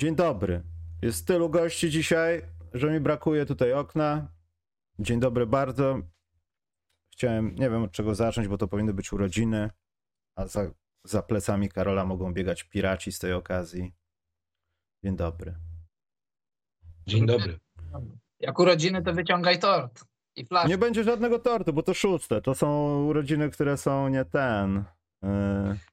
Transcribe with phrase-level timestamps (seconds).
[0.00, 0.62] Dzień dobry.
[1.02, 2.42] Jest tylu gości dzisiaj,
[2.74, 4.32] że mi brakuje tutaj okna.
[4.98, 5.98] Dzień dobry bardzo.
[7.12, 9.70] Chciałem, nie wiem od czego zacząć, bo to powinny być urodziny,
[10.36, 10.70] a za,
[11.04, 13.92] za plecami Karola mogą biegać piraci z tej okazji.
[15.04, 15.54] Dzień dobry.
[17.06, 17.58] Dzień dobry.
[18.38, 20.04] Jak urodziny, to wyciągaj tort
[20.36, 20.68] i flaszkę.
[20.68, 22.42] Nie będzie żadnego tortu, bo to szóste.
[22.42, 24.84] To są urodziny, które są nie ten.
[25.22, 25.28] Yy,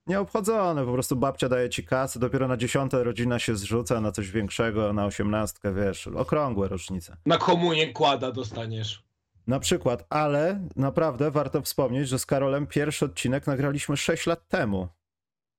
[0.07, 0.85] nieobchodzone.
[0.85, 4.93] Po prostu babcia daje ci kasę, dopiero na dziesiąte rodzina się zrzuca na coś większego,
[4.93, 7.17] na osiemnastkę, wiesz, okrągłe rocznice.
[7.25, 9.03] Na komunię kłada dostaniesz.
[9.47, 14.87] Na przykład, ale naprawdę warto wspomnieć, że z Karolem pierwszy odcinek nagraliśmy 6 lat temu.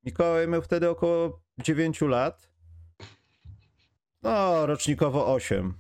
[0.05, 2.49] Mikołaj miał wtedy około 9 lat.
[4.23, 5.75] No, rocznikowo 8.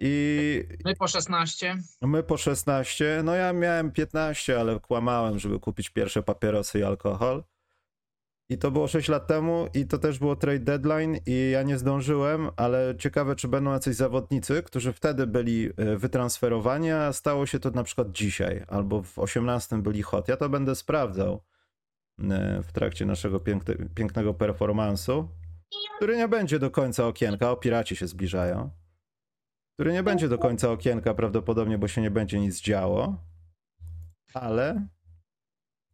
[0.00, 1.76] I My po 16.
[2.02, 3.22] my po 16.
[3.24, 7.44] No ja miałem 15, ale kłamałem, żeby kupić pierwsze papierosy i alkohol.
[8.50, 11.78] I to było 6 lat temu i to też było trade deadline i ja nie
[11.78, 17.58] zdążyłem, ale ciekawe, czy będą jacyś zawodnicy, którzy wtedy byli e, wytransferowani, a stało się
[17.58, 20.28] to na przykład dzisiaj, albo w 18 byli hot.
[20.28, 21.42] Ja to będę sprawdzał
[22.20, 25.28] e, w trakcie naszego piękne, pięknego performansu,
[25.96, 28.70] który nie będzie do końca okienka, o piraci się zbliżają,
[29.78, 33.24] który nie będzie do końca okienka prawdopodobnie, bo się nie będzie nic działo,
[34.34, 34.88] ale,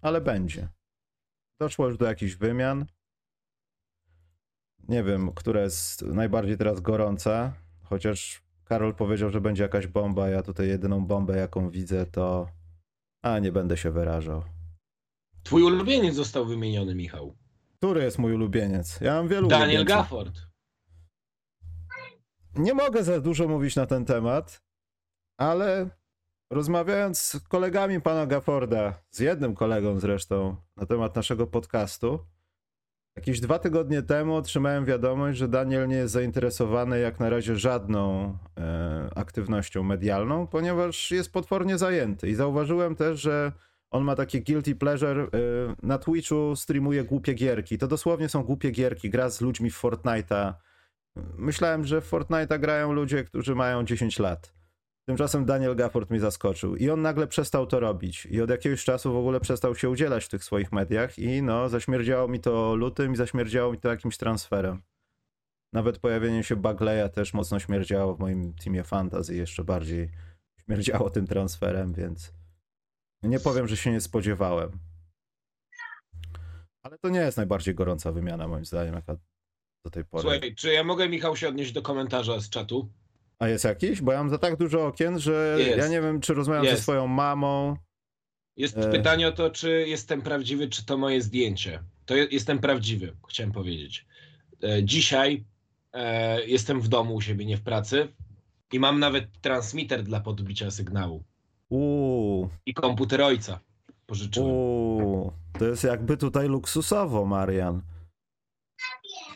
[0.03, 0.69] ale będzie.
[1.61, 2.87] Doszło już do jakichś wymian.
[4.89, 10.29] Nie wiem, która jest najbardziej teraz gorąca, chociaż Karol powiedział, że będzie jakaś bomba.
[10.29, 12.49] Ja tutaj jedyną bombę, jaką widzę, to.
[13.23, 14.43] A nie będę się wyrażał.
[15.43, 17.37] Twój ulubieniec został wymieniony, Michał.
[17.77, 19.01] Który jest mój ulubieniec?
[19.01, 19.97] Ja mam wielu Daniel ulubieńców.
[19.97, 20.54] Gafford.
[22.57, 24.63] Nie mogę za dużo mówić na ten temat,
[25.37, 25.91] ale
[26.51, 32.19] rozmawiając z kolegami pana Gafforda, z jednym kolegą zresztą, na temat naszego podcastu,
[33.17, 38.33] jakieś dwa tygodnie temu otrzymałem wiadomość, że Daniel nie jest zainteresowany jak na razie żadną
[38.59, 42.29] e, aktywnością medialną, ponieważ jest potwornie zajęty.
[42.29, 43.53] I zauważyłem też, że
[43.91, 45.23] on ma takie guilty pleasure.
[45.23, 45.29] e,
[45.83, 47.79] na Twitchu streamuje głupie gierki.
[47.79, 49.11] To dosłownie są głupie gierki.
[49.11, 50.55] Gra z ludźmi w Fortnite'a.
[51.17, 54.55] Myślałem, że w Fortnite'a grają ludzie, którzy mają 10 lat.
[55.09, 59.13] Tymczasem Daniel Gafford mi zaskoczył i on nagle przestał to robić i od jakiegoś czasu
[59.13, 63.13] w ogóle przestał się udzielać w tych swoich mediach i no, zaśmierdziało mi to lutym
[63.13, 64.83] i zaśmierdziało mi to jakimś transferem.
[65.73, 70.11] Nawet pojawienie się Bagleya też mocno śmierdziało w moim teamie fantasy, jeszcze bardziej
[70.65, 72.33] śmierdziało tym transferem, więc
[73.23, 74.71] nie powiem, że się nie spodziewałem.
[76.83, 79.17] Ale to nie jest najbardziej gorąca wymiana moim zdaniem, jaka
[79.85, 80.23] do tej pory.
[80.23, 82.89] Słuchaj, czy ja mogę, Michał, się odnieść do komentarza z czatu?
[83.39, 84.01] A jest jakiś?
[84.03, 85.79] Bo ja mam za tak dużo okien, że Jest.
[85.79, 86.83] ja nie wiem, czy rozmawiam ze Jest.
[86.83, 87.77] swoją mamą.
[88.57, 88.91] Jest E.
[88.91, 91.83] pytanie o to, czy jestem prawdziwy, czy to moje zdjęcie.
[92.07, 94.07] To je, jestem prawdziwy, chciałem powiedzieć.
[94.63, 95.45] E, dzisiaj
[95.93, 98.09] e, jestem w domu u siebie, nie w pracy
[98.73, 101.25] i mam nawet transmitter dla podbicia sygnału.
[101.69, 103.61] Uuu, I komputer ojca
[104.07, 104.51] pożyczyłem.
[104.51, 105.33] uuu.
[105.59, 107.83] To jest jakby tutaj luksusowo, Marian.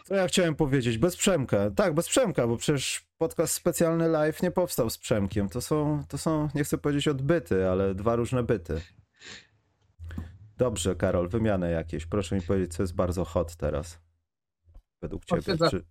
[0.09, 0.99] Co ja chciałem powiedzieć?
[0.99, 1.71] Bez Przemka.
[1.71, 5.49] Tak, bez Przemka, bo przecież podcast specjalny live nie powstał z Przemkiem.
[5.49, 8.81] To są, to są, nie chcę powiedzieć odbyty, ale dwa różne byty.
[10.57, 12.07] Dobrze, Karol, wymiany jakieś.
[12.07, 14.01] Proszę mi powiedzieć, co jest bardzo hot teraz.
[15.03, 15.57] Według ciebie.
[15.71, 15.85] Czy...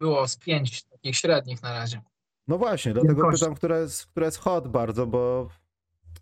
[0.00, 2.02] Było z pięć takich średnich na razie.
[2.48, 3.40] No właśnie, dlatego Wielkości.
[3.44, 5.48] pytam, która jest, która jest hot bardzo, bo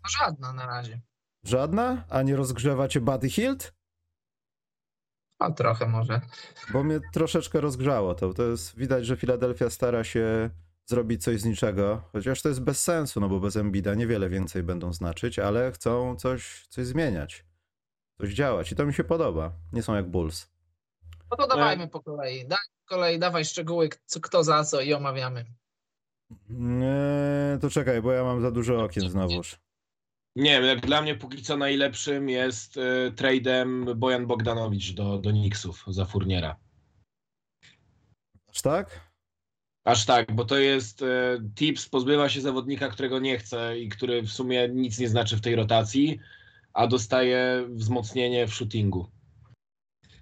[0.03, 1.01] No żadna na razie.
[1.43, 2.03] żadna?
[2.09, 3.73] A nie rozgrzewa cię Buddy Hilt?
[5.39, 6.21] A trochę może.
[6.73, 8.33] Bo mnie troszeczkę rozgrzało to.
[8.33, 10.49] To jest widać, że Filadelfia stara się
[10.85, 14.63] zrobić coś z niczego, chociaż to jest bez sensu, no bo bez Embida niewiele więcej
[14.63, 17.45] będą znaczyć, ale chcą coś, coś zmieniać,
[18.17, 19.53] coś działać i to mi się podoba.
[19.73, 20.49] Nie są jak Bulls.
[21.31, 22.47] No to dawajmy po kolei.
[22.47, 25.45] Daj kolei, dawaj szczegóły, co, kto za co i omawiamy.
[26.49, 29.59] Nie, to czekaj, bo ja mam za dużo okien znowuż.
[30.35, 35.29] Nie wiem, jak dla mnie póki co najlepszym jest y, tradem Bojan Bogdanowicz do, do
[35.29, 36.55] Knicksów za Furniera.
[38.47, 39.13] Aż tak?
[39.83, 41.05] Aż tak, bo to jest y,
[41.55, 45.41] tips, pozbywa się zawodnika, którego nie chce i który w sumie nic nie znaczy w
[45.41, 46.19] tej rotacji,
[46.73, 49.07] a dostaje wzmocnienie w shootingu.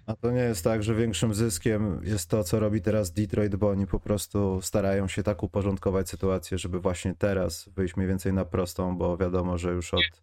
[0.06, 3.70] A to nie jest tak, że większym zyskiem jest to, co robi teraz Detroit, bo
[3.70, 8.44] oni po prostu starają się tak uporządkować sytuację, żeby właśnie teraz wyjść mniej więcej na
[8.44, 10.22] prostą, bo wiadomo, że już od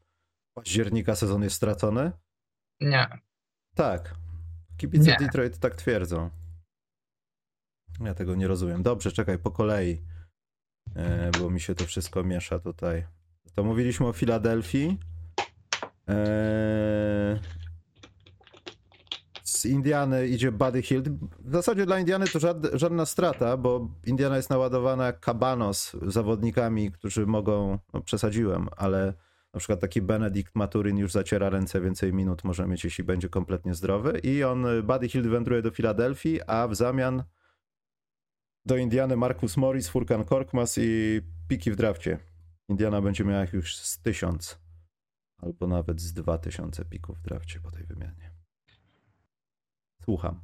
[0.54, 2.12] października sezon jest stracony?
[2.82, 3.08] Nie.
[3.76, 4.16] Tak.
[4.78, 5.18] Kibice Nie.
[5.20, 6.30] Detroit tak twierdzą.
[8.00, 8.84] Ja tego nie rozumiem.
[8.84, 10.02] Dobrze, czekaj, po kolei,
[10.96, 13.06] e, bo mi się to wszystko miesza tutaj.
[13.56, 15.00] To mówiliśmy o Filadelfii.
[16.10, 17.40] E,
[19.60, 21.10] z Indiany idzie Buddy Hield.
[21.40, 22.40] W zasadzie dla Indiany to
[22.74, 29.14] żadna, strata, bo Indiana jest naładowana kabanos zawodnikami, którzy mogą, no przesadziłem, ale
[29.54, 33.74] na przykład taki Benedikt Maturin już zaciera ręce, więcej minut może mieć, jeśli będzie kompletnie
[33.74, 34.20] zdrowy.
[34.24, 37.24] I on, Buddy Hield wędruje do Filadelfii, a w zamian
[38.66, 42.20] do Indiany Marcus Morris, Furkan Korkmaz i piki w drafcie.
[42.70, 44.60] Indiana będzie miała już z tysiąc
[45.38, 48.29] albo nawet z dwa tysiące pików w drafcie po tej wymianie.
[50.10, 50.42] Słucham.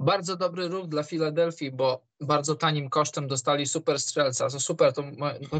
[0.00, 4.48] Bardzo dobry ruch dla Filadelfii, bo bardzo tanim kosztem dostali super strzelca.
[4.48, 5.02] To super to,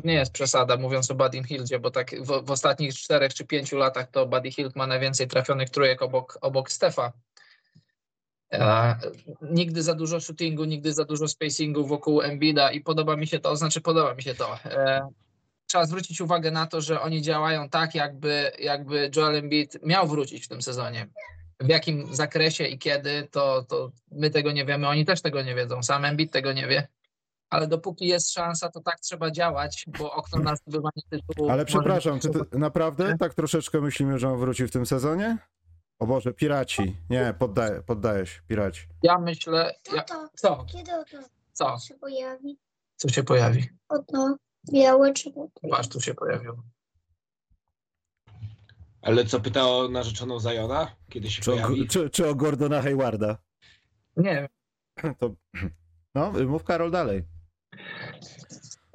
[0.05, 3.77] nie jest przesada, mówiąc o Buddy Hildzie, bo tak w, w, ostatnich czterech czy pięciu
[3.77, 7.13] latach to Buddy Hield ma najwięcej trafionych trójek obok, obok Stefa.
[9.43, 13.57] Nigdy za dużo shootingu, nigdy za dużo spacingu wokół Embida i podoba mi się to,
[13.57, 14.59] znaczy podoba mi się to.
[14.65, 15.09] E,
[15.67, 20.45] trzeba zwrócić uwagę na to, że oni działają tak, jakby, jakby Joel Embiid miał wrócić
[20.45, 21.07] w tym sezonie.
[21.63, 25.55] W jakim zakresie i kiedy, to, to my tego nie wiemy, oni też tego nie
[25.55, 26.89] wiedzą, sam Embiid tego nie wie.
[27.51, 31.51] Ale dopóki jest szansa, to tak trzeba działać, bo okno na zdobywanie tytułu...
[31.51, 35.39] Ale przepraszam, czy ty naprawdę tak troszeczkę myślimy, że on wróci w tym sezonie?
[35.99, 36.97] O Boże, piraci.
[37.11, 38.87] Nie, poddaję, poddaję się, piraci.
[39.03, 39.75] Ja myślę...
[39.95, 40.05] Ja...
[40.35, 40.65] Co?
[40.65, 41.05] kiedy ono
[41.53, 41.79] Co?
[41.79, 42.59] się pojawi?
[42.97, 43.69] Co się pojawi?
[43.89, 44.37] Ono
[44.73, 45.33] białe czy
[45.71, 46.63] Patrz, tu się pojawiło.
[49.03, 50.97] Ale co pyta o narzeczoną Zajona?
[51.11, 53.39] Kiedy się Czy o, czy, czy o Gordona Haywarda?
[54.17, 54.49] Nie wiem.
[55.21, 55.35] To,
[56.15, 57.23] no, mów Karol dalej.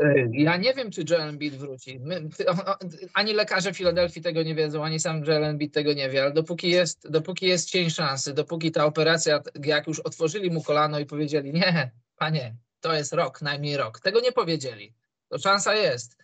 [0.02, 2.00] Y, Ja nie wiem, czy Joel Embiid wróci.
[2.00, 2.78] My, ty- o- o-
[3.14, 6.70] ani lekarze Filadelfii tego nie wiedzą, ani sam Joel Embiid tego nie wie, ale dopóki
[6.70, 11.54] jest, dopóki jest cień szansy, dopóki ta operacja, jak już otworzyli mu kolano i powiedzieli,
[11.54, 14.00] nie, panie, to jest rok, najmniej rok.
[14.00, 14.94] Tego nie powiedzieli.
[15.30, 16.18] To szansa jest.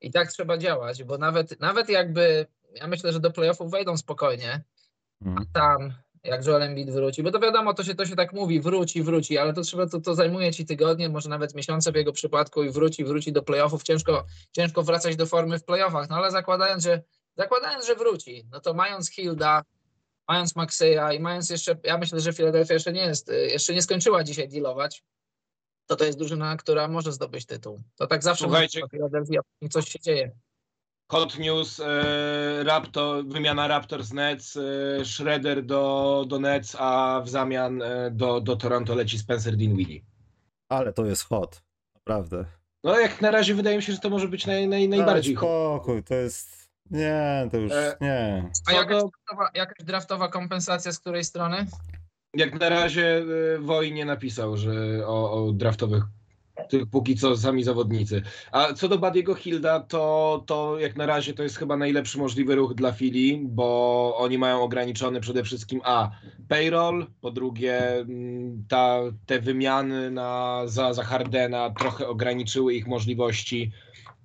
[0.00, 4.64] I tak trzeba działać, bo nawet, nawet jakby, ja myślę, że do playoffów wejdą spokojnie,
[5.24, 5.46] Mhm.
[5.54, 5.92] tam,
[6.24, 9.38] jak Joel Embiid wróci, bo to wiadomo, to się, to się tak mówi, wróci, wróci,
[9.38, 12.70] ale to trzeba, to, to zajmuje ci tygodnie, może nawet miesiące w jego przypadku i
[12.70, 17.02] wróci, wróci do playoffów, ciężko, ciężko wracać do formy w playoffach, no ale zakładając, że,
[17.36, 19.62] zakładając, że wróci, no to mając Hilda,
[20.28, 24.24] mając Maxeya i mając jeszcze, ja myślę, że Philadelphia jeszcze nie jest, jeszcze nie skończyła
[24.24, 25.02] dzisiaj dealować,
[25.86, 27.80] to to jest drużyna, która może zdobyć tytuł.
[27.96, 29.40] To tak zawsze Słuchajcie- Philadelphia,
[29.70, 30.30] coś się dzieje.
[31.08, 37.82] Hot news, e, Raptor, wymiana Raptors Nets, e, Schroeder do, do Nets, a w zamian
[37.82, 40.00] e, do, do Toronto leci Spencer Dinwiddie.
[40.68, 41.62] Ale to jest hot.
[41.94, 42.44] Naprawdę.
[42.84, 45.48] No jak na razie wydaje mi się, że to może być naj, naj, najbardziej hot.
[45.48, 46.64] spokój, to jest...
[46.90, 48.50] Nie, to już E, nie.
[48.66, 51.66] A jakaś draftowa, jakaś draftowa kompensacja z której strony?
[52.36, 53.24] jak na razie
[53.54, 54.72] e, Woj nie napisał, że
[55.06, 56.04] o, o draftowych
[56.68, 58.22] tych póki co sami zawodnicy.
[58.52, 62.54] A co do Badiego Hilda, to, to jak na razie to jest chyba najlepszy możliwy
[62.54, 66.10] ruch dla Fili, bo oni mają ograniczony przede wszystkim a
[66.48, 73.72] payroll, po drugie mm, ta, te wymiany na, za, za Hardena trochę ograniczyły ich możliwości,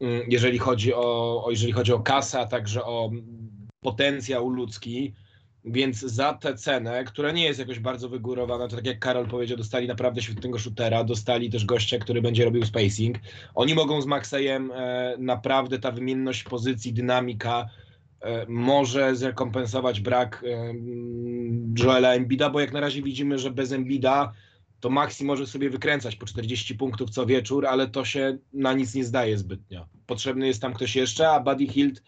[0.01, 5.13] mm, jeżeli chodzi o, o, jeżeli chodzi o kasę, a także o mm, potencjał ludzki.
[5.65, 9.57] Więc za tę cenę, która nie jest jakoś bardzo wygórowana, to tak jak Karol powiedział,
[9.57, 13.17] dostali naprawdę świetnego shootera, dostali też gościa, który będzie robił spacing.
[13.56, 17.69] Oni mogą z Maxejem e, naprawdę ta wymienność pozycji, dynamika
[18.21, 23.71] e, może zrekompensować brak e, mm, Joela Embida, bo jak na razie widzimy, że bez
[23.71, 24.33] Embida
[24.79, 28.95] to Maxi może sobie wykręcać po 40 punktów co wieczór, ale to się na nic
[28.95, 29.88] nie zdaje zbytnio.
[30.05, 32.03] Potrzebny jest tam ktoś jeszcze, a Buddy Hield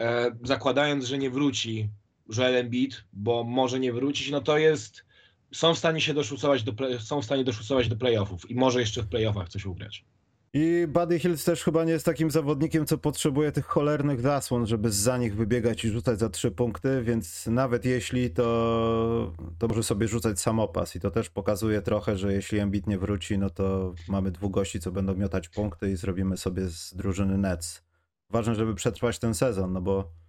[0.00, 1.88] e, zakładając, że nie wróci
[2.36, 5.04] Joel Embiid, bo może nie wrócić, no to jest
[5.52, 9.02] są w stanie się doszusować do, są w stanie doszusować do playoffów i może jeszcze
[9.02, 10.04] w playoffach coś ugrać.
[10.52, 14.92] I Buddy Hills też chyba nie jest takim zawodnikiem, co potrzebuje tych cholernych zasłon, żeby
[14.92, 20.08] za nich wybiegać i rzucać za trzy punkty, więc nawet jeśli to, to może sobie
[20.08, 24.30] rzucać samopas i to też pokazuje trochę, że jeśli Embiid nie wróci, no to mamy
[24.30, 27.82] dwóch gości, co będą miotać punkty i zrobimy sobie z drużyny Nets.
[28.30, 30.19] Ważne, żeby przetrwać ten sezon, no bo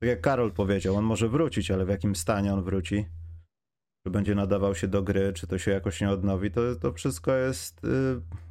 [0.00, 3.06] tak jak Karol powiedział, on może wrócić, ale w jakim stanie on wróci?
[4.06, 7.32] Czy będzie nadawał się do gry, czy to się jakoś nie odnowi, to, to wszystko
[7.34, 7.88] jest y,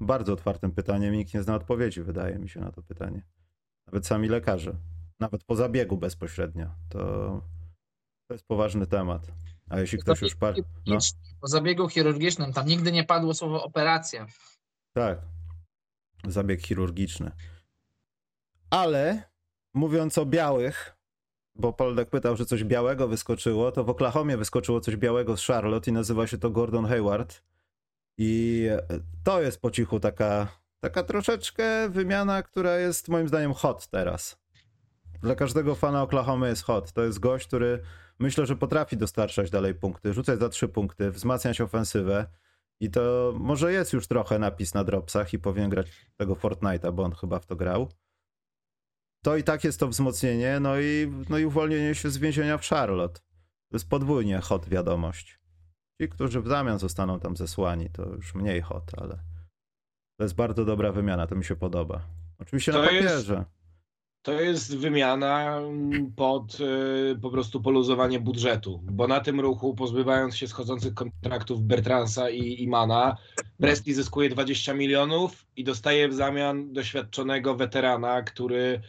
[0.01, 3.21] bardzo otwartym pytaniem i nikt nie zna odpowiedzi, wydaje mi się, na to pytanie.
[3.87, 4.75] Nawet sami lekarze.
[5.19, 6.69] Nawet po zabiegu bezpośrednio.
[6.89, 6.99] To,
[8.27, 9.27] to jest poważny temat.
[9.69, 10.55] A jeśli ktoś już par...
[10.87, 10.97] No,
[11.41, 14.27] Po zabiegu chirurgicznym tam nigdy nie padło słowo operacja.
[14.95, 15.21] tak.
[16.27, 17.31] Zabieg chirurgiczny.
[18.69, 19.23] Ale
[19.73, 20.96] mówiąc o białych,
[21.59, 25.91] bo Poldek pytał, że coś białego wyskoczyło, to w Oklahomie wyskoczyło coś białego z Charlotte
[25.91, 27.43] i nazywa się to Gordon Hayward.
[28.17, 28.63] I
[29.23, 30.47] to jest po cichu taka,
[30.79, 34.37] taka troszeczkę wymiana, która jest moim zdaniem hot teraz.
[35.21, 36.91] Dla każdego fana Oklahoma jest hot.
[36.91, 37.81] To jest gość, który
[38.19, 42.25] myślę, że potrafi dostarczać dalej punkty, rzucać za trzy punkty, wzmacniać ofensywę.
[42.79, 45.87] I to może jest już trochę napis na dropsach i powinien grać
[46.17, 47.89] tego Fortnite'a, bo on chyba w to grał.
[49.27, 52.65] To i tak jest to wzmocnienie, no i, no i uwolnienie się z więzienia w
[52.65, 53.19] Charlotte.
[53.69, 55.39] To jest podwójnie hot wiadomość.
[56.01, 59.19] Ci, którzy w zamian zostaną tam zesłani, to już mniej hot, ale
[60.17, 62.01] to jest bardzo dobra wymiana, to mi się podoba.
[62.39, 63.45] Oczywiście To na jest- papierze.
[64.21, 65.61] To jest wymiana
[66.15, 72.29] pod y, po prostu poluzowanie budżetu, bo na tym ruchu, pozbywając się schodzących kontraktów Bertransa
[72.29, 73.17] i Imana,
[73.59, 78.81] Presti zyskuje 20 milionów i dostaje w zamian doświadczonego weterana, który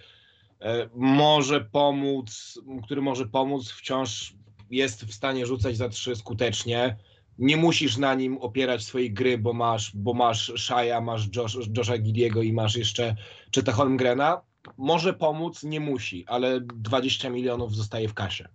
[0.94, 4.34] może pomóc, który może pomóc, wciąż
[4.70, 6.96] jest w stanie rzucać za trzy skutecznie.
[7.38, 11.98] Nie musisz na nim opierać swojej gry, bo masz, bo masz Shaya, masz Josh, Josha
[11.98, 13.16] Gidiego i masz jeszcze
[13.54, 14.42] Cheta Holmgrena
[14.76, 18.48] może pomóc, nie musi, ale 20 milionów zostaje w kasie.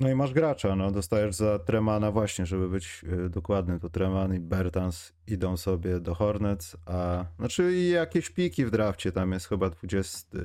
[0.00, 4.34] No i masz gracza, no dostajesz za Tremana właśnie, żeby być y, dokładny, to Treman
[4.34, 9.46] i Bertans idą sobie do Hornets, a znaczy i jakieś piki w drafcie, tam jest
[9.48, 10.38] chyba 20.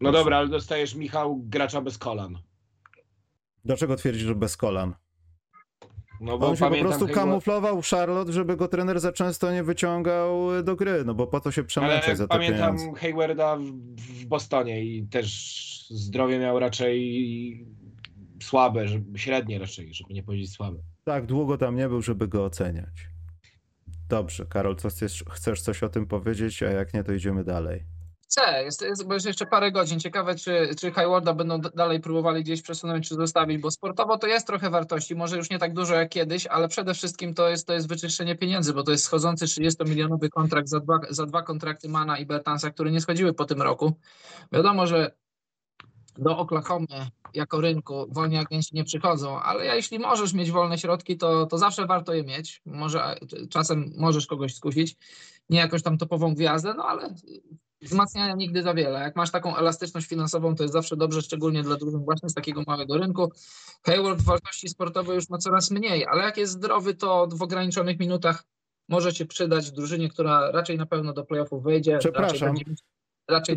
[0.00, 2.38] No dobra, ale dostajesz Michał gracza bez kolan.
[3.64, 4.94] Dlaczego twierdzisz, że bez kolan?
[6.20, 9.62] No bo On się po prostu chyba- kamuflował Charlotte, żeby go trener za często nie
[9.62, 13.00] wyciągał y, do gry, no bo po to się przemęczać za te pamiętam pieniądze.
[13.00, 13.62] Haywarda w,
[13.96, 17.81] w Bostonie i też zdrowie miał raczej
[18.44, 20.78] słabe, żeby, średnie raczej, żeby nie powiedzieć słabe.
[21.04, 23.08] Tak, długo tam nie był, żeby go oceniać.
[24.08, 27.84] Dobrze, Karol, co chcesz, chcesz coś o tym powiedzieć, a jak nie, to idziemy dalej.
[28.32, 30.00] Chcę, jest, jest, bo jest jeszcze parę godzin.
[30.00, 34.46] Ciekawe, czy, czy Haywarda będą dalej próbowali gdzieś przesunąć, czy zostawić, bo sportowo to jest
[34.46, 37.72] trochę wartości, może już nie tak dużo jak kiedyś, ale przede wszystkim to jest, to
[37.72, 42.18] jest wyczyszczenie pieniędzy, bo to jest schodzący 30-milionowy kontrakt za dwa, za dwa kontrakty Mana
[42.18, 43.92] i Bertansa, które nie schodziły po tym roku.
[44.52, 45.10] Wiadomo, że
[46.18, 46.86] do Oklahomy
[47.34, 51.58] jako rynku wolni agenci nie przychodzą, ale ja, jeśli możesz mieć wolne środki, to, to
[51.58, 52.62] zawsze warto je mieć.
[52.66, 53.16] Może
[53.50, 54.96] czasem możesz kogoś skusić,
[55.50, 57.14] nie jakąś tam topową gwiazdę, no ale
[57.82, 59.00] wzmacniania nigdy za wiele.
[59.00, 62.62] Jak masz taką elastyczność finansową, to jest zawsze dobrze, szczególnie dla drużyn właśnie z takiego
[62.66, 63.32] małego rynku.
[63.86, 68.44] Hayward wartości sportowej już ma coraz mniej, ale jak jest zdrowy, to w ograniczonych minutach
[68.88, 71.98] może się przydać drużynie, która raczej na pewno do playoffów wejdzie.
[71.98, 72.48] Przepraszam.
[72.48, 72.82] Raczej, będzie,
[73.28, 73.56] raczej.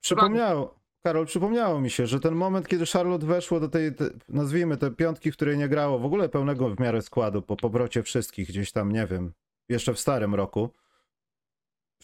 [0.00, 4.76] Przypomniało, Karol, przypomniało mi się, że ten moment, kiedy Charlotte weszło do tej, te, nazwijmy
[4.76, 8.72] te piątki, której nie grało, w ogóle pełnego w miarę składu, po powrocie wszystkich gdzieś
[8.72, 9.32] tam, nie wiem,
[9.68, 10.70] jeszcze w starym roku,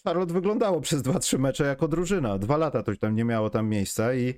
[0.04, 2.38] Charlotte wyglądało przez 2-3 mecze jako drużyna.
[2.38, 4.34] Dwa lata to tam nie miało tam miejsca i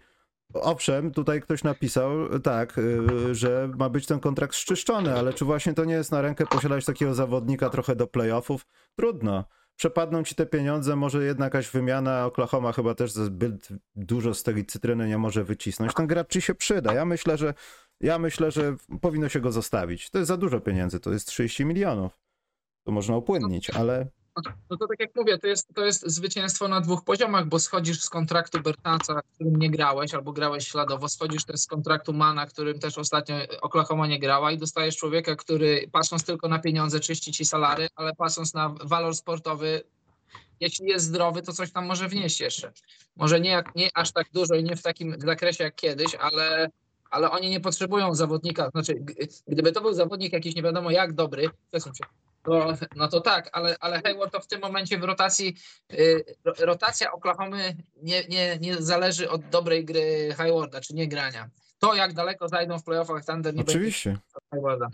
[0.54, 5.74] owszem, tutaj ktoś napisał tak, y, że ma być ten kontrakt szczyszczony, ale czy właśnie
[5.74, 8.66] to nie jest na rękę posiadać takiego zawodnika trochę do playoffów?
[8.96, 9.44] Trudno.
[9.80, 14.66] Przepadną ci te pieniądze, może jedna jakaś wymiana, Oklahoma chyba też zbyt dużo z tej
[14.66, 15.94] cytryny nie może wycisnąć.
[15.94, 16.94] Ten gracz ci się przyda.
[16.94, 17.54] Ja myślę, że
[18.00, 20.10] ja myślę, że powinno się go zostawić.
[20.10, 22.18] To jest za dużo pieniędzy, to jest 30 milionów.
[22.84, 24.06] To można opłynnić, ale
[24.36, 27.46] No to, no to tak jak mówię, to jest, to jest zwycięstwo na dwóch poziomach,
[27.46, 32.12] bo schodzisz z kontraktu Bertansa, którym nie grałeś, albo grałeś śladowo, schodzisz też z kontraktu
[32.12, 37.00] Mana, którym też ostatnio Oklahoma nie grała i dostajesz człowieka, który patrząc tylko na pieniądze
[37.00, 39.82] czyści ci salary, ale patrząc na walor sportowy,
[40.60, 42.72] jeśli jest zdrowy, to coś tam może wnieść jeszcze.
[43.16, 46.68] Może nie, jak, nie aż tak dużo i nie w takim zakresie jak kiedyś, ale,
[47.10, 48.70] ale oni nie potrzebują zawodnika.
[48.70, 48.94] Znaczy,
[49.48, 52.04] gdyby to był zawodnik jakiś nie wiadomo jak dobry, przesuń się,
[52.44, 55.56] to, no to tak, ale, ale Hayward to w tym momencie w rotacji,
[55.92, 61.50] y, ro- rotacja Oklahomy nie, nie, nie zależy od dobrej gry Haywarda, czy nie grania.
[61.78, 64.18] To jak daleko zajdą w playoffach Thunder nie będzie oczywiście.
[64.50, 64.88] Haywarda.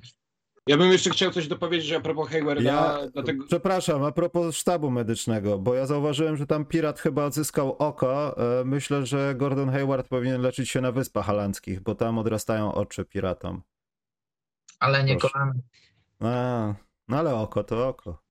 [0.69, 3.45] Ja bym jeszcze chciał coś dopowiedzieć a propos Haywarda, Ja, dlatego...
[3.47, 8.37] przepraszam, a propos sztabu medycznego, bo ja zauważyłem, że tam Pirat chyba odzyskał oko.
[8.61, 13.05] E, Myślę, że Gordon Hayward powinien leczyć się na Wyspach Holandzkich, bo tam odrastają oczy
[13.05, 13.63] piratom.
[14.81, 15.33] Ale nie Proszę.
[15.33, 15.53] kolana.
[16.21, 16.75] A,
[17.09, 18.23] no ale oko to oko.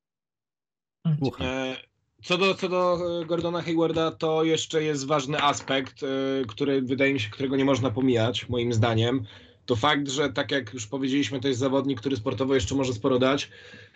[1.20, 1.48] Słucham.
[1.48, 1.75] E,
[2.24, 6.08] Co do, co do e, Gordona Haywarda, to jeszcze jest ważny aspekt, e,
[6.46, 9.24] który wydaje mi się, którego nie można pomijać, moim zdaniem.
[9.65, 13.20] To fakt, że tak jak już powiedzieliśmy, to jest zawodnik, który sportowo jeszcze może sporo
[13.20, 13.50] dać,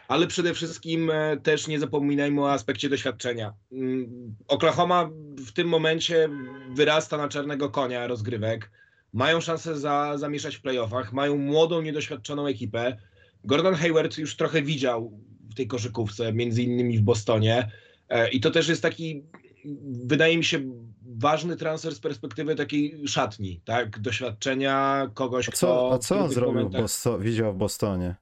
[0.08, 3.54] ale przede wszystkim e, też nie zapominajmy o aspekcie doświadczenia.
[3.72, 6.30] Mm, Oklahoma w tym momencie
[6.70, 8.72] wyrasta na czarnego konia rozgrywek.
[9.14, 12.98] Mają szansę za, zamieszać w playoffach, mają młodą, niedoświadczoną ekipę.
[13.44, 15.20] Gordon Hayward już trochę widział
[15.52, 17.72] w tej koszykówce, między innymi w Bostonie.
[18.10, 19.24] E, I to też jest taki,
[19.92, 20.60] wydaje mi się,
[21.18, 24.00] ważny transfer z perspektywy takiej szatni, tak?
[24.00, 25.58] Doświadczenia kogoś, A kto.
[25.60, 28.16] co, a co on zrobił, momentach- Bosto- widział w Bostonie?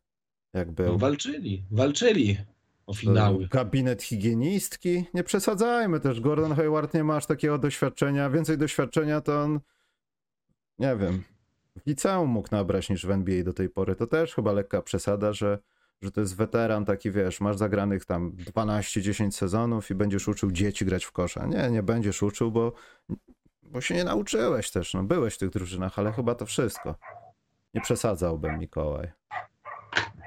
[0.54, 0.86] Jak był?
[0.88, 2.38] No, walczyli, walczyli.
[2.88, 3.48] o finały.
[3.48, 5.04] Gabinet higienistki.
[5.14, 6.20] Nie przesadzajmy też.
[6.22, 8.30] Gordon Hayward nie ma aż takiego doświadczenia.
[8.30, 9.60] Więcej doświadczenia to on,
[10.80, 11.24] nie wiem,
[11.78, 13.96] w liceum mógł nabrać niż w NBA do tej pory.
[13.96, 15.60] To też chyba lekka przesada, że,
[16.02, 20.86] że to jest weteran taki, wiesz, masz zagranych tam 12-10 sezonów i będziesz uczył dzieci
[20.86, 21.46] grać w kosza.
[21.46, 22.74] Nie, nie będziesz uczył, bo,
[23.64, 24.94] bo się nie nauczyłeś też.
[24.94, 26.96] No, byłeś w tych drużynach, ale chyba to wszystko.
[27.74, 29.12] Nie przesadzałbym, Mikołaj.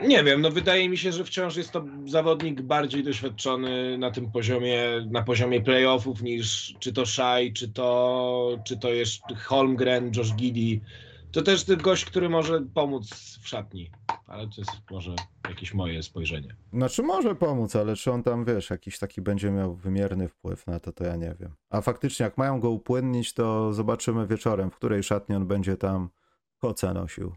[0.07, 4.33] Nie wiem, no wydaje mi się, że wciąż jest to zawodnik bardziej doświadczony na tym
[4.33, 10.35] poziomie, na poziomie playoffów niż czy to Shai, czy to, czy to jest Holmgren, Josh
[10.35, 10.87] Giddy.
[11.33, 13.11] To też ten gość, który może pomóc
[13.43, 13.91] w szatni,
[14.27, 15.15] ale to jest może
[15.49, 16.57] jakieś moje spojrzenie.
[16.73, 20.81] Znaczy może pomóc, ale czy on tam, wiesz, jakiś taki będzie miał wymierny wpływ na
[20.81, 21.55] to, to ja nie wiem.
[21.71, 26.11] A faktycznie, jak mają go upłynnić, to zobaczymy wieczorem, w której szatni on będzie tam
[26.59, 27.33] koca nosił.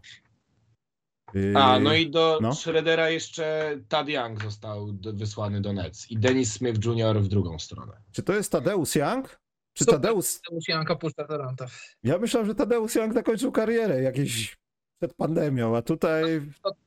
[1.54, 2.54] A, no i do no.
[2.54, 7.20] Schroedera jeszcze Tad Young został wysłany do Nets i Dennis Smith Jr.
[7.20, 7.92] w drugą stronę.
[8.12, 9.43] Czy to jest Tadeusz Young?
[9.74, 10.00] Czy Super.
[10.00, 10.40] Tadeusz...
[10.40, 11.66] Tadeusz Janka puszcza Toronto.
[12.02, 14.58] Ja myślałem, że Tadeusz Young zakończył karierę jakieś
[15.00, 16.42] przed pandemią, a tutaj...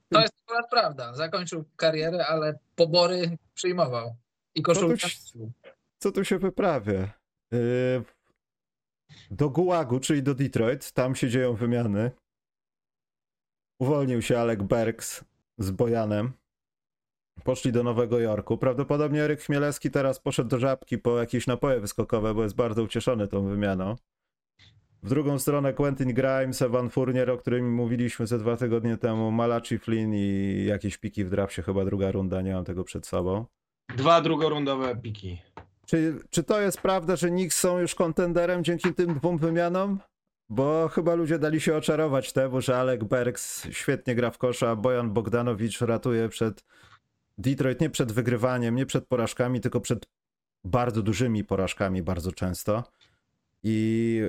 [0.10, 1.14] To jest akurat prawda.
[1.14, 4.16] Zakończył karierę, ale pobory przyjmował.
[4.56, 5.08] I koszulkę.
[5.36, 5.52] No to
[6.00, 7.14] Co tu się wyprawia?
[7.52, 8.04] Yy,
[9.32, 12.12] Do Gułagu, czyli do Detroit, tam się dzieją wymiany.
[13.80, 15.24] Uwolnił się Alec Bergs
[15.58, 16.34] z Bojanem.
[17.44, 18.58] Poszli do Nowego Jorku.
[18.58, 23.28] Prawdopodobnie Eryk Chmielewski teraz poszedł do Żabki po jakieś napoje wyskokowe, bo jest bardzo ucieszony
[23.28, 23.96] tą wymianą.
[25.04, 29.80] W drugą stronę Quentin Grimes, Evan Fournier, o którym mówiliśmy ze dwa tygodnie temu, Malachi
[29.80, 33.46] Flynn i jakieś piki w drafcie, chyba druga runda, nie mam tego przed sobą.
[33.98, 35.42] Dwa drugorundowe piki.
[35.86, 40.00] Czy, czy to jest prawda, że Knicks są już kontenderem dzięki tym dwóm wymianom?
[40.50, 44.76] Bo chyba ludzie dali się oczarować temu, że Alec Bergs świetnie gra w kosza, a
[44.76, 46.64] Bojan Bogdanowicz ratuje przed
[47.38, 50.06] Detroit nie przed wygrywaniem, nie przed porażkami, tylko przed
[50.64, 52.84] bardzo dużymi porażkami bardzo często.
[53.64, 54.22] I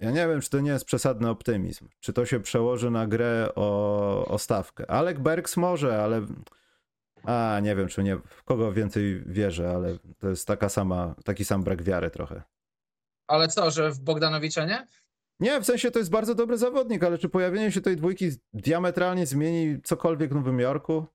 [0.00, 1.88] ja nie wiem, czy to nie jest przesadny optymizm.
[2.00, 4.90] Czy to się przełoży na grę o, o stawkę.
[4.90, 6.26] Alec Bergs może, ale
[7.24, 11.44] a nie wiem, czy nie, w kogo więcej wierzę, ale to jest taka sama, taki
[11.44, 12.42] sam brak wiary trochę.
[13.26, 14.86] Ale co, że w Bogdanowicza nie?
[15.40, 19.26] Nie, w sensie to jest bardzo dobry zawodnik, ale czy pojawienie się tej dwójki diametralnie
[19.26, 21.06] zmieni cokolwiek w Nowym Jorku?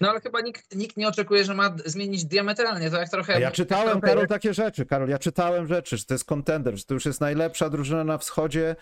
[0.00, 2.90] No ale chyba nikt, nikt nie oczekuje, że ma zmienić diametralnie.
[2.90, 3.34] To jak trochę.
[3.34, 4.86] A ja czytałem, Karol, takie rzeczy.
[4.86, 8.18] Karol, ja czytałem rzeczy, że to jest kontender, że to już jest najlepsza drużyna na
[8.18, 8.76] wschodzie.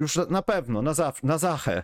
[0.00, 1.82] Już na pewno, na, zaw- na Zachę.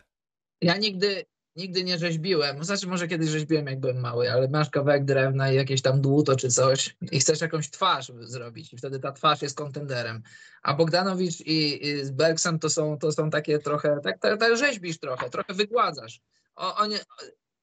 [0.60, 1.24] Ja nigdy,
[1.56, 2.64] nigdy nie rzeźbiłem.
[2.64, 6.36] Znaczy, może kiedyś rzeźbiłem, jak byłem mały, ale masz kawałek drewna i jakieś tam dłuto
[6.36, 10.22] czy coś i chcesz jakąś twarz zrobić, i wtedy ta twarz jest kontenderem.
[10.62, 14.56] A Bogdanowicz i, i z Bergsem to są, to są takie trochę, tak, tak, tak
[14.56, 16.20] rzeźbisz trochę, trochę wygładzasz.
[16.56, 16.96] O, oni,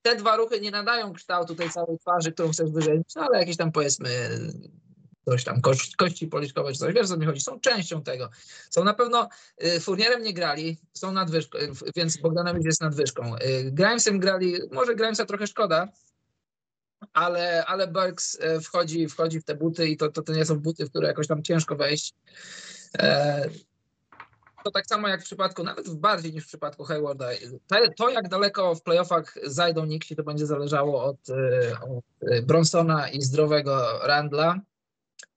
[0.02, 3.58] te dwa ruchy nie nadają kształtu tej całej twarzy, którą chcesz wyrzeźbić, no, ale jakieś
[3.58, 4.10] tam powiedzmy
[5.26, 8.30] coś tam, kości, kości policzkowe czy coś, wiesz co mi chodzi, są częścią tego.
[8.70, 9.30] Są na pewno,
[9.64, 13.36] y, Furnierem nie grali, są nadwyżką, y, więc Bogdanowicz jest nadwyżką.
[13.36, 15.88] Y, Grimesem grali, może Grimesa trochę szkoda,
[17.14, 20.60] ale, ale Bergs y, wchodzi, wchodzi w te buty i to, to, to nie są
[20.60, 22.14] buty, w które jakoś tam ciężko wejść.
[23.00, 23.50] E,
[24.64, 27.30] To tak samo jak w przypadku, nawet bardziej niż w przypadku Haywarda.
[27.98, 31.34] To, jak daleko w playoffach zajdą Nixi, to będzie zależało od, y,
[31.90, 34.60] od y, Bronsona i zdrowego Randla.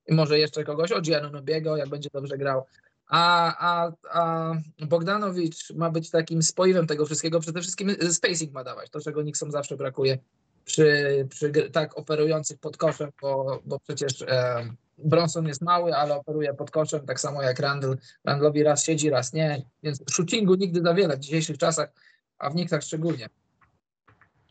[0.07, 2.65] I może jeszcze kogoś, od Giannubiego, jak będzie dobrze grał.
[3.07, 4.53] A, a, a
[4.85, 7.39] Bogdanowicz ma być takim spoiwem tego wszystkiego.
[7.39, 10.17] Przede wszystkim y, spacing ma dawać, to czego Nixom zawsze brakuje
[10.65, 14.69] przy, przy tak operujących pod koszem, bo, bo przecież e,
[15.05, 17.97] Bronson jest mały, ale operuje pod koszem, tak samo jak Randall.
[18.23, 21.89] Randlowi raz siedzi, raz nie, więc shootingu nigdy za wiele w dzisiejszych czasach,
[22.37, 23.29] a w Knicksach szczególnie.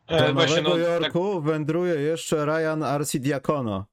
[0.09, 3.87] Do E, właśnie, Nowego no, tak, Jorku wędruje jeszcze Ryan Arcidiakono.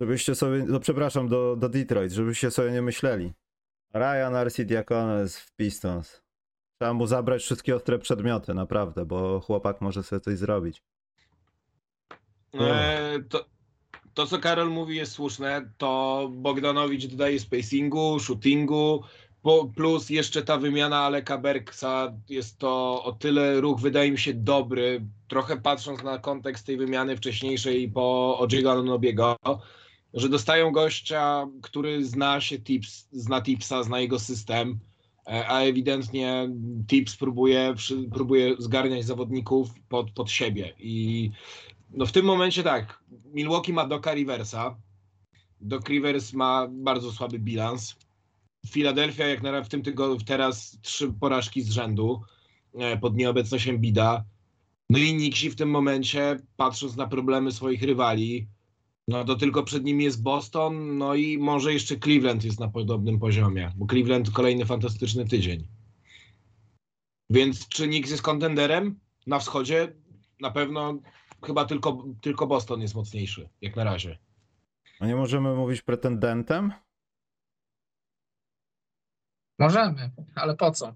[0.00, 3.32] Żebyście sobie, no przepraszam, do, do Detroit, żebyście sobie nie myśleli.
[3.94, 6.22] Ryan Arcidiakono jest w Pistons.
[6.78, 10.82] Trzeba mu zabrać wszystkie ostre przedmioty, naprawdę, bo chłopak może sobie coś zrobić.
[12.54, 13.44] E, to,
[14.14, 15.70] to, co Karol mówi, jest słuszne.
[15.78, 19.02] To Bogdanowicz dodaje spacingu, shootingu,
[19.76, 22.12] plus jeszcze ta wymiana Aleka Bergsa.
[22.28, 25.06] Jest to o tyle ruch, wydaje mi się, dobry.
[25.28, 29.36] Trochę patrząc na kontekst tej wymiany wcześniejszej po Ojiego Anunobiego,
[30.14, 34.78] że dostają gościa, który zna się Tips, zna Tipsa, zna jego system,
[35.26, 36.48] e, a ewidentnie
[36.86, 37.74] Tips próbuje,
[38.14, 41.30] próbuje zgarniać zawodników pod, pod siebie i
[41.94, 43.02] no w tym momencie tak,
[43.34, 44.76] Milwaukee ma Doka Riversa.
[45.60, 47.96] Doc Rivers ma bardzo słaby bilans.
[48.70, 52.22] Philadelphia jak na w tym tygodniu teraz trzy porażki z rzędu
[52.74, 54.24] e, pod nieobecnością Bida.
[54.90, 58.48] No i Nixi w tym momencie, patrząc na problemy swoich rywali,
[59.08, 63.18] no to tylko przed nimi jest Boston, no i może jeszcze Cleveland jest na podobnym
[63.18, 65.66] poziomie, bo Cleveland kolejny fantastyczny tydzień.
[67.30, 69.92] Więc czy Knicks jest kontenderem na wschodzie?
[70.40, 70.98] Na pewno
[71.44, 74.18] chyba tylko, tylko Boston jest mocniejszy, jak na razie.
[75.00, 76.72] A nie możemy mówić pretendentem?
[79.58, 80.94] Możemy, ale po co?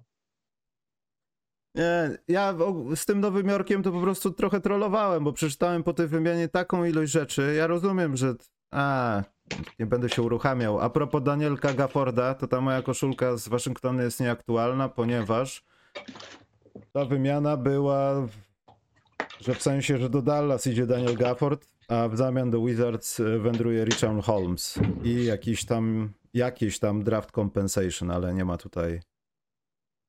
[1.75, 2.55] Nie, ja
[2.95, 6.85] z tym Nowym Jorkiem to po prostu trochę trollowałem, bo przeczytałem po tej wymianie taką
[6.85, 7.55] ilość rzeczy.
[7.59, 8.35] Ja rozumiem, że.
[8.71, 9.23] A,
[9.79, 10.81] nie będę się uruchamiał.
[10.81, 15.65] A propos Danielka Gafforda, to ta moja koszulka z Waszyngtonu jest nieaktualna, ponieważ
[16.93, 18.46] ta wymiana była, w-
[19.41, 23.39] że w sensie, że do Dallas idzie Daniel Gafford, a w zamian do Wizards e,
[23.39, 29.01] wędruje Richard Holmes i jakiś tam, jakieś tam draft compensation, ale nie ma tutaj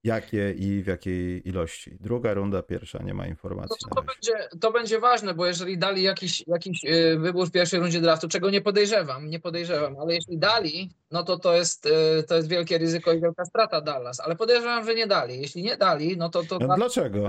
[0.03, 1.97] jakie i w jakiej ilości.
[1.99, 3.75] Druga runda, pierwsza, nie ma informacji.
[3.89, 7.79] to, to, będzie, to będzie ważne, bo jeżeli dali jakiś, jakiś y, wybór w pierwszej
[7.79, 12.23] rundzie draftu, czego nie podejrzewam, nie podejrzewam, ale jeśli dali, no to to jest, y,
[12.27, 15.41] to jest wielkie ryzyko i wielka strata Dallas, ale podejrzewam, że nie dali.
[15.41, 17.27] Jeśli nie dali, no to, to No, dlaczego?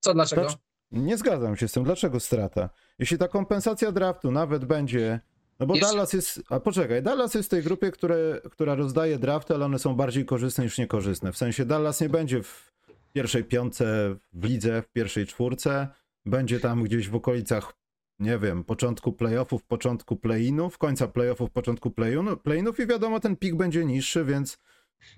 [0.00, 0.46] co dlaczego?
[0.92, 1.84] Nie zgadzam się z tym.
[1.84, 2.70] Dlaczego strata?
[2.98, 5.20] Jeśli ta kompensacja draftu nawet będzie.
[5.60, 6.42] No bo Jeszcze- Dallas jest.
[6.50, 10.24] A poczekaj, Dallas jest w tej grupie, które, która rozdaje drafty, ale one są bardziej
[10.24, 11.32] korzystne niż niekorzystne.
[11.32, 12.72] W sensie Dallas nie będzie w
[13.12, 15.88] pierwszej piątce w lidze, w pierwszej czwórce.
[16.26, 17.72] Będzie tam gdzieś w okolicach,
[18.18, 23.54] nie wiem, początku playoffów, początku play-inów, końca playoffów, początku play-inu- play-inów i wiadomo, ten pik
[23.54, 24.58] będzie niższy, więc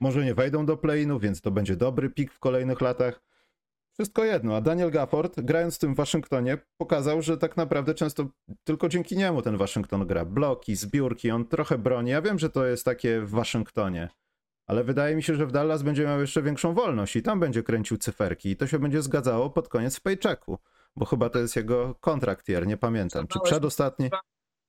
[0.00, 3.20] może nie wejdą do play-inów, więc to będzie dobry pik w kolejnych latach.
[3.94, 8.26] Wszystko jedno, a Daniel Gafford, grając w tym Waszyngtonie, pokazał, że tak naprawdę często
[8.64, 10.24] tylko dzięki niemu ten Waszyngton gra.
[10.24, 12.10] Bloki, zbiórki, on trochę broni.
[12.10, 14.08] Ja wiem, że to jest takie w Waszyngtonie,
[14.66, 17.62] ale wydaje mi się, że w Dallas będzie miał jeszcze większą wolność i tam będzie
[17.62, 20.58] kręcił cyferki i to się będzie zgadzało pod koniec w paychecku,
[20.96, 23.26] bo chyba to jest jego kontrakt year, nie pamiętam.
[23.26, 24.10] Czy przedostatni?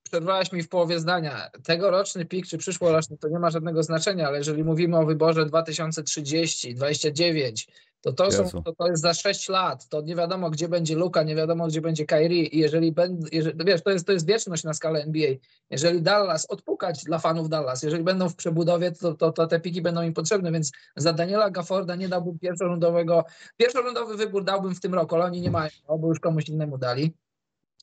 [0.04, 1.50] Przerwałeś mi w połowie zdania.
[1.64, 6.76] Tegoroczny pik czy przyszłoroczny to nie ma żadnego znaczenia, ale jeżeli mówimy o wyborze 2030,
[6.76, 7.68] 29,
[8.06, 9.88] to to, są, to, to jest za 6 lat.
[9.90, 12.44] To nie wiadomo, gdzie będzie Luka, nie wiadomo, gdzie będzie Kyrie.
[12.44, 15.30] I jeżeli będą, jeżeli, wiesz, to jest, to jest wieczność na skalę NBA.
[15.70, 19.82] Jeżeli Dallas, odpukać dla fanów Dallas, jeżeli będą w przebudowie, to, to, to te piki
[19.82, 23.26] będą im potrzebne, więc za Daniela Gafforda nie dałbym pierwszorundowego,
[23.58, 27.14] pierwszorundowy wybór dałbym w tym roku, ale oni nie mają, bo już komuś innemu dali.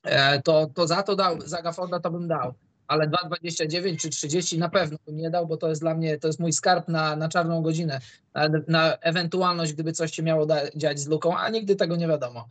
[0.02, 2.54] E, to, to za to dał, za Gafforda to bym dał.
[2.87, 6.27] Ale 2,29 czy 30 na pewno bym nie dał, bo to jest dla mnie, to
[6.27, 8.01] jest mój skarb na, na czarną godzinę,
[8.35, 12.49] na, na ewentualność, gdyby coś się miało dziać z luką, a nigdy tego nie wiadomo.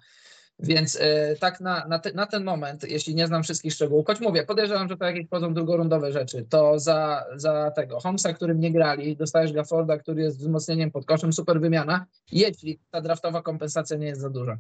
[0.60, 4.20] Więc e, tak na, na, te, na ten moment, jeśli nie znam wszystkich szczegółów, choć
[4.20, 8.72] mówię, podejrzewam, że to jakieś chodzą drugorundowe rzeczy, to za, za tego Holmesa, którym nie
[8.72, 14.08] grali, dostajesz Gafforda, który jest wzmocnieniem pod koszem, super wymiana, jeśli ta draftowa kompensacja nie
[14.08, 14.58] jest za duża.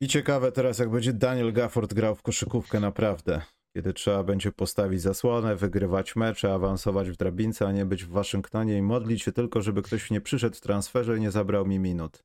[0.00, 3.42] I ciekawe teraz, jak będzie Daniel Gafford grał w koszykówkę naprawdę.
[3.76, 8.78] Kiedy trzeba będzie postawić zasłonę, wygrywać mecze, awansować w drabince, a nie być w Waszyngtonie
[8.78, 12.22] i modlić się tylko, żeby ktoś nie przyszedł w transferze i nie zabrał mi minut.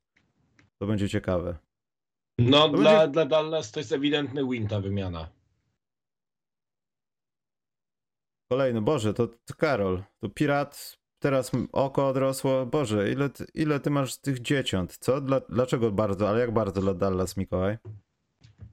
[0.78, 1.58] To będzie ciekawe.
[2.38, 5.28] No, To dla, będzie- dla Dallas to jest ewidentny win ta wymiana.
[8.52, 12.66] Kolejny, Boże, to, to Karol, to Pirat, teraz oko odrosło.
[12.66, 14.96] Boże, ile ile ty masz tych dzieciąt?
[14.98, 15.20] Co?
[15.20, 17.76] Dla, dlaczego bardzo, ale jak bardzo dla Dallas, Mikołaj?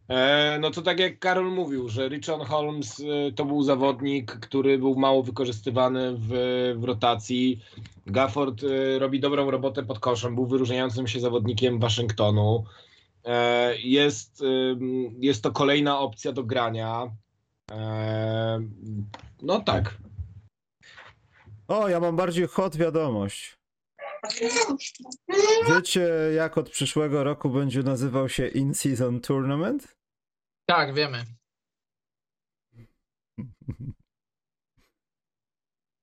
[0.09, 4.77] E, no to tak jak Karol mówił, że Richard Holmes e, to był zawodnik, który
[4.77, 6.29] był mało wykorzystywany w,
[6.77, 7.59] w rotacji.
[8.05, 12.63] Gafford e, robi dobrą robotę pod koszem, był wyróżniającym się zawodnikiem Waszyngtonu.
[13.83, 14.43] Jest,
[15.19, 17.11] jest to kolejna opcja do grania.
[19.41, 19.97] No tak.
[21.69, 23.59] O, ja mam bardziej hot wiadomość.
[25.67, 29.97] Wiecie, jak od przyszłego roku będzie nazywał się In-Season Tournament?
[30.65, 31.25] Tak, wiemy.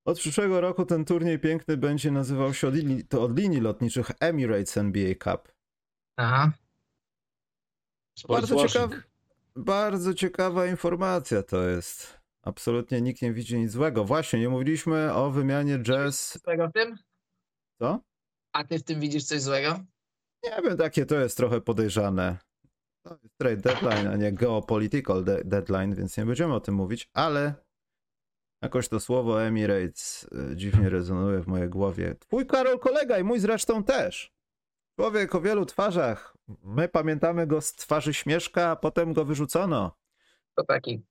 [0.05, 4.11] Od przyszłego roku ten turniej piękny będzie nazywał się od linii, to od linii lotniczych
[4.21, 5.53] Emirates NBA Cup.
[6.17, 6.53] Aha.
[8.19, 8.91] Sports Bardzo, ciekaw,
[9.57, 12.16] bardzo ciekawa informacja to jest.
[12.47, 14.05] Absolutnie nikt nie widzi nic złego.
[14.05, 16.39] Właśnie, nie mówiliśmy o wymianie jazz.
[16.45, 16.99] Złego w tym?
[17.79, 18.01] Co?
[18.53, 19.81] A ty w tym widzisz coś złego?
[20.45, 22.39] Nie wiem, takie to jest trochę podejrzane.
[23.03, 27.11] To jest trade deadline, a nie geopolitical de- deadline, więc nie będziemy o tym mówić,
[27.15, 27.55] ale
[28.63, 32.15] jakoś to słowo Emirates y, dziwnie rezonuje w mojej głowie.
[32.15, 34.33] Twój Karol kolega i mój zresztą też.
[35.01, 36.37] Człowiek o wielu twarzach.
[36.63, 39.97] My pamiętamy go z twarzy śmieszka, a potem go wyrzucono.
[40.55, 41.03] To taki.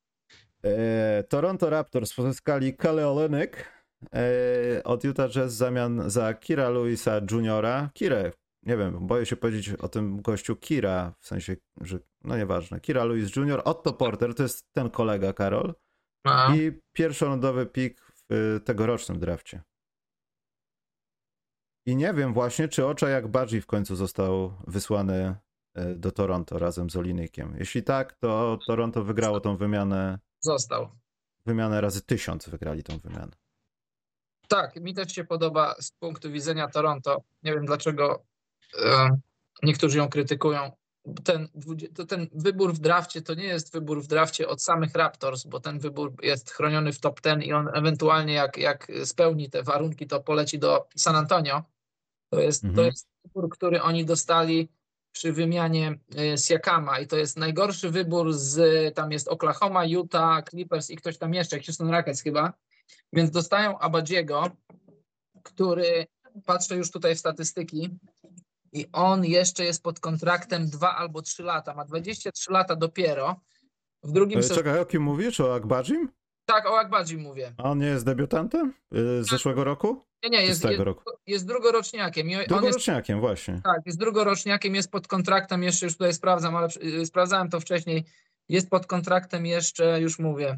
[0.66, 3.72] E, Toronto Raptors pozyskali Kelly Olynyk
[4.14, 7.90] e, od Utah Jazz w zamian za Kira Louisa Juniora.
[7.94, 8.32] Kirę
[8.64, 13.06] nie wiem, boję się powiedzieć o tym gościu Kira, w sensie, że no nieważne, Kira
[13.06, 15.74] Lewis Jr., Otto Porter, to jest ten kolega Karol
[16.56, 19.62] i pierwszolądowy pik w y, tegorocznym drafcie.
[21.88, 25.36] I nie wiem właśnie, czy Ocza jak Badzi w końcu został wysłany
[25.96, 27.56] do Toronto razem z Olinykiem.
[27.60, 30.90] Jeśli tak, to Toronto wygrało tą wymianę, został.
[31.46, 33.32] wymianę razy tysiąc wygrali tą wymianę.
[34.48, 37.22] Tak, mi też się podoba z punktu widzenia Toronto.
[37.44, 38.26] Nie wiem dlaczego
[38.84, 39.10] e,
[39.64, 40.72] niektórzy ją krytykują.
[41.24, 41.48] Ten,
[41.96, 45.60] to ten wybór w drafcie to nie jest wybór w drafcie od samych Raptors, bo
[45.60, 50.08] ten wybór jest chroniony w top 10 i on ewentualnie jak, jak spełni te warunki,
[50.08, 51.64] to poleci do San Antonio.
[52.30, 52.88] To jest, to Mhm.
[52.88, 54.70] jest wybór, który oni dostali
[55.16, 60.90] przy wymianie e, Siakama i to jest najgorszy wybór z, tam jest Oklahoma, Utah, Clippers
[60.90, 62.54] i ktoś tam jeszcze, Houston Rockets chyba,
[63.14, 64.52] więc dostają Abadziego,
[65.44, 66.08] który,
[66.46, 67.90] patrzę już tutaj w statystyki,
[68.74, 73.36] i on jeszcze jest pod kontraktem 2 albo 3 lata, ma 23 lata dopiero.
[74.04, 75.40] W drugim E, sezonie, Czekaj, o kim mówisz?
[75.40, 76.10] O Akbadzim?
[76.46, 77.54] tak, o Akbadzi mówię.
[77.58, 80.06] A on nie jest debiutantem y, z zeszłego roku?
[80.26, 81.04] Nie, nie, jest, jest, roku?
[81.28, 82.28] jest drugoroczniakiem.
[82.28, 83.62] On jest, Drugoroczniakiem, właśnie.
[83.64, 88.06] tak, jest drugoroczniakiem, jest pod kontraktem, jeszcze już tutaj sprawdzam, ale y, sprawdzałem to wcześniej.
[88.50, 90.58] Jest pod kontraktem jeszcze, już mówię.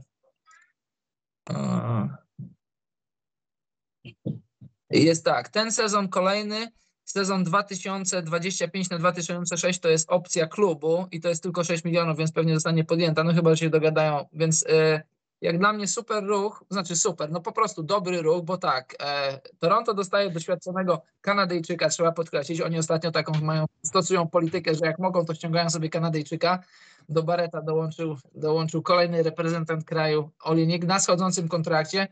[4.89, 6.71] Jest tak, ten sezon kolejny,
[7.03, 12.31] sezon 2025 na 2006 to jest opcja klubu i to jest tylko 6 milionów, więc
[12.31, 15.01] pewnie zostanie podjęta, no chyba że się dogadają, więc y,
[15.41, 19.39] jak dla mnie super ruch, znaczy super, no po prostu dobry ruch, bo tak, e,
[19.59, 25.25] Toronto dostaje doświadczonego Kanadyjczyka, trzeba podkreślić, oni ostatnio taką mają, stosują politykę, że jak mogą,
[25.25, 26.63] to ściągają sobie Kanadyjczyka,
[27.09, 32.07] do Bareta dołączył, dołączył kolejny reprezentant kraju, Olinik, na schodzącym kontrakcie.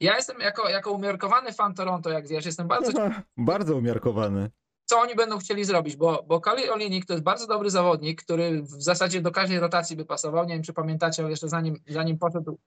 [0.00, 2.92] Ja jestem jako, jako umiarkowany fan Toronto, jak wiesz, jestem bardzo
[3.36, 4.50] Bardzo umiarkowany.
[4.90, 8.62] Co oni będą chcieli zrobić, bo, bo Kali Olinik to jest bardzo dobry zawodnik, który
[8.62, 10.44] w zasadzie do każdej rotacji by pasował.
[10.44, 12.58] Nie wiem, czy pamiętacie, ale jeszcze zanim, zanim poszedł,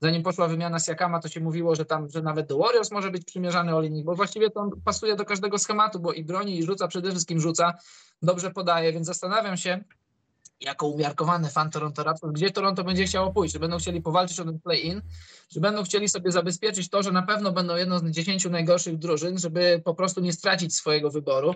[0.00, 3.24] zanim poszła wymiana Siakama, to się mówiło, że tam, że nawet do Warriors może być
[3.24, 6.88] przymierzany Olinik, bo właściwie to on pasuje do każdego schematu, bo i broni, i rzuca,
[6.88, 7.74] przede wszystkim rzuca,
[8.22, 9.84] dobrze podaje, więc zastanawiam się,
[10.64, 14.44] jako umiarkowany fan Toronto Raptors, gdzie Toronto będzie chciało pójść, czy będą chcieli powalczyć o
[14.44, 15.02] ten play-in,
[15.52, 19.38] czy będą chcieli sobie zabezpieczyć to, że na pewno będą jedną z 10 najgorszych drużyn,
[19.38, 21.54] żeby po prostu nie stracić swojego wyboru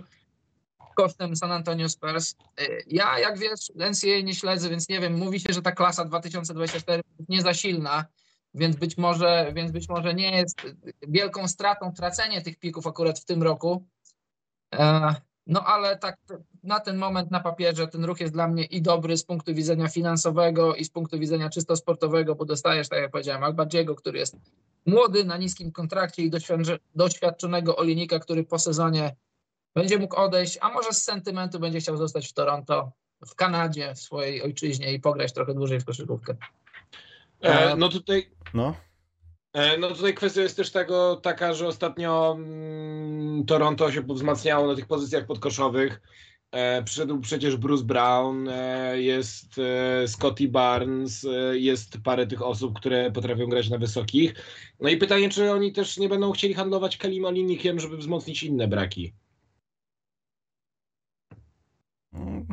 [0.97, 2.35] kosztem San Antonio Spurs.
[2.61, 6.05] Y, Ja, jak wiesz, NCAA nie śledzę, więc nie wiem, mówi się, że ta klasa
[6.05, 8.05] 2024 jest nie za silna,
[8.55, 10.63] więc być może, więc być może nie jest
[11.09, 13.87] wielką stratą tracenie tych pików akurat w tym roku.
[15.47, 16.17] E, No ale tak
[16.63, 19.89] na ten moment na papierze ten ruch jest dla mnie i dobry z punktu widzenia
[19.89, 24.37] finansowego i z punktu widzenia czysto sportowego, bo dostajesz, tak jak powiedziałem, Albadziego, który jest
[24.87, 29.17] młody, na niskim kontrakcie i doświadcz- doświadczonego Olinika, który po sezonie
[29.75, 32.93] będzie mógł odejść, a może z sentymentu będzie chciał zostać w Toronto,
[33.27, 36.37] w Kanadzie, w swojej ojczyźnie i pograć trochę dłużej w koszykówkę.
[37.41, 38.86] E, no tutaj No, E,
[39.79, 44.87] No tutaj kwestia jest też tego taka, że ostatnio mm, Toronto się wzmacniało na tych
[44.87, 46.01] pozycjach podkoszowych.
[46.53, 52.79] E, przyszedł przecież Bruce Brown, e, jest e, Scotty Barnes, e, jest parę tych osób,
[52.79, 54.35] które potrafią grać na wysokich.
[54.81, 58.69] No i pytanie, czy oni też nie będą chcieli handlować Kelim Olinikiem, żeby wzmocnić inne
[58.69, 59.15] braki.
[62.13, 62.47] Mm.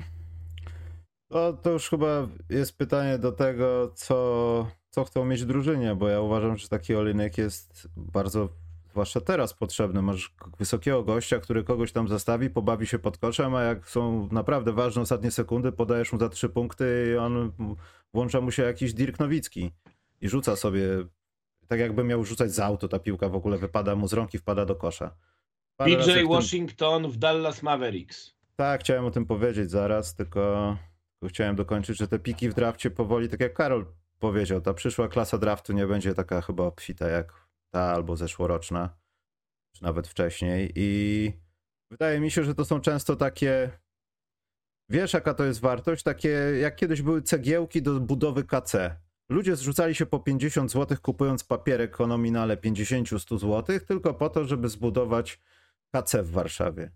[1.28, 6.22] To, to już chyba jest pytanie do tego, co, co chcą mieć drużynie, bo ja
[6.22, 8.50] uważam, że taki olinek jest bardzo,
[8.92, 10.02] zwłaszcza teraz potrzebny.
[10.02, 14.74] Masz wysokiego gościa, który kogoś tam zastawi, pobawi się pod koszem, a jak są naprawdę
[14.74, 17.52] ważne ostatnie sekundy, podajesz mu za trzy punkty i on
[18.14, 19.72] włącza mu się jakiś Dirk Nowicki
[20.22, 20.88] i rzuca sobie,
[21.68, 24.38] tak jakby miał rzucać z auto, ta piłka w ogóle wypada mu z rąk i
[24.38, 25.16] wpada do kosza.
[25.78, 28.34] Parę w PJ tym- Washington w Dallas Mavericks.
[28.56, 30.78] tak, chciałem o tym powiedzieć zaraz, tylko,
[31.20, 33.86] tylko chciałem dokończyć, że te piki w drafcie powoli, tak jak Karol
[34.24, 38.98] powiedział, ta przyszła klasa draftu nie będzie taka chyba obfita jak ta albo zeszłoroczna,
[39.76, 41.32] czy nawet wcześniej i
[41.92, 43.72] wydaje mi się, że to są często takie
[44.90, 46.04] wiesz jaka to jest wartość?
[46.04, 46.30] Takie
[46.62, 48.98] jak kiedyś były cegiełki do budowy KC.
[49.30, 54.46] Ludzie zrzucali się po 50 zł kupując papierek o nominale 50-100 zł tylko po to,
[54.46, 55.40] żeby zbudować
[55.92, 56.92] KC w Warszawie.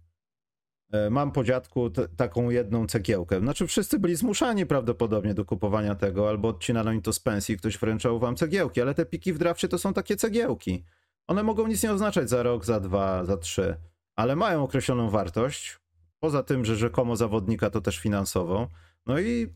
[0.91, 3.39] E, Mam po dziadku t- taką jedną cegiełkę.
[3.39, 7.77] Znaczy wszyscy byli zmuszani prawdopodobnie do kupowania tego, albo odcinano im to z pensji, ktoś
[7.77, 10.83] wręczał wam cegiełki, ale te piki w drafcie to są takie cegiełki.
[11.27, 13.75] One mogą nic nie oznaczać za rok, za dwa, za trzy,
[14.15, 15.79] ale mają określoną wartość.
[16.19, 18.67] Poza tym, że rzekomo zawodnika to też finansową.
[19.05, 19.53] No i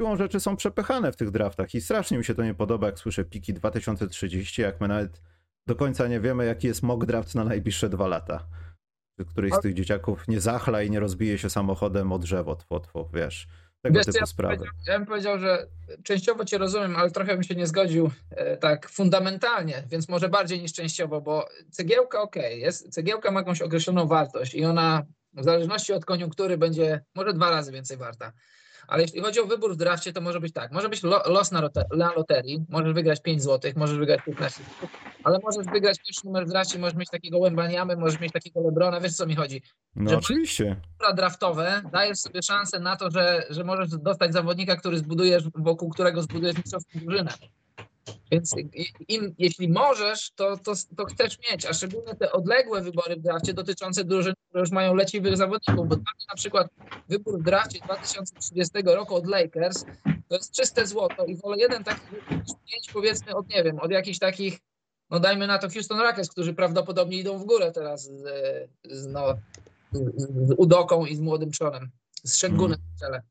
[0.00, 2.98] siłą rzeczy są przepychane w tych draftach i strasznie mi się to nie podoba, jak
[2.98, 5.22] słyszę piki 2030, jak my nawet
[5.66, 8.46] do końca nie wiemy, jaki jest mock draft na najbliższe dwa lata.
[9.28, 13.10] Któryś z tych dzieciaków nie zachla i nie rozbije się samochodem o drzewo, tło, tło,
[13.14, 13.46] wiesz,
[13.82, 14.64] tego Wiesz, typu ja sprawy.
[14.86, 15.66] Ja bym powiedział, że
[16.02, 20.62] częściowo cię rozumiem, ale trochę bym się nie zgodził e, tak fundamentalnie, więc może bardziej
[20.62, 25.92] niż częściowo, bo cegiełka ok, jest, cegiełka ma jakąś określoną wartość i ona w zależności
[25.92, 28.32] od koniunktury będzie może dwa razy więcej warta.
[28.90, 30.72] Ale jeśli chodzi o wybór w drafcie, to może być tak.
[30.72, 34.62] Może być lo, los na, rote, na loterii, możesz wygrać 5 zł, możesz wygrać 15
[34.64, 34.88] zł,
[35.24, 39.00] ale możesz wygrać pierwszy numer w drafcie, możesz mieć takiego Wembaniamy, możesz mieć takiego Lebrona,
[39.00, 39.62] wiesz co mi chodzi
[39.96, 40.76] No że- oczywiście.
[41.16, 46.22] draftowe dajesz sobie szansę na to, że, że możesz dostać zawodnika, który zbudujesz, wokół którego
[46.22, 47.30] zbudujesz mistrzowską drużynę.
[48.32, 48.54] Więc
[49.08, 53.54] im, jeśli możesz, to, to, to chcesz mieć, a szczególnie te odległe wybory w drafcie
[53.54, 56.68] dotyczące drużyn, które już mają leciwych zawodników, bo dla mnie na przykład
[57.08, 59.84] wybór w drafcie 2030 roku od Lakers
[60.30, 62.00] to jest czyste złoto i wolę jeden taki
[62.70, 64.58] pięć powiedzmy od, nie wiem, od jakichś takich,
[65.10, 68.24] no dajmy na to Houston Rockets, którzy prawdopodobnie idą w górę teraz z,
[68.84, 69.34] z, no,
[69.92, 71.90] z, z Udoką i z młodym Czonem,
[72.24, 73.22] z Szengunem w.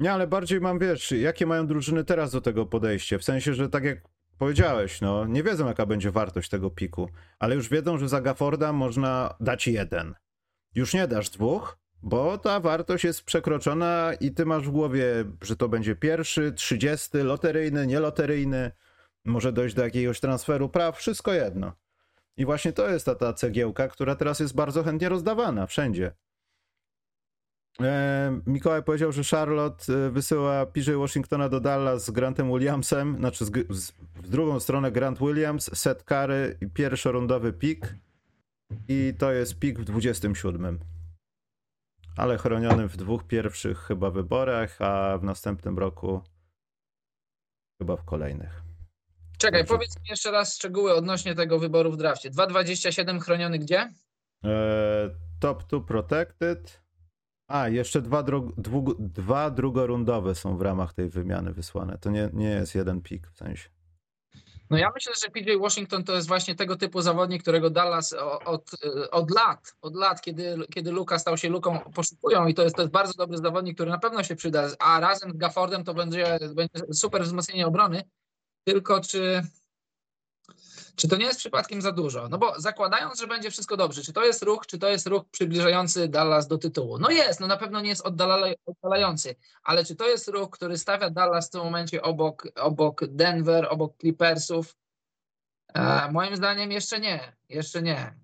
[0.00, 3.18] Nie, ale bardziej mam, wiesz, jakie mają drużyny teraz do tego podejście.
[3.18, 3.98] W sensie, że tak jak
[4.38, 8.72] powiedziałeś, no, nie wiedzą, jaka będzie wartość tego piku, ale już wiedzą, że za Gafforda
[8.72, 10.14] można dać jeden.
[10.74, 15.56] Już nie dasz dwóch, bo ta wartość jest przekroczona i ty masz w głowie, że
[15.56, 18.70] to będzie pierwszy, trzydziesty, loteryjny, nieloteryjny,
[19.24, 21.72] może dojść do jakiegoś transferu praw, wszystko jedno.
[22.36, 26.12] I właśnie to jest ta, ta cegiełka, która teraz jest bardzo chętnie rozdawana wszędzie.
[27.82, 33.44] E, Mikołaj powiedział, że Charlotte e, wysyła PJ Washingtona do Dallas z Grantem Williamsem, znaczy
[33.44, 37.94] z, z, w drugą stronę Grant Williams, Seth Curry i pierwszorundowy pik.
[38.88, 40.78] I to jest pik w 27.
[42.16, 46.22] Ale chronionym w dwóch pierwszych chyba wyborach, a w następnym roku
[47.82, 48.62] chyba w kolejnych.
[49.38, 49.74] Czekaj, Dobrze.
[49.74, 52.30] powiedz mi jeszcze raz szczegóły odnośnie tego wyboru w drafcie.
[52.30, 53.92] 2,27 chroniony gdzie?
[54.44, 55.10] E,
[55.40, 56.85] top 2 protected.
[57.48, 61.98] A, jeszcze dwa, dru- dwu- dwa drugorundowe są w ramach tej wymiany wysłane.
[61.98, 63.68] To nie, nie jest jeden pik w sensie.
[64.70, 68.12] No ja myślę, że PJ Washington to jest właśnie tego typu zawodnik, którego Dallas
[68.44, 68.70] od,
[69.10, 72.82] od lat, od lat, kiedy, kiedy Luka stał się Luką, poszukują i to jest, to
[72.82, 76.38] jest bardzo dobry zawodnik, który na pewno się przyda, a razem z Gaffordem to będzie,
[76.54, 78.02] będzie super wzmocnienie obrony,
[78.64, 79.42] tylko czy,
[80.96, 82.28] czy to nie jest przypadkiem za dużo?
[82.28, 85.24] No bo zakładając, że będzie wszystko dobrze, czy to jest ruch, czy to jest ruch
[85.30, 86.98] przybliżający Dallas do tytułu?
[86.98, 90.78] No jest, no na pewno nie jest oddala- oddalający, ale czy to jest ruch, który
[90.78, 94.76] stawia Dallas w tym momencie obok, obok Denver, obok Clippersów?
[95.74, 98.14] E, moim zdaniem jeszcze nie, jeszcze nie.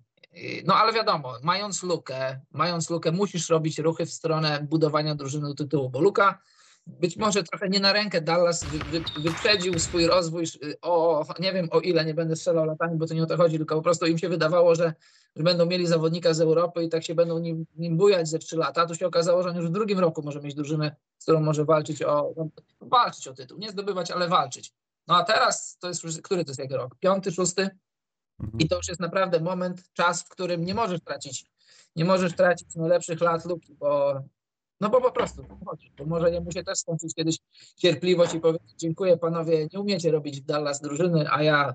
[0.64, 5.54] No ale wiadomo, mając lukę, mając lukę, musisz robić ruchy w stronę budowania drużyny do
[5.54, 6.38] tytułu, bo luka
[6.87, 11.53] być może trochę nie na rękę Dallas wy, wy, wyprzedził swój rozwój y, o, nie
[11.53, 13.83] wiem o ile, nie będę strzelał latami, bo to nie o to chodzi, tylko po
[13.83, 14.95] prostu im się wydawało, że,
[15.37, 18.57] że będą mieli zawodnika z Europy i tak się będą nim, nim bujać ze trzy
[18.57, 18.87] lata.
[18.87, 21.64] Tu się okazało, że on już w drugim roku może mieć drużynę, z którą może
[21.64, 22.49] walczyć o, no,
[22.81, 24.73] walczyć o tytuł, nie zdobywać, ale walczyć.
[25.09, 26.95] No a teraz to jest, który to jest jego rok?
[27.01, 27.71] Piąty, szósty?
[28.40, 28.59] Mhm.
[28.61, 31.47] I to już jest naprawdę moment, czas, w którym nie możesz tracić,
[31.97, 34.23] nie możesz tracić najlepszych lat luki, bo
[34.83, 35.45] no bo po prostu
[35.97, 37.38] to może jemu się też skończyć kiedyś
[37.77, 41.75] cierpliwość i powiedzieć dziękuję panowie, nie umiecie robić w Dallas drużyny, a ja,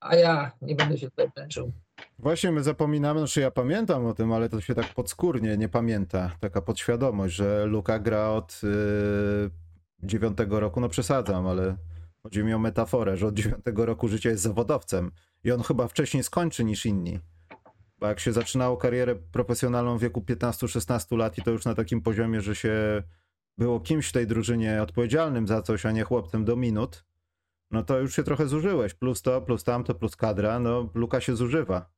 [0.00, 1.72] a ja nie będę się tutaj męczył.
[2.18, 6.30] Właśnie my zapominamy, znaczy ja pamiętam o tym, ale to się tak podskórnie nie pamięta.
[6.40, 9.50] Taka podświadomość, że Luka gra od yy,
[10.02, 11.76] dziewiątego roku, no przesadzam, ale
[12.22, 15.10] chodzi mi o metaforę, że od dziewiątego roku życia jest zawodowcem
[15.44, 17.20] i on chyba wcześniej skończy niż inni.
[17.98, 22.02] Bo jak się zaczynało karierę profesjonalną w wieku 15-16 lat i to już na takim
[22.02, 23.02] poziomie, że się
[23.58, 27.04] było kimś w tej drużynie odpowiedzialnym za coś, a nie chłopcem do minut,
[27.70, 28.94] no to już się trochę zużyłeś.
[28.94, 31.90] Plus to, plus tamto, plus kadra, no Luka się zużywa.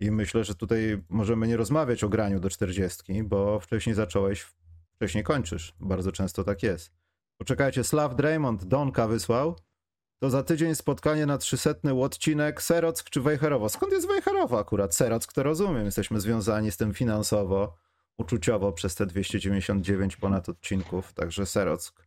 [0.00, 4.46] I myślę, że tutaj możemy nie rozmawiać o graniu do 40, bo wcześniej zacząłeś,
[4.94, 5.74] wcześniej kończysz.
[5.80, 6.92] Bardzo często tak jest.
[7.36, 9.56] Poczekajcie, Slav Draymond Donka wysłał.
[10.20, 11.70] To za tydzień spotkanie na 300
[12.02, 13.68] odcinek Serock czy Wejherowo.
[13.68, 14.94] Skąd jest Wejherowo akurat?
[14.94, 15.84] Serock to rozumiem.
[15.84, 17.76] Jesteśmy związani z tym finansowo,
[18.18, 21.12] uczuciowo przez te 299 ponad odcinków.
[21.12, 22.06] Także Serock.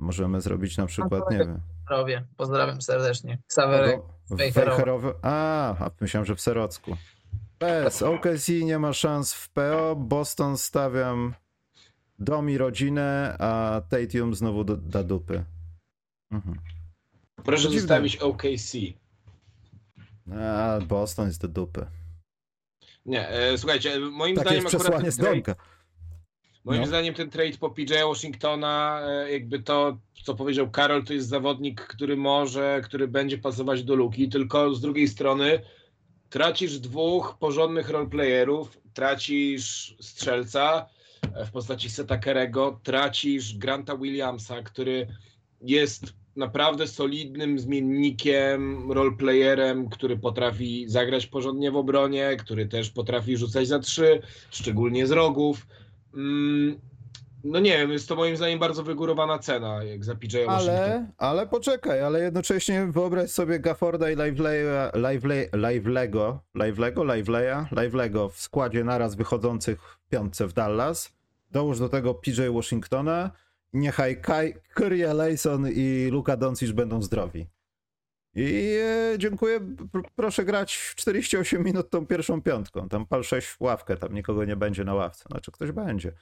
[0.00, 1.60] Możemy zrobić na przykład, nie wiem.
[1.90, 2.24] Robię.
[2.36, 3.38] Pozdrawiam serdecznie.
[3.48, 4.00] Sawerek.
[4.30, 5.14] W Wejherowo.
[5.22, 6.96] A, a myślałem, że w Serocku.
[7.60, 8.02] Bez.
[8.02, 9.96] OKC nie ma szans w PO.
[9.96, 11.34] Boston stawiam
[12.18, 15.44] dom i rodzinę, a Tatium znowu da dupy.
[16.30, 16.73] Mhm.
[17.44, 17.80] Proszę dziwne.
[17.80, 18.76] zostawić OKC.
[20.32, 21.86] A, Boston jest do dupy.
[23.06, 25.54] Nie, e, słuchajcie, moim Takie zdaniem jest akurat przesłanie ten z trade, Donka.
[26.64, 26.86] moim No.
[26.86, 31.80] zdaniem ten trade po PJ Washingtona, e, jakby to, co powiedział Karol, to jest zawodnik,
[31.80, 35.60] który może, który będzie pasować do luki, tylko z drugiej strony
[36.34, 40.86] Tracisz dwóch porządnych roleplayerów, tracisz strzelca
[41.34, 45.06] e, w postaci Seta Kerego, tracisz Granta Williamsa, który
[45.60, 53.68] jest naprawdę solidnym zmiennikiem, roleplayerem, który potrafi zagrać porządnie w obronie, który też potrafi rzucać
[53.68, 55.66] za trzy, szczególnie z rogów.
[56.14, 56.78] Mm,
[57.44, 60.36] no nie wiem, jest to moim zdaniem bardzo wygórowana cena, jak za PJ.
[60.48, 67.04] Ale, ale poczekaj, ale jednocześnie wyobraź sobie Gafforda i Liveleya, Livele, Livelego, Livelego,
[67.82, 71.12] Livelego w składzie naraz wychodzących w piątce w Dallas.
[71.50, 73.30] Dołóż do tego PJ Washingtona.
[73.74, 77.46] Niechaj Kai, Kyrie Layson i Luka Doncic będą zdrowi.
[78.34, 79.60] I e, dziękuję.
[79.60, 82.88] Pr- proszę grać w 48 minut tą pierwszą piątką.
[82.88, 85.24] Tam pal 6 w ławkę, tam nikogo nie będzie na ławce.
[85.30, 86.12] Znaczy ktoś będzie.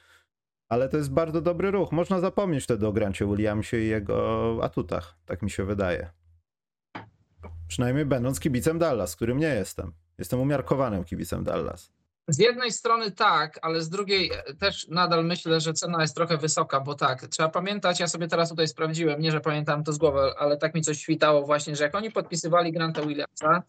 [0.69, 1.91] Ale to jest bardzo dobry ruch.
[1.91, 5.17] Można zapomnieć wtedy o Grancie Williamsie i jego atutach.
[5.25, 6.09] Tak mi się wydaje.
[7.67, 9.93] Przynajmniej będąc kibicem Dallas, którym nie jestem.
[10.17, 11.91] Jestem umiarkowanym kibicem Dallas.
[12.27, 16.37] Z jednej strony tak, ale z drugiej e, też nadal myślę, że cena jest trochę
[16.37, 19.97] wysoka, bo tak, trzeba pamiętać, ja sobie teraz tutaj sprawdziłem, nie, że pamiętam to z
[19.97, 23.63] głowy, ale tak mi coś świtało właśnie, że jak oni podpisywali Granta Williamsa,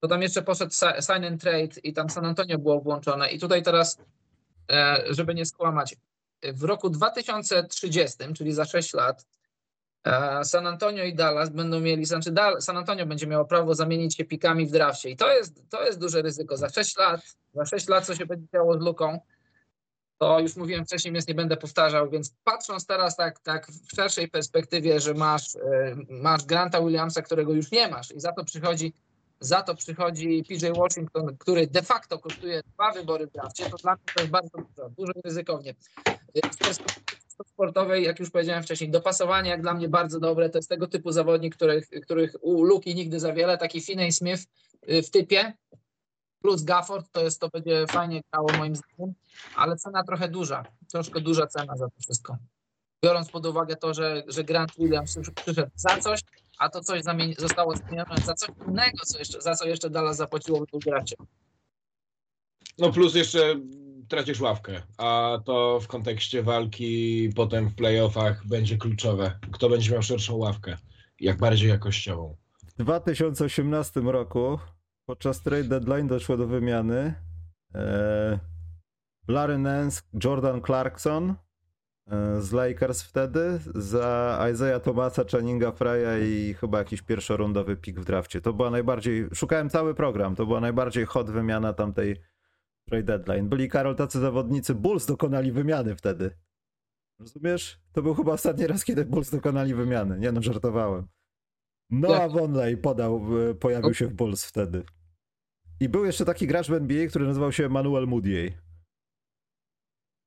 [0.00, 3.30] to tam jeszcze poszedł si- sign and trade i tam San Antonio było włączone.
[3.30, 3.98] I tutaj teraz,
[4.70, 5.96] e, żeby nie skłamać,
[6.42, 9.26] w roku 2030, czyli za 6 lat,
[10.44, 14.66] San Antonio i Dallas będą mieli, znaczy San Antonio będzie miało prawo zamienić się pikami
[14.66, 16.56] w drafcie i to jest, to jest duże ryzyko.
[16.56, 17.20] Za 6 lat,
[17.54, 19.20] za 6 lat co się będzie działo z luką,
[20.18, 24.28] to już mówiłem wcześniej, więc nie będę powtarzał, więc patrząc teraz tak, tak w szerszej
[24.28, 28.92] perspektywie, że masz, e, masz Granta Williamsa, którego już nie masz i za to przychodzi
[29.40, 33.92] za to przychodzi PJ Washington, który de facto kosztuje dwa wybory w drafcie, to dla
[33.92, 35.74] mnie to jest bardzo dużo, dużo ryzykownie.
[36.58, 40.86] Perspektywy sportowej, jak już powiedziałem wcześniej, dopasowanie jak dla mnie bardzo dobre, to jest tego
[40.86, 44.42] typu zawodnik, których, których u Luki nigdy za wiele, taki Finney Smith
[44.88, 45.52] y, w typie,
[46.42, 49.14] plus Gafford, to jest, to będzie fajnie grało moim zdaniem,
[49.56, 52.36] ale cena trochę duża, troszkę duża cena za to wszystko.
[53.04, 56.20] Biorąc pod uwagę to, że, że Grant Williams przyszedł za coś,
[56.58, 60.16] a to coś zamieni- zostało zmienione za coś innego, co jeszcze, za co jeszcze Dallas
[60.16, 61.16] zapłaciło w gracie.
[62.78, 63.54] No plus jeszcze
[64.12, 69.38] tracisz ławkę, a to w kontekście walki potem w playoffach będzie kluczowe.
[69.52, 70.76] Kto będzie miał szerszą ławkę,
[71.20, 72.36] jak bardziej jakościową.
[72.62, 74.58] W 2018 roku
[75.06, 77.14] podczas trade deadline doszło do wymiany
[77.74, 78.38] e,
[79.28, 81.34] Larry Nance, Jordan Clarkson
[82.10, 88.04] e, z Lakers wtedy za Isaiah Thomasa, Channinga Freya i chyba jakiś pierwszorundowy pik w
[88.04, 88.40] drafcie.
[88.40, 92.31] To była najbardziej, szukałem cały program, to była najbardziej hot wymiana tamtej
[92.92, 93.48] trade deadline.
[93.48, 96.30] Byli Karol tacy zawodnicy, Bulls dokonali wymiany wtedy.
[97.18, 97.80] Rozumiesz?
[97.92, 100.18] To był chyba ostatni raz, kiedy Bulls dokonali wymiany.
[100.18, 101.06] Nie no, żartowałem.
[101.90, 102.32] Noah Jak?
[102.32, 104.82] Vonleh podał, e, pojawił się w Bulls wtedy.
[105.80, 108.58] I był jeszcze taki gracz w NBA, który nazywał się Manuel Mudiay.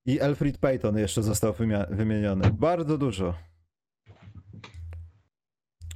[0.05, 1.53] I Elfrid Payton jeszcze został
[1.89, 2.51] wymieniony.
[2.53, 3.33] Bardzo dużo.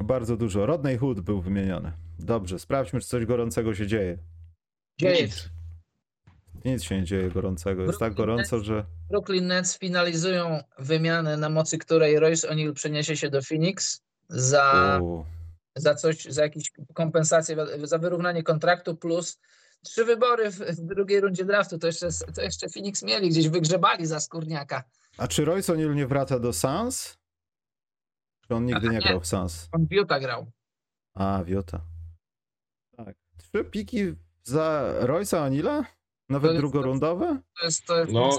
[0.04, 0.66] Bardzo dużo.
[0.66, 1.92] Rodney Hood był wymieniony.
[2.20, 4.18] Dobrze, sprawdźmy, czy coś gorącego się dzieje.
[5.00, 5.28] Dzieje
[6.66, 6.84] Nic.
[6.84, 7.84] Się nie dzieje gorącego.
[7.84, 8.86] Jest tak Brooklyn gorąco, Nets- że.
[9.10, 15.26] Brooklyn Nets finalizują wymianę, na mocy której Royce O'Neal przeniesie się do Phoenix za, U,
[15.76, 19.40] za coś, za jakieś kompensację, za wyrównanie kontraktu plus
[19.84, 21.78] trzy wybory w, w drugiej rundzie draftu.
[21.80, 24.84] To jeszcze, to jeszcze Phoenix mieli, gdzieś wygrzebali za skórniaka.
[25.18, 27.18] A czy Royce O'Neal nie wraca do Suns?
[28.48, 29.00] Czy on nigdy nie nie.
[29.02, 29.70] grał w Suns?
[29.72, 30.52] On w Utah grał.
[31.14, 31.82] A, Wiota.
[32.98, 33.16] Tak.
[33.38, 35.84] Trzy piki za Royce'a O'Neala?
[36.30, 37.40] Nawet To jest- drugorundowe?
[37.60, 38.30] To jest, to jest, No,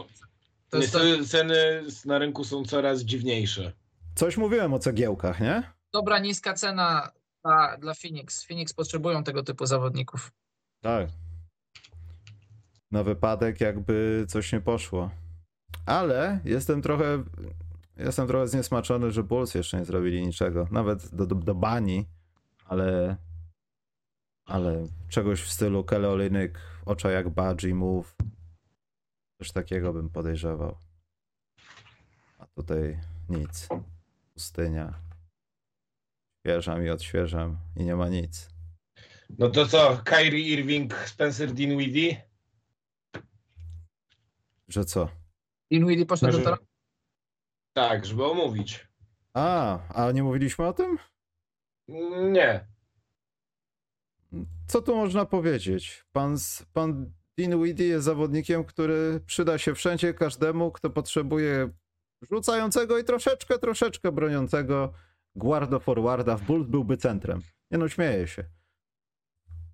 [0.70, 3.72] to jest niestety ceny na rynku są coraz dziwniejsze.
[4.14, 5.62] Coś mówiłem o cegiełkach, nie?
[5.92, 7.10] dobra, niska cena
[7.44, 8.44] dla, dla Phoenix.
[8.46, 10.32] Phoenix potrzebują tego typu zawodników.
[10.80, 11.08] Tak.
[12.90, 15.10] Na wypadek, jakby coś nie poszło.
[15.86, 17.24] Ale jestem trochę.
[17.96, 20.68] Jestem trochę zniesmaczony, że Bulls jeszcze nie zrobili niczego.
[20.70, 22.06] Nawet do, do, do bani,
[22.64, 23.16] ale.
[24.50, 28.16] Ale czegoś w stylu Kelly Olynyk, ocza jak Budgie Move.
[29.38, 30.76] Coś takiego bym podejrzewał.
[32.38, 33.68] A tutaj nic.
[34.34, 34.94] Pustynia.
[36.40, 38.50] Świeżam i odświeżam i nie ma nic.
[39.38, 42.22] No to co, Kyrie Irving, Spencer Dinwiddie?
[44.68, 45.08] Że co?
[45.70, 46.64] Dinwiddie poszedł do Toronto.
[47.72, 48.88] Tak, żeby omówić.
[49.34, 50.98] A, a nie mówiliśmy o tym?
[52.32, 52.66] Nie.
[54.70, 56.04] Co tu można powiedzieć?
[56.12, 56.36] Pan,
[56.72, 61.70] pan Dinwiddie jest zawodnikiem, który przyda się wszędzie każdemu, kto potrzebuje
[62.30, 64.92] rzucającego i troszeczkę, troszeczkę broniącego
[65.36, 66.36] guardo forwarda.
[66.36, 67.40] W Bulls byłby centrem.
[67.70, 68.44] Nie no, śmieję się.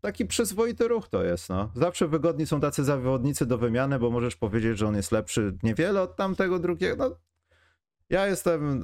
[0.00, 1.70] taki przyzwoity ruch to jest, no.
[1.74, 6.02] Zawsze wygodni są tacy zawodnicy do wymiany, bo możesz powiedzieć, że on jest lepszy niewiele
[6.02, 7.08] od tamtego drugiego.
[7.08, 7.16] No,
[8.10, 8.82] ja jestem,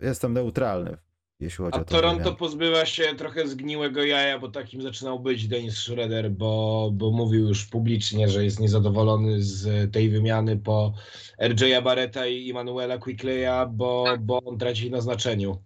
[0.00, 0.96] jestem neutralny,
[1.40, 1.94] jeśli chodzi A o to.
[1.94, 7.48] Toronto pozbywa się trochę zgniłego jaja, bo takim zaczynał być Dennis Schroeder, bo, bo mówił
[7.48, 10.94] już publicznie, że jest niezadowolony z tej wymiany po
[11.40, 15.62] RJ'a Barretta i Emanuela Quickleya, bo, bo on traci na znaczeniu.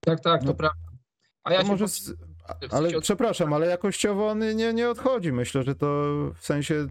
[0.00, 0.54] Tak, tak, to No.
[0.54, 0.80] prawda.
[1.44, 2.14] A ja może, z,
[2.70, 5.32] ale przepraszam, ale jakościowo on nie, nie odchodzi.
[5.32, 5.86] Myślę, że to
[6.34, 6.86] w sensie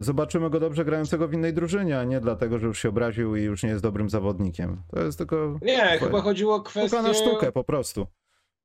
[0.00, 3.42] zobaczymy go dobrze grającego w innej drużynie, a nie dlatego, że już się obraził i
[3.42, 4.82] już nie jest dobrym zawodnikiem.
[4.90, 7.02] To jest tylko Nie, Twoje- chyba chodziło o kwestię...
[7.02, 8.06] na sztukę po prostu.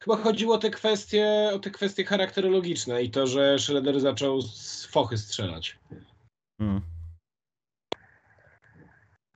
[0.03, 4.85] Chyba chodziło o te kwestie, o te kwestie charakterologiczne i to, że Schroeder zaczął z
[4.85, 5.79] fochy strzelać.
[6.57, 6.81] Hmm.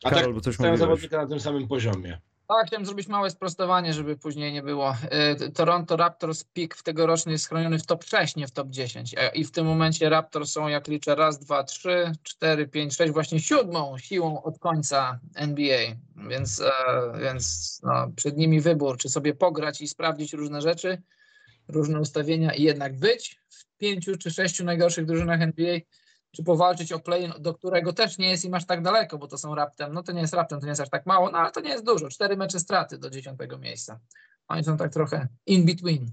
[0.03, 0.79] A Karol, tak bo coś mówiłeś.
[0.79, 2.17] zawodnika na tym samym poziomie.
[2.47, 4.95] Tak, chciałem zrobić małe sprostowanie, żeby później nie było.
[5.09, 9.15] E, Toronto Raptors pik w tegoroczny jest chroniony w top 6, nie w top 10.
[9.17, 13.13] E, I w tym momencie Raptors są, jak liczę, raz, dwa, trzy, cztery, pięć, sześć,
[13.13, 15.79] właśnie siódmą siłą od końca NBA.
[16.29, 16.71] Więc, e,
[17.21, 21.01] więc no, przed nimi wybór, czy sobie pograć i sprawdzić różne rzeczy,
[21.67, 25.79] różne ustawienia i jednak być w pięciu czy sześciu najgorszych drużynach NBA,
[26.31, 29.37] czy powalczyć o play, do którego też nie jest im aż tak daleko, bo to
[29.37, 29.93] są raptem.
[29.93, 31.69] No to nie jest raptem, to nie jest aż tak mało, no ale to nie
[31.69, 32.09] jest dużo.
[32.09, 33.99] Cztery mecze straty do dziesiątego miejsca.
[34.47, 36.05] Oni są tak trochę in between.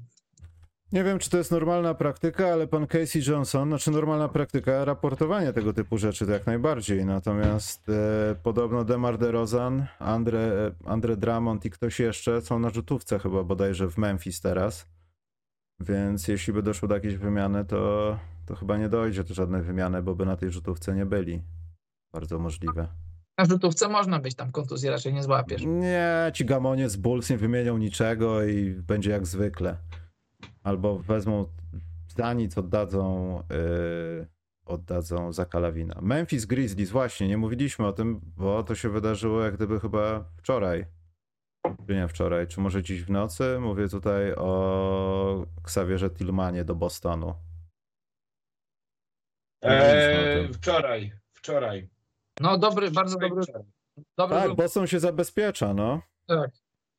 [0.92, 5.52] Nie wiem, czy to jest normalna praktyka, ale pan Casey Johnson, znaczy normalna praktyka, raportowanie
[5.52, 7.04] tego typu rzeczy to jak najbardziej.
[7.04, 13.44] Natomiast e, podobno Demar DeRozan, Andre, Andre Drummond i ktoś jeszcze są na rzutówce chyba
[13.44, 14.86] bodajże w Memphis teraz.
[15.80, 20.02] Więc jeśli by doszło do jakiejś wymiany, to, to chyba nie dojdzie do żadnej wymiany,
[20.02, 21.42] bo by na tej rzutówce nie byli.
[22.12, 22.88] Bardzo możliwe.
[23.38, 25.62] Na rzutówce można być, tam kontuzji raczej nie złapiesz.
[25.66, 29.76] Nie, ci gamonie z Bulls nie wymienią niczego i będzie jak zwykle.
[30.62, 31.46] Albo wezmą
[32.16, 34.26] za nic, oddadzą, yy,
[34.66, 35.98] oddadzą za Kalawina.
[36.02, 40.86] Memphis Grizzlies, właśnie, nie mówiliśmy o tym, bo to się wydarzyło jak gdyby chyba wczoraj.
[41.86, 43.58] Czy nie wczoraj, czy może dziś w nocy?
[43.60, 47.34] Mówię tutaj o Xavierze Tillmanie do Bostonu.
[49.64, 51.88] O Eee, wczoraj, wczoraj.
[52.40, 53.42] No dobry, bardzo dobry,
[54.18, 54.54] dobry Tak.
[54.54, 56.00] Boston się zabezpiecza, no.
[56.26, 56.50] Tak.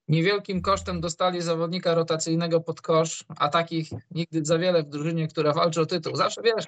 [0.08, 5.54] Niewielkim kosztem dostali zawodnika rotacyjnego pod kosz, a takich nigdy za wiele w drużynie, która
[5.54, 6.16] walczy o tytuł.
[6.16, 6.66] Zawsze wiesz,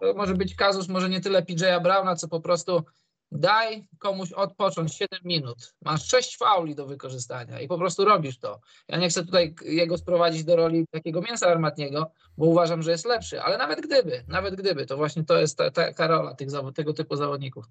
[0.00, 2.84] to może być kazus, może nie tyle PJ'a Browna, co po prostu
[3.32, 5.74] daj komuś odpocząć 7 minut.
[5.84, 8.60] Masz 6 fauli do wykorzystania i po prostu robisz to.
[8.88, 13.06] Ja nie chcę tutaj jego sprowadzić do roli takiego mięsa armatniego, bo uważam, że jest
[13.06, 15.58] lepszy, ale nawet gdyby, nawet gdyby, to właśnie to jest
[15.96, 17.64] ta, rola tych, tego typu zawodników.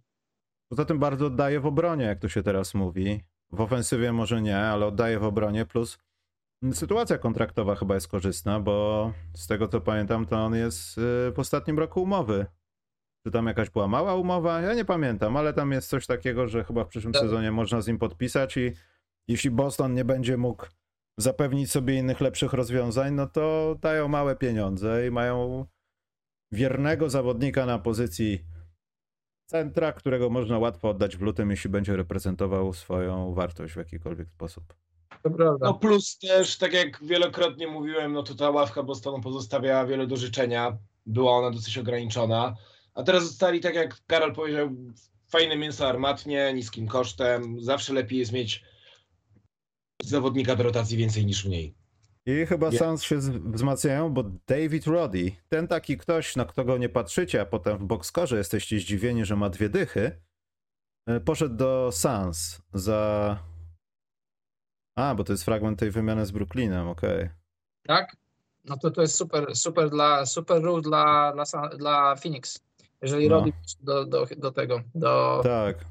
[0.70, 3.24] Poza tym bardzo oddaje w obronie, jak to się teraz mówi.
[3.52, 5.66] W ofensywie może nie, ale oddaje w obronie.
[5.66, 5.98] Plus
[6.74, 11.02] sytuacja kontraktowa chyba jest korzystna, bo z tego co pamiętam, to on jest y,
[11.32, 12.46] w ostatnim roku umowy.
[13.28, 14.62] Czy tam jakaś była mała umowa?
[14.62, 17.22] Ja nie pamiętam, ale tam jest coś takiego, że chyba w przyszłym Tak.
[17.22, 18.72] sezonie można z nim podpisać i
[19.28, 20.66] jeśli Boston nie będzie mógł
[21.18, 25.66] zapewnić sobie innych lepszych rozwiązań, no to dają małe pieniądze i mają
[26.52, 28.46] wiernego zawodnika na pozycji
[29.46, 34.74] centra, którego można łatwo oddać w lutym, jeśli będzie reprezentował swoją wartość w jakikolwiek sposób.
[35.62, 40.18] No plus też, tak jak wielokrotnie mówiłem, no to ta ławka Bostonu pozostawiała wiele do
[40.18, 40.78] życzenia.
[41.06, 42.56] Była ona dosyć ograniczona.
[42.98, 44.70] A teraz zostali, tak jak Karol powiedział,
[45.30, 47.62] fajne mięso armatnie, niskim kosztem.
[47.62, 48.64] Zawsze lepiej jest mieć
[50.04, 51.76] zawodnika do rotacji więcej niż mniej.
[52.26, 52.78] I chyba Nie.
[52.78, 53.18] Suns się
[53.54, 58.38] wzmacniają, bo David Roddy, ten taki ktoś, na kogo nie patrzycie, a potem w boxkorze
[58.38, 60.22] jesteście zdziwieni, że ma dwie dychy,
[61.08, 63.40] e, poszedł do Suns za...
[64.96, 67.30] A, bo to jest fragment tej wymiany z Brooklynem, okej.
[67.88, 68.18] Tak?
[68.66, 72.67] No to to jest super, super dla super ruch dla, dla, dla Phoenix.
[73.02, 73.36] Jeżeli No.
[73.36, 75.86] Roddy do, do, do tego, do Tak.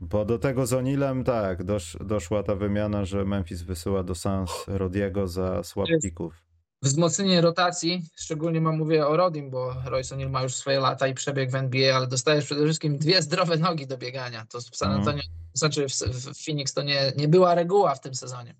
[0.00, 4.50] Bo do tego z Onilem, tak, dosz, doszła ta wymiana, że Memphis wysyła do Suns
[4.66, 5.62] Rodiego za
[6.02, 6.34] picków.
[6.82, 11.14] wzmocnienie rotacji, szczególnie mam mówię o Rodim, bo Royce O'Neal ma już swoje lata i
[11.14, 14.46] przebieg w NBA, ale dostajesz przede wszystkim dwie zdrowe nogi do biegania.
[14.46, 14.98] To w San Mhm.
[14.98, 15.22] Antonio,
[15.54, 18.54] znaczy w, w Phoenix to nie, nie była reguła w tym sezonie.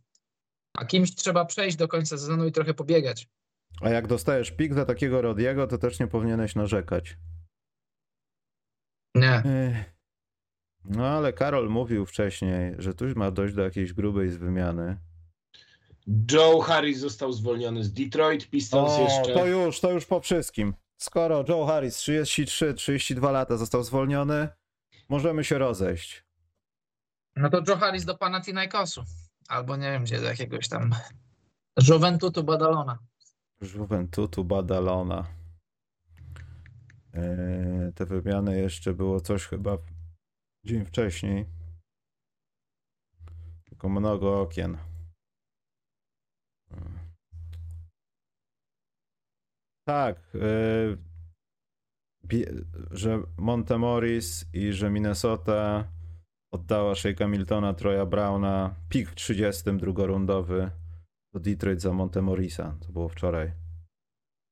[0.78, 3.28] A kimś trzeba przejść do końca sezonu i trochę pobiegać.
[3.80, 7.16] A jak dostajesz pik za takiego Rodiego, to też nie powinieneś narzekać.
[9.14, 9.42] Nie.
[10.84, 14.96] No ale Karol mówił wcześniej, że tu ma dojść do jakiejś grubej z wymiany.
[16.32, 19.34] Joe Harris został zwolniony z Detroit, Pistons O, jeszcze...
[19.34, 20.74] to już, to już po wszystkim.
[20.98, 24.48] Skoro Joe Harris 33, 32 lata został zwolniony,
[25.08, 26.24] możemy się rozejść.
[27.36, 29.04] No to Joe Harris do Panathinaikosu.
[29.48, 30.94] Albo nie wiem gdzie, do jakiegoś tam
[31.88, 32.98] Juventutu Badalona.
[33.60, 35.26] Juventutu Badalona.
[37.12, 39.78] Eee, te wymiany jeszcze było coś chyba
[40.66, 41.46] dzień wcześniej.
[43.64, 44.78] Tylko mnogo okien.
[49.88, 50.36] Tak,
[52.24, 52.52] bie-
[52.90, 55.88] że Montemoris i że Minnesota
[56.52, 60.70] oddała Shake'a Miltona, Troya Browna, pik 30 drugorundowy
[61.32, 62.74] do Detroit za Montemorisa.
[62.86, 63.52] To było wczoraj.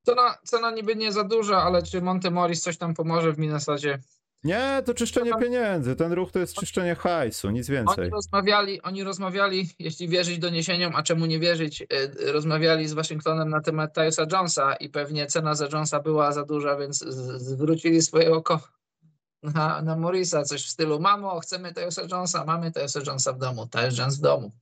[0.06, 3.98] Cena, cena niby nie za duża, ale czy Montemoris coś tam pomoże w Minnesocie?
[4.44, 5.96] Nie, to czyszczenie pieniędzy.
[5.96, 8.10] Ten ruch to jest czyszczenie hajsu, nic Oni więcej.
[8.10, 13.60] rozmawiali, oni rozmawiali, jeśli wierzyć doniesieniom, a czemu nie wierzyć, y, rozmawiali z Waszyngtonem na
[13.60, 16.98] temat Tyusa Jonesa i pewnie cena za Jonesa była za duża, więc
[17.38, 18.60] zwrócili swoje oko
[19.42, 23.66] na, na Morisa, coś w stylu mamo, chcemy Tyusa Jonesa, mamy Tyusa Jonesa w domu,
[23.66, 24.52] Tyus Jones w domu.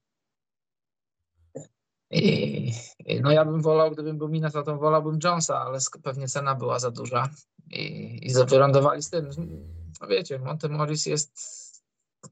[2.14, 2.72] I,
[3.22, 7.28] no ja bym wolał, gdybym był Minnesota, wolałbym Jonesa, ale pewnie cena była za duża
[7.70, 9.30] i, i wylądowali z tym.
[10.00, 11.38] No wiecie, Monte Morris jest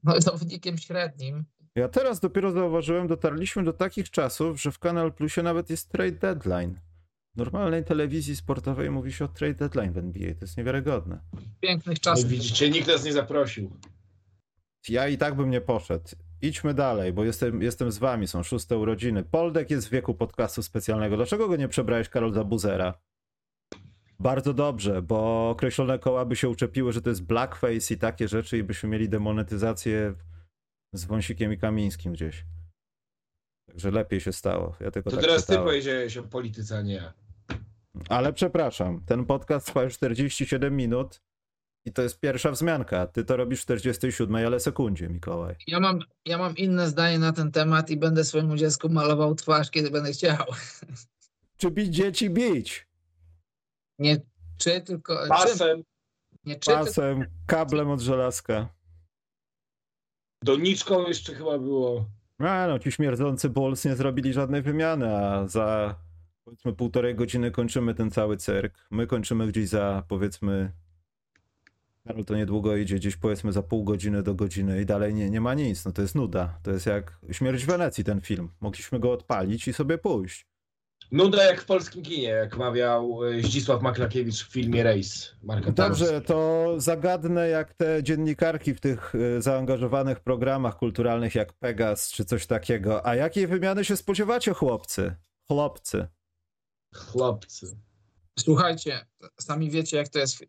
[0.03, 1.45] no, zawodnikiem średnim.
[1.75, 6.11] Ja teraz dopiero zauważyłem, dotarliśmy do takich czasów, że w Kanal Plusie nawet jest trade
[6.11, 6.79] deadline.
[7.35, 10.33] W normalnej telewizji sportowej mówi się o trade deadline w NBA.
[10.33, 11.19] To jest niewiarygodne.
[11.59, 12.29] Pięknych No, czasów.
[12.29, 13.71] widzicie, nikt nas nie zaprosił.
[14.89, 16.09] Ja i tak bym nie poszedł.
[16.43, 19.23] Idźmy dalej, bo jestem, jestem z wami, są szóste urodziny.
[19.23, 21.15] Poldek jest w wieku podcastu specjalnego.
[21.15, 22.93] Dlaczego go nie przebrałeś, Karol, za buzera?
[24.19, 28.57] Bardzo dobrze, bo określone koła by się uczepiły, że to jest blackface i takie rzeczy
[28.57, 30.13] i byśmy mieli demonetyzację
[30.93, 32.45] z Wąsikiem i Kamińskim gdzieś.
[33.67, 34.75] Także lepiej się stało.
[34.79, 35.63] Ja tylko To tak teraz ty czytałem.
[35.67, 37.13] powiedziałeś o polityce, a nie ja.
[38.09, 41.21] Ale przepraszam, ten podcast trwa już 47 minut
[41.85, 43.07] i to jest pierwsza wzmianka.
[43.07, 45.55] Ty to robisz w 47, ale sekundzie, Mikołaj.
[45.67, 49.71] Ja mam, ja mam inne zdanie na ten temat i będę swojemu dziecku malował twarz,
[49.71, 50.45] kiedy będę chciał.
[51.57, 52.87] Czy bić dzieci bić?
[53.99, 54.21] Nie
[54.57, 55.27] czy tylko.
[55.29, 55.83] Pasem,
[56.45, 58.69] nie czy tylko, Pasem, kablem od żelazka.
[60.43, 62.05] doniczką jeszcze chyba było.
[62.39, 65.95] A no, ci śmierdzący Bulls nie zrobili żadnej wymiany, a za
[66.45, 68.87] powiedzmy półtorej godziny kończymy ten cały cyrk.
[68.91, 70.71] My kończymy gdzieś za powiedzmy
[72.07, 75.41] Karol to niedługo idzie gdzieś powiedzmy za pół godziny do godziny i dalej nie, nie
[75.41, 75.85] ma nic.
[75.85, 76.59] No to jest nuda.
[76.63, 78.49] To jest jak Śmierć w Wenecji ten film.
[78.61, 80.45] Mogliśmy go odpalić i sobie pójść.
[81.11, 85.35] Nuda jak w polskim kinie, jak mawiał e, Zdzisław Maklakiewicz w filmie Race.
[85.43, 86.21] Marka Dobrze, Tarnowskiego.
[86.21, 92.47] to zagadnę jak te dziennikarki w tych y, zaangażowanych programach kulturalnych jak Pegas czy coś
[92.47, 93.05] takiego.
[93.05, 95.15] A jakiej wymiany się spodziewacie, chłopcy?
[95.47, 96.07] Chłopcy.
[96.95, 97.77] Chłopcy.
[98.39, 99.05] Słuchajcie,
[99.39, 100.45] sami wiecie, jak to jest w,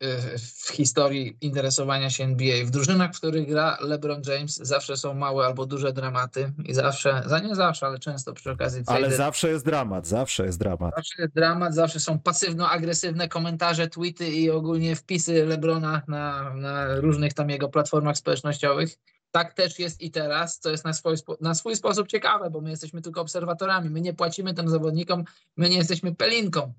[0.64, 2.64] w historii interesowania się NBA.
[2.64, 7.22] W drużynach, w których gra LeBron James, zawsze są małe albo duże dramaty i zawsze,
[7.26, 10.95] za nie zawsze, ale często przy okazji Ale zawsze jest dramat, zawsze jest dramat.
[10.97, 17.35] Zawsze jest dramat, zawsze są pasywno-agresywne komentarze, tweety i ogólnie wpisy Lebrona na, na różnych
[17.35, 18.99] tam jego platformach społecznościowych.
[19.30, 22.70] Tak też jest i teraz, co jest na swój, na swój sposób ciekawe, bo my
[22.70, 23.91] jesteśmy tylko obserwatorami.
[23.91, 25.24] My nie płacimy tym zawodnikom,
[25.57, 26.74] my nie jesteśmy pelinką.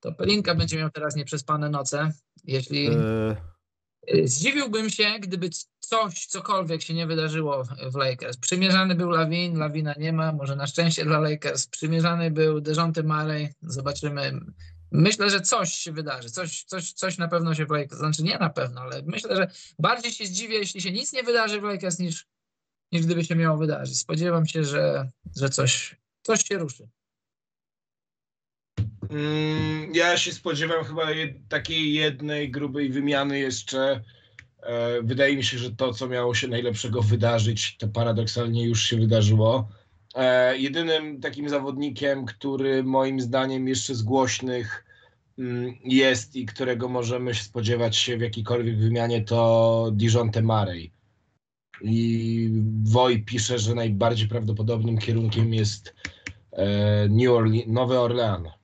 [0.00, 2.12] To pelinka będzie miał teraz nieprzespane noce.
[2.44, 3.36] Jeśli Yy,
[4.14, 8.36] Y, Zdziwiłbym się, gdyby coś, cokolwiek się nie wydarzyło w Lakers.
[8.36, 11.66] Przymierzany był Lawin, Lawina nie ma, może na szczęście dla Lakers.
[11.66, 14.40] Przymierzany był Dejounte Murray, zobaczymy.
[14.92, 18.38] Myślę, że coś się wydarzy, coś, coś, coś na pewno się w Lakers, znaczy nie
[18.38, 21.98] na pewno, ale myślę, że bardziej się zdziwię, jeśli się nic nie wydarzy w Lakers,
[21.98, 22.26] niż,
[22.92, 23.98] niż gdyby się miało wydarzyć.
[23.98, 26.88] Spodziewam się, że, że coś, coś się ruszy.
[29.10, 34.00] Mm, ja się spodziewam chyba jed, takiej jednej grubej wymiany jeszcze.
[34.62, 38.96] E, wydaje mi się, że to, co miało się najlepszego wydarzyć, to paradoksalnie już się
[38.96, 39.68] wydarzyło.
[40.14, 44.84] E, jedynym takim zawodnikiem, który moim zdaniem jeszcze z głośnych
[45.38, 50.92] mm, jest i którego możemy się spodziewać się w jakiejkolwiek wymianie, to Dijonte Murray.
[51.82, 52.50] I
[52.84, 55.94] Woj pisze, że najbardziej prawdopodobnym kierunkiem jest
[56.52, 58.60] e, New Orleans, Nowy Orlean.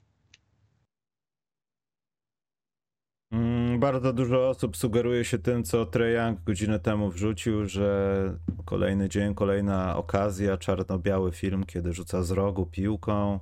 [3.32, 9.08] mm, bardzo dużo osób sugeruje się tym, co Trae Young godzinę temu wrzucił, że kolejny
[9.08, 13.40] dzień, kolejna okazja, czarno-biały film, kiedy rzuca z rogu piłką.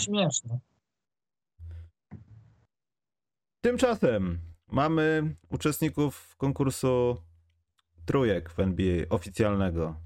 [0.00, 0.58] Śmieszne.
[3.60, 7.16] Tymczasem mamy uczestników konkursu
[8.04, 9.96] trójek w NBA oficjalnego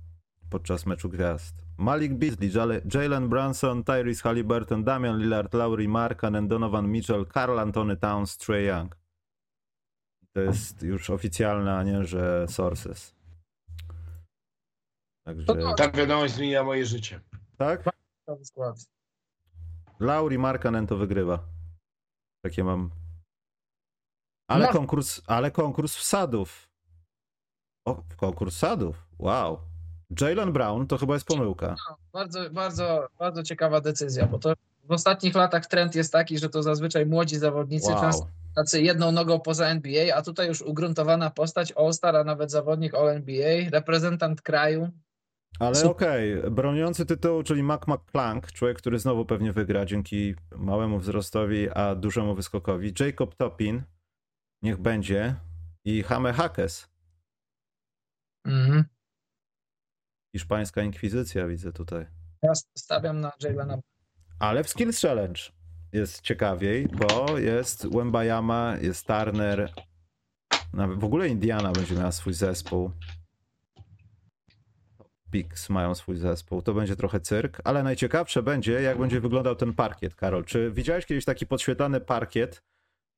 [0.51, 1.68] podczas meczu gwiazd.
[1.79, 7.97] Malik Beasley, Jale- Jalen Brunson, Tyrese Halliburton, Damian Lillard, Laurie Markkanen, Donovan Mitchell, Karl Anthony
[7.97, 8.97] Towns, Trey Young.
[10.33, 13.15] To jest już oficjalne, a nie, że sources.
[15.27, 17.21] Także, to- Ta wiadomość zmienia moje życie.
[17.57, 17.85] tak?
[18.45, 18.77] Skład.
[20.01, 21.45] Lauri Markanen to wygrywa.
[22.45, 22.91] Takie mam.
[24.51, 24.73] Ale No.
[24.73, 26.69] konkurs, ale konkurs wsadów.
[27.87, 29.07] O, konkurs wsadów.
[29.19, 29.59] Wow.
[30.21, 31.77] Jalen Brown to chyba jest pomyłka.
[32.13, 34.55] Bardzo, bardzo, bardzo ciekawa decyzja, bo to
[34.85, 38.31] w ostatnich latach trend jest taki, że to zazwyczaj młodzi zawodnicy, często Wow.
[38.55, 43.71] tacy jedną nogą poza NBA, a tutaj już ugruntowana postać All-Star, a nawet zawodnik All-NBA,
[43.71, 44.91] reprezentant kraju.
[45.61, 51.71] Ale okej, broniący tytułu, czyli Mac McClung, człowiek, który znowu pewnie wygra dzięki małemu wzrostowi,
[51.71, 52.93] a dużemu wyskokowi.
[53.01, 53.83] Jacob Topin,
[54.63, 55.35] niech będzie.
[55.85, 56.89] I Hame Hakes,
[58.47, 58.85] Mhm.
[60.33, 62.07] Hiszpańska inkwizycja, widzę tutaj.
[62.43, 63.79] Ja stawiam na Jalena.
[64.39, 65.41] Ale w Skills Challenge
[65.93, 69.73] jest ciekawiej, bo jest Wembayama, jest Turner.
[70.73, 72.91] Nawet w ogóle Indiana będzie miała swój zespół.
[75.31, 76.63] Pix mają swój zespół.
[76.63, 80.45] To będzie trochę cyrk, ale najciekawsze będzie, jak będzie wyglądał ten parkiet, Karol.
[80.45, 82.63] Czy widziałeś kiedyś taki podświetlany parkiet?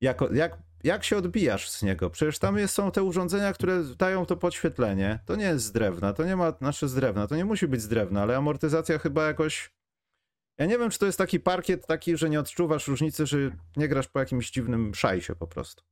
[0.01, 2.09] Jak, jak, jak się odbijasz z niego?
[2.09, 5.19] Przecież tam jest, są te urządzenia, które dają to podświetlenie.
[5.25, 7.81] To nie jest z drewna, to nie ma, znaczy z drewna, to nie musi być
[7.81, 9.71] z drewna, ale amortyzacja chyba jakoś
[10.57, 13.37] ja nie wiem, czy to jest taki parkiet taki, że nie odczuwasz różnicy, że
[13.77, 15.83] nie grasz po jakimś dziwnym szajsie po prostu.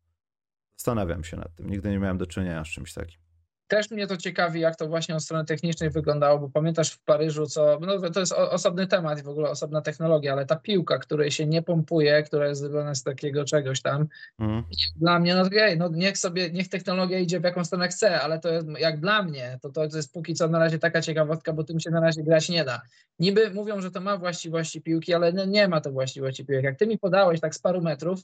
[0.76, 1.70] Zastanawiam się nad tym.
[1.70, 3.29] Nigdy nie miałem do czynienia z czymś takim.
[3.70, 7.46] Też mnie to ciekawi, jak to właśnie od strony technicznej wyglądało, bo pamiętasz w Paryżu,
[7.46, 7.80] co.
[7.82, 11.46] No, to jest osobny temat i w ogóle osobna technologia, ale ta piłka, której się
[11.46, 14.08] nie pompuje, która jest zrobiona z takiego czegoś tam,
[14.40, 14.64] Mhm.
[14.96, 18.40] dla mnie, no okej, no niech sobie, niech technologia idzie w jaką stronę chce, ale
[18.40, 21.64] to jest, jak dla mnie, to to jest póki co na razie taka ciekawostka, bo
[21.64, 22.82] tym się na razie grać nie da.
[23.20, 26.64] Niby mówią, że to ma właściwości piłki, ale no, nie ma to właściwości piłek.
[26.64, 28.20] Jak ty mi podałeś tak z paru metrów,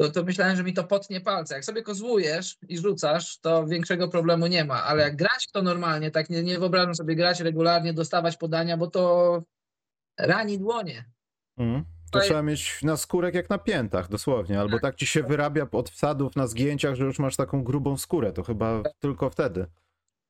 [0.00, 1.54] to, to myślałem, że mi to potnie palce.
[1.54, 6.10] Jak sobie kozłujesz i rzucasz, to większego problemu nie ma, ale jak grać to normalnie,
[6.10, 9.42] tak nie, nie wyobrażam sobie grać regularnie, dostawać podania, bo to
[10.18, 11.04] rani dłonie.
[11.58, 11.84] Mhm.
[11.84, 14.60] To Tutaj- trzeba mieć na skórek jak na piętach, dosłownie.
[14.60, 18.32] Albo tak ci się wyrabia od wsadów na zgięciach, że już masz taką grubą skórę.
[18.32, 19.66] To chyba tylko wtedy.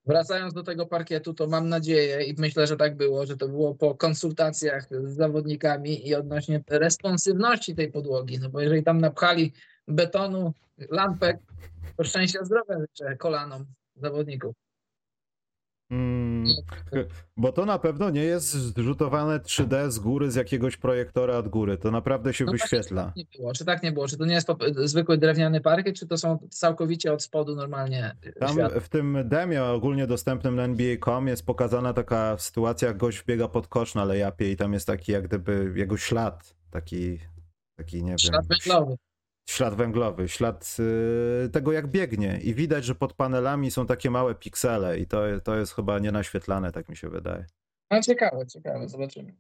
[0.07, 3.75] Wracając do tego parkietu, to mam nadzieję i myślę, że tak było, że to było
[3.75, 8.39] po konsultacjach z zawodnikami i odnośnie responsywności tej podłogi.
[8.39, 9.53] No bo jeżeli tam napchali
[9.89, 10.53] betonu,
[10.91, 11.39] lampek,
[11.97, 14.55] to szczęścia zdrowia życzę kolanom zawodników.
[15.91, 16.45] Mm,
[17.37, 21.79] bo to na pewno nie jest zrzutowane 3D z góry z jakiegoś projektora od góry.
[21.79, 23.13] To naprawdę się No właśnie, wyświetla.
[23.13, 23.53] Czy tak nie było?
[23.53, 24.09] Czy tak nie było?
[24.09, 24.49] Czy to nie jest
[24.85, 28.81] zwykły drewniany parkiet, czy to są całkowicie od spodu normalnie Tam światło?
[28.81, 33.69] w tym demie ogólnie dostępnym na NBA.com jest pokazana taka sytuacja, jak gość biega pod
[33.69, 37.19] kosz na lejapie i tam jest taki jak gdyby jego ślad, taki,
[37.77, 38.97] taki nie Ślad wiem, węglowy.
[39.51, 40.77] Ślad węglowy, ślad
[41.45, 45.23] y, tego jak biegnie i widać, że pod panelami są takie małe piksele i to,
[45.45, 47.47] to jest chyba nienaświetlane, tak mi się wydaje.
[47.91, 49.37] No ciekawe, ciekawe, zobaczymy.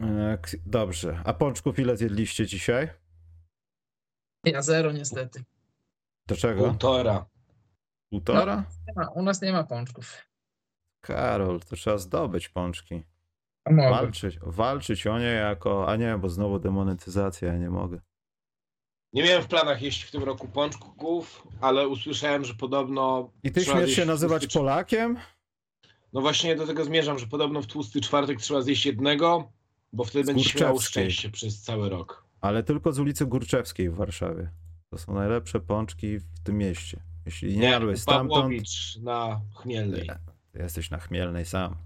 [0.00, 2.88] E, Dobrze, a pączków ile zjedliście dzisiaj?
[4.44, 5.44] Ja zero niestety.
[6.26, 6.64] Do czego?
[6.64, 7.26] Półtora.
[8.10, 8.64] Półtora?
[8.96, 10.26] Ma, u nas nie ma pączków.
[11.00, 13.02] Karol, to trzeba zdobyć pączki.
[13.66, 18.00] Walczyć, walczyć o nie jako, a nie, bo znowu demonetyzacja, ja nie mogę.
[19.12, 23.30] Nie miałem w planach jeść w tym roku pączków, ale usłyszałem, że podobno.
[23.42, 25.16] I ty śmiesz się nazywać tłusty Polakiem?
[26.12, 29.52] No właśnie do tego zmierzam, że podobno w tłusty czwartek trzeba zjeść jednego,
[29.92, 32.24] bo wtedy Z będzie miał szczęście przez cały rok.
[32.40, 34.50] Ale tylko z ulicy Górczewskiej w Warszawie.
[34.90, 37.02] To są najlepsze pączki w tym mieście.
[37.26, 40.02] Jeśli nie jadłeś stamtąd, Pawłowicz na Chmielnej.
[40.02, 40.18] Nie,
[40.52, 41.76] ty jesteś na Chmielnej sam.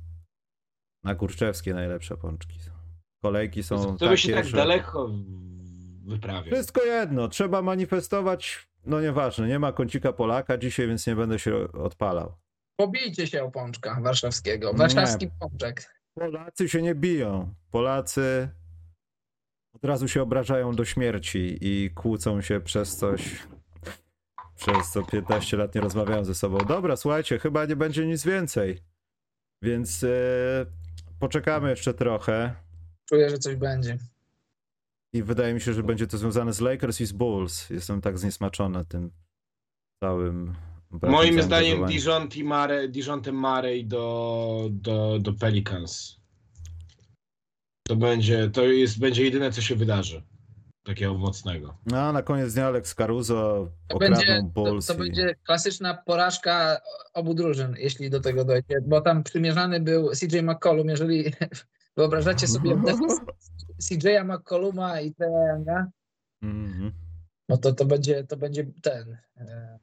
[1.04, 2.70] Na Górczewskiej najlepsze pączki są.
[3.22, 4.56] Kolejki są to by się takie, tak że...
[4.56, 5.10] daleko
[6.04, 6.52] wyprawia.
[6.52, 11.72] Wszystko jedno, trzeba manifestować, no nieważne, nie ma kącika Polaka dzisiaj, więc nie będę się
[11.72, 12.34] odpalał.
[12.76, 14.72] Pobijcie się o pączka warszawskiego.
[14.72, 14.78] Nie.
[14.78, 15.94] Warszawski pączek.
[16.14, 17.54] Polacy się nie biją.
[17.70, 18.48] Polacy
[19.74, 23.46] od razu się obrażają do śmierci i kłócą się przez coś,
[24.56, 26.58] przez co 15 lat nie rozmawiają ze sobą.
[26.58, 28.78] Dobra, słuchajcie, chyba nie będzie nic więcej.
[29.62, 30.08] Więc e,
[31.18, 32.54] poczekamy jeszcze trochę.
[33.08, 33.98] Czuję, że coś będzie.
[35.14, 37.70] I wydaje mi się, że będzie to związane z Lakers i z Bulls.
[37.70, 39.10] Jestem tak zniesmaczony tym
[40.04, 40.54] całym.
[41.02, 41.86] Moim zdaniem.
[42.88, 46.20] Dijonte Mare, do, do, do Pelicans.
[47.88, 50.22] To będzie, to jest, będzie jedyne, co się wydarzy.
[50.84, 51.74] Takiego mocnego.
[51.86, 54.86] No, a na koniec dnia Alex Caruso To będzie, to, Bulls.
[54.86, 56.80] to i- będzie klasyczna porażka
[57.14, 61.24] obu drużyn, jeśli do tego dojdzie, bo tam przymierzany był CJ McCollum, jeżeli
[61.96, 62.76] wyobrażacie sobie
[63.82, 65.86] CJ'a McColluma i Trae Younga,
[66.42, 66.92] Mhm.
[67.48, 69.78] no to to będzie, to będzie ten e,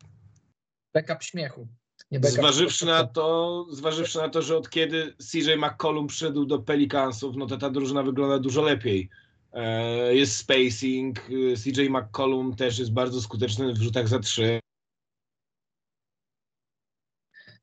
[0.94, 1.68] backup śmiechu.
[2.12, 6.60] Nie backup Zważywszy na to, zważywszy na to, że od kiedy CJ McCollum przyszedł do
[6.60, 9.10] Pelicansów, no to ta drużyna wygląda dużo lepiej
[9.54, 11.20] E, jest spacing,
[11.64, 14.60] CJ McCollum też jest bardzo skuteczny w rzutach za trzy.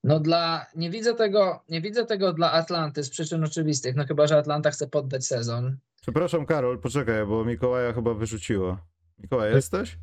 [0.05, 4.26] No dla, nie widzę tego, nie widzę tego dla Atlanty z przyczyn oczywistych, no chyba,
[4.26, 5.78] że Atlanta chce poddać sezon.
[6.03, 8.78] Przepraszam, Karol, poczekaj, bo Mikołaja chyba wyrzuciło.
[9.18, 9.99] Mikołaj, jesteś?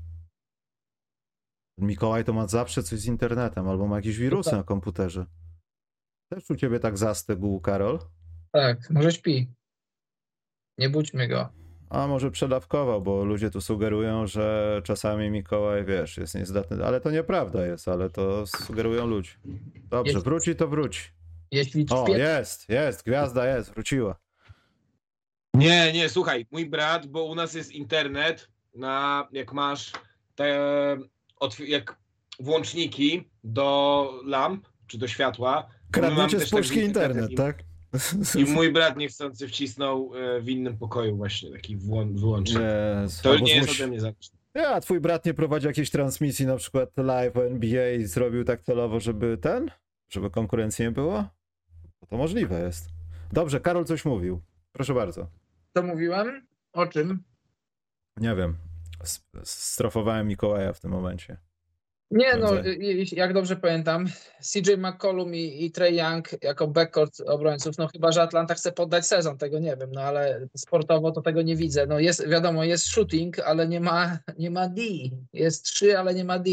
[1.78, 5.26] Mikołaj to ma zawsze coś z internetem, albo ma jakieś wirusy na komputerze.
[6.32, 8.00] Też u ciebie tak zastygł, Karol?
[8.52, 9.54] Tak, może śpi.
[10.78, 11.50] Nie budźmy go.
[11.90, 16.86] A może przedawkował, bo ludzie tu sugerują, że czasami Mikołaj, wiesz, jest niezdatny.
[16.86, 19.32] Ale to nieprawda jest, ale to sugerują ludzie.
[19.90, 21.02] Dobrze, Jest- wróci to wróci.
[21.52, 24.16] Jeśli O, jest, jest, gwiazda jest, wróciła.
[25.54, 29.92] Nie, nie, słuchaj, mój brat, bo u nas jest internet, na, jak masz
[30.36, 30.58] te,
[31.68, 31.96] jak
[32.40, 35.68] włączniki do lamp, czy do światła.
[35.92, 37.64] Kradniecie z puszki taki internet, i- tak?
[38.36, 42.60] I mój brat niechcący wcisnął e, w innym pokoju właśnie taki wyłącznik.
[43.02, 44.38] Jezu, To nie jest ode mnie zależne.
[44.54, 48.62] Ja, twój brat nie prowadzi jakiejś transmisji, na przykład live o NBA i zrobił tak
[48.62, 49.72] celowo, żeby ten,
[50.10, 51.26] żeby konkurencji nie było?
[52.10, 52.90] To możliwe jest.
[53.34, 54.42] Dobrze, Karol coś mówił.
[54.72, 55.28] Proszę bardzo.
[55.74, 56.48] to mówiłem?
[56.74, 57.24] O czym?
[58.18, 58.56] Nie wiem.
[59.44, 61.38] Strofowałem Mikołaja w tym momencie.
[62.16, 62.52] Nie, no,
[63.12, 64.06] jak dobrze pamiętam,
[64.42, 69.08] CJ McCollum i, i Trey Young jako backcourt obrońców, no chyba, że Atlanta chce poddać
[69.08, 71.88] sezon, tego nie wiem, no ale sportowo to tego nie widzę.
[71.88, 74.82] No jest, wiadomo, jest shooting, ale nie ma, nie ma D.
[75.34, 76.52] Jest 3, ale nie ma D.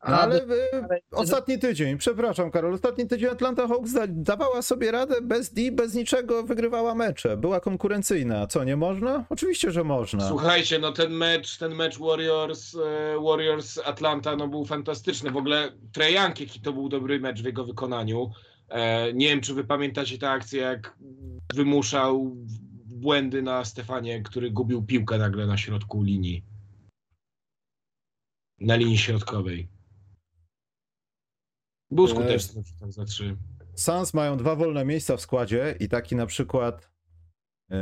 [0.00, 5.14] Ale y, ale- ostatni tydzień, przepraszam Karol, ostatni tydzień Atlanta Hawks da, dawała sobie radę
[5.22, 7.36] bez D, bez niczego, wygrywała mecze.
[7.36, 8.46] Była konkurencyjna.
[8.46, 9.24] Co, nie można?
[9.30, 10.28] Oczywiście, że można.
[10.28, 15.30] Słuchajcie, no ten mecz, ten mecz Warriors, e, Warriors Atlanta, no był fantastyczny.
[15.30, 18.30] W ogóle Trae Young, jaki to był dobry mecz w jego wykonaniu.
[18.68, 20.96] E, nie wiem, czy wy pamiętacie tę akcję, jak
[21.54, 22.36] wymuszał
[22.84, 26.44] błędy na Stefanie, który gubił piłkę nagle na środku linii.
[28.60, 29.68] Na linii środkowej.
[31.90, 33.36] Był skuteczny za trzy.
[33.74, 36.90] Suns mają dwa wolne miejsca w składzie i taki na przykład
[37.70, 37.78] yy,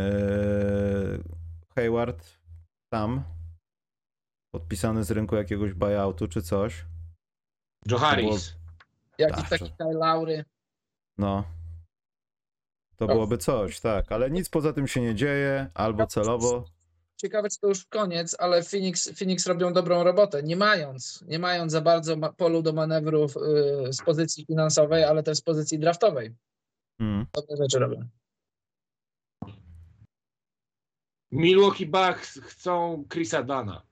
[1.74, 2.38] Hayward
[2.92, 3.24] tam
[4.54, 6.84] podpisany z rynku jakiegoś buyoutu czy coś.
[7.90, 8.54] Joe Harris.
[9.18, 10.44] Jakiś Tak, taki Kyle Lowry.
[11.18, 11.44] No.
[12.96, 16.64] To byłoby coś, tak, ale nic poza tym się nie dzieje, albo celowo.
[17.24, 21.72] Ciekawe, czy to już koniec, ale Phoenix, Phoenix robią dobrą robotę, nie mając, nie mając
[21.72, 26.34] za bardzo polu do manewrów y, z pozycji finansowej, ale też z pozycji draftowej.
[26.98, 27.26] Hmm.
[27.34, 28.08] Dobre rzeczy robią.
[31.32, 33.82] Milwaukee Bucks chcą Chrisa Dana.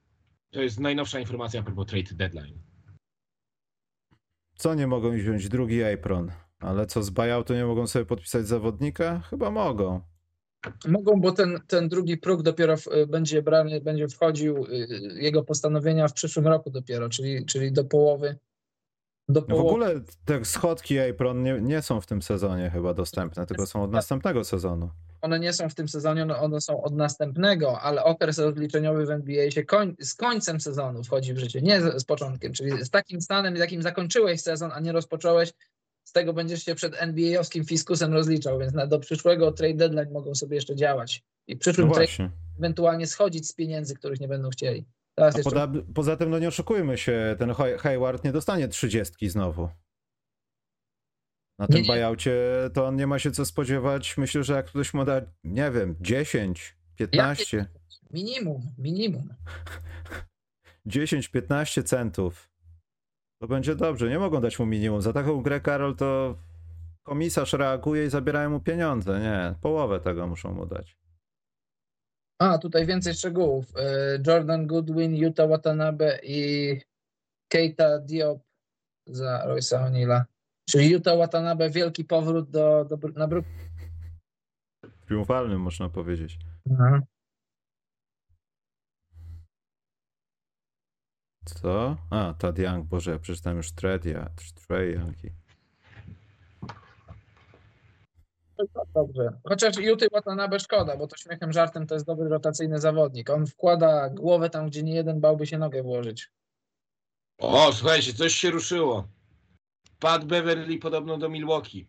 [0.51, 2.63] To jest najnowsza informacja a propos trade deadline.
[4.55, 5.49] Co nie mogą wziąć?
[5.49, 6.33] Drugi apron.
[6.59, 9.21] Ale co z buyoutu nie mogą sobie podpisać zawodnika?
[9.21, 10.12] Chyba mogą.
[10.89, 14.89] Mogą, bo ten, ten drugi próg dopiero w, będzie brany, będzie wchodził y,
[15.21, 18.37] jego postanowienia w przyszłym roku dopiero, czyli, czyli do połowy.
[19.29, 19.69] Do No w połowy.
[19.69, 23.93] ogóle te schodki apron nie, nie są w tym sezonie chyba dostępne, tylko są od
[23.93, 24.91] następnego sezonu.
[25.21, 29.11] One nie są w tym sezonie, no one są od następnego, ale okres rozliczeniowy w
[29.11, 32.91] NBA się koń, z końcem sezonu wchodzi w życie, nie z, z początkiem, czyli z
[32.91, 35.53] takim stanem, jakim zakończyłeś sezon, a nie rozpocząłeś,
[36.05, 40.35] z tego będziesz się przed NBA-owskim fiskusem rozliczał, więc na, do przyszłego trade deadline mogą
[40.35, 44.51] sobie jeszcze działać i w No przyszłym trade ewentualnie schodzić z pieniędzy, których nie będą
[44.51, 44.85] chcieli.
[45.19, 49.69] Jeszcze poza, poza tym, no nie oszukujmy się, ten Hay- Hayward nie dostanie trzydziestki znowu.
[51.59, 52.35] Na tym buyoutie
[52.75, 54.19] to on nie ma się co spodziewać.
[54.19, 57.67] Myślę, że jak ktoś mu da, nie wiem, 10, 15,
[58.11, 59.35] minimum, minimum.
[60.87, 62.52] 10-15 centów,
[63.43, 64.09] to będzie dobrze.
[64.09, 65.03] Nie mogą dać mu minimum.
[65.03, 66.39] Za taką grę, Karol, to
[67.03, 69.21] komisarz reaguje i zabierają mu pieniądze.
[69.21, 70.97] Nie, połowę tego muszą mu dać.
[72.39, 73.65] A, tutaj więcej szczegółów.
[73.77, 76.81] E, Jordan Goodwin, Yuta Watanabe i
[77.49, 78.43] Keita Diop
[79.07, 80.25] za Royce'a O'Neill'a.
[80.71, 83.59] Czyli Yuta Watanabe, wielki powrót do, do, na Brooklyn.
[85.07, 86.39] Triumfalnym można powiedzieć.
[91.45, 91.97] Co?
[92.11, 94.31] A, Tad Young, Boże, ja przeczytałem już Tredia,
[94.69, 95.25] Trey Young.
[95.25, 95.31] i-
[98.95, 99.41] Dobrze.
[99.49, 103.31] Chociaż Yuty Watanabe szkoda, bo to śmiechem, żartem to jest dobry rotacyjny zawodnik.
[103.31, 106.31] On wkłada głowę tam, gdzie nie jeden bałby się nogę włożyć.
[107.39, 109.09] O, słuchajcie, coś się ruszyło.
[110.01, 111.89] Pat Beverly podobno do Milwaukee.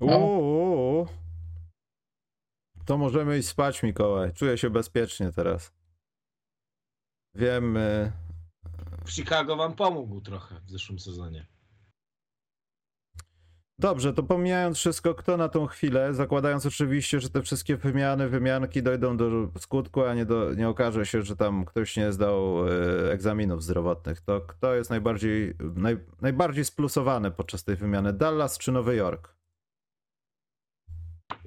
[0.00, 0.18] No.
[0.18, 1.06] Uuu.
[2.84, 4.32] To możemy iść spać, Mikołaj.
[4.32, 5.72] Czuję się bezpiecznie teraz.
[7.34, 7.78] Wiem,
[9.04, 11.46] W Chicago wam pomógł trochę w zeszłym sezonie.
[13.80, 18.82] Dobrze, to pomijając wszystko, kto na tą chwilę, zakładając oczywiście, że te wszystkie wymiany, wymianki
[18.82, 23.12] dojdą do skutku, a nie, do, nie okaże się, że tam ktoś nie zdał e,
[23.12, 28.12] egzaminów zdrowotnych, to kto jest najbardziej, naj, najbardziej splusowany podczas tej wymiany?
[28.12, 29.37] Dallas czy Nowy Jork?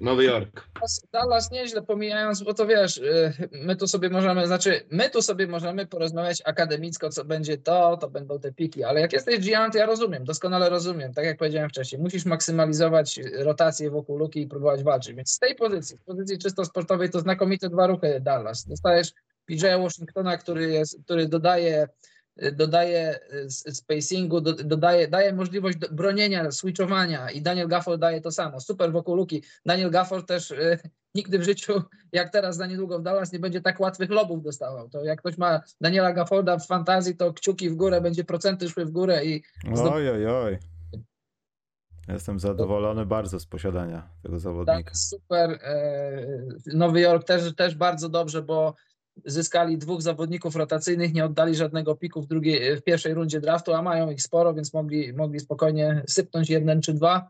[0.00, 0.68] Nowy Jork.
[0.74, 5.22] Dallas, Dallas nieźle pomijając, bo to wiesz, y, my tu sobie możemy, znaczy my tu
[5.22, 9.78] sobie możemy porozmawiać akademicko, co będzie to, to będą te piki, ale jak jesteś to
[9.78, 14.82] ja rozumiem, doskonale rozumiem, tak jak powiedziałem wcześniej, musisz maksymalizować rotację wokół luki i próbować
[14.82, 18.66] walczyć, więc z tej pozycji, z pozycji czysto sportowej to znakomite dwa ruchy Dallas.
[18.66, 19.12] Dostajesz
[19.46, 21.88] PJ Washingtona, który, jest, który dodaje
[22.52, 23.20] dodaje
[23.68, 28.60] y, spacingu, dodaje, daje możliwość bronienia, switchowania i Daniel Gafford daje to samo.
[28.60, 29.42] Super wokół luki.
[29.66, 30.78] Daniel Gafford też y,
[31.14, 34.88] nigdy w życiu, jak teraz za niedługo w Dallas, nie będzie tak łatwych lobów dostawał.
[34.88, 38.84] To jak ktoś ma Daniela Gafforda w fantazji, to kciuki w górę, będzie procenty szły
[38.84, 39.42] w górę i...
[39.92, 40.58] Oj, oj, oj.
[42.08, 44.82] Jestem zadowolony bardzo z posiadania tego zawodnika.
[44.82, 45.58] Tak, super.
[45.62, 46.26] E,
[46.66, 48.74] Nowy Jork też, też bardzo dobrze, bo
[49.24, 53.82] zyskali dwóch zawodników rotacyjnych, nie oddali żadnego piku w, drugiej, w pierwszej rundzie draftu, a
[53.82, 57.28] mają ich sporo, więc mogli, mogli spokojnie sypnąć jeden czy dwa.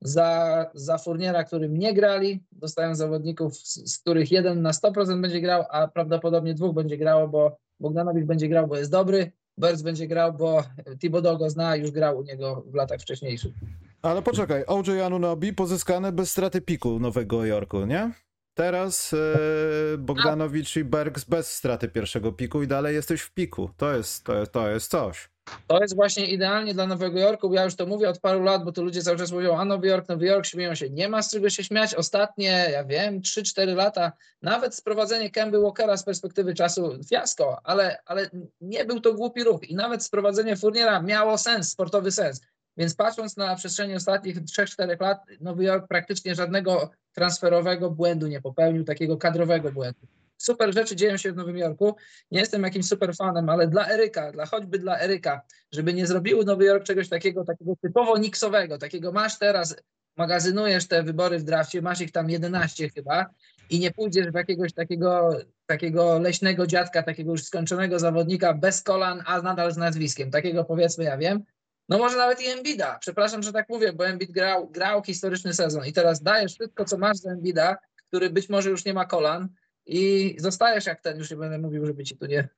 [0.00, 5.40] Za, za Furniera, którym nie grali, dostają zawodników, z, z których jeden na 100% będzie
[5.40, 10.06] grał, a prawdopodobnie dwóch będzie grało, bo Bogdanowicz będzie grał, bo jest dobry, Berz będzie
[10.06, 10.62] grał, bo
[11.00, 13.54] Thibodeau go zna, już grał u niego w latach wcześniejszych.
[14.02, 18.12] Ale poczekaj, OJ Anunobi pozyskane bez straty piku Nowego Jorku, nie?
[18.56, 23.70] Teraz e, Bogdanowicz i Bergs bez straty pierwszego piku i dalej jesteś w piku.
[23.76, 25.28] To jest, to, jest, to jest coś.
[25.66, 27.52] To jest właśnie idealnie dla Nowego Jorku.
[27.52, 29.86] Ja już to mówię od paru lat, bo to ludzie cały czas mówią, a Nowy
[29.86, 30.90] Jork, Nowy Jork, śmieją się.
[30.90, 31.94] Nie ma z czego się śmiać.
[31.94, 38.30] Ostatnie, ja wiem, 3-4 lata, nawet sprowadzenie Kemby Walkera z perspektywy czasu fiasko, ale, ale
[38.60, 39.70] nie był to głupi ruch.
[39.70, 42.40] I nawet sprowadzenie Furniera miało sens, sportowy sens.
[42.76, 48.84] Więc patrząc na przestrzeni ostatnich 3-4 lat, Nowy Jork praktycznie żadnego transferowego błędu nie popełnił,
[48.84, 50.06] takiego kadrowego błędu.
[50.38, 51.96] Super rzeczy dzieją się w Nowym Jorku.
[52.30, 55.40] Nie jestem jakimś super fanem, ale dla Eryka, dla choćby dla Eryka,
[55.72, 59.76] żeby nie zrobił Nowy Jork czegoś takiego, takiego typowo niksowego, takiego masz teraz,
[60.16, 63.26] magazynujesz te wybory w drafcie, masz ich tam 11 chyba
[63.70, 69.22] i nie pójdziesz w jakiegoś takiego, takiego leśnego dziadka, takiego już skończonego zawodnika bez kolan,
[69.26, 70.30] a nadal z nazwiskiem.
[70.30, 71.44] Takiego powiedzmy, ja wiem,
[71.88, 72.98] no może nawet i Embida.
[73.00, 76.98] Przepraszam, że tak mówię, bo Embid grał, grał historyczny sezon i teraz dajesz wszystko, co
[76.98, 77.76] masz z Embida,
[78.08, 79.48] który być może już nie ma kolan
[79.86, 82.48] i zostajesz jak ten, już nie będę mówił, żeby ci tu nie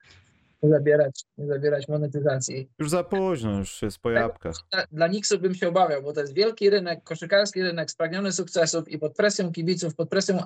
[0.63, 2.69] zabierać, nie zabierać monetyzacji.
[2.79, 4.55] Już za późno, już jest po jabłkach.
[4.71, 8.89] Dla, dla Nixów bym się obawiał, bo to jest wielki rynek, koszykarski rynek, spragniony sukcesów
[8.89, 10.43] i pod presją kibiców, pod presją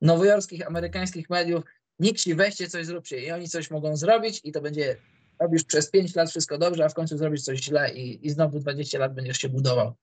[0.00, 1.64] nowojorskich, amerykańskich mediów,
[1.98, 4.96] Nixi weźcie coś, zróbcie i oni coś mogą zrobić i to będzie
[5.40, 8.58] robisz przez 5 lat wszystko dobrze, a w końcu zrobisz coś źle i, i znowu
[8.58, 9.94] 20 lat będziesz się budował.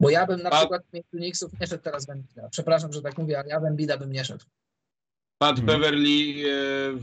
[0.00, 0.58] Bo ja bym na a...
[0.58, 2.48] przykład w miejscu Knicksów nie szedł teraz w Embida.
[2.48, 4.44] Przepraszam, że tak mówię, ale ja w Embida bym nie szedł.
[5.38, 5.66] Pat hmm.
[5.66, 6.52] Beverly e,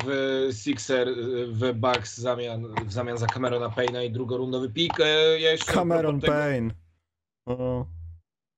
[0.06, 1.14] w Sixer e,
[1.48, 5.00] w Bucks zamian, w zamian za Camerona Payne'a i drugorundowy pik.
[5.00, 6.72] E, ja Cameron Payne.
[7.46, 7.86] O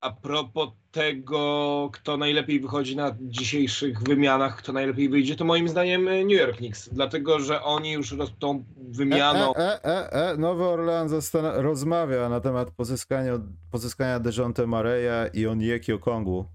[0.05, 6.05] a propos tego, kto najlepiej wychodzi na dzisiejszych wymianach, kto najlepiej wyjdzie, to moim zdaniem
[6.05, 9.55] New York Knicks, dlatego że oni już tą wymianą...
[9.55, 13.39] E, e, e, e, Nowy Orleans rozmawia na temat pozyskania,
[13.71, 16.45] pozyskania Dejonte Mareya i Onyeki Okongwu.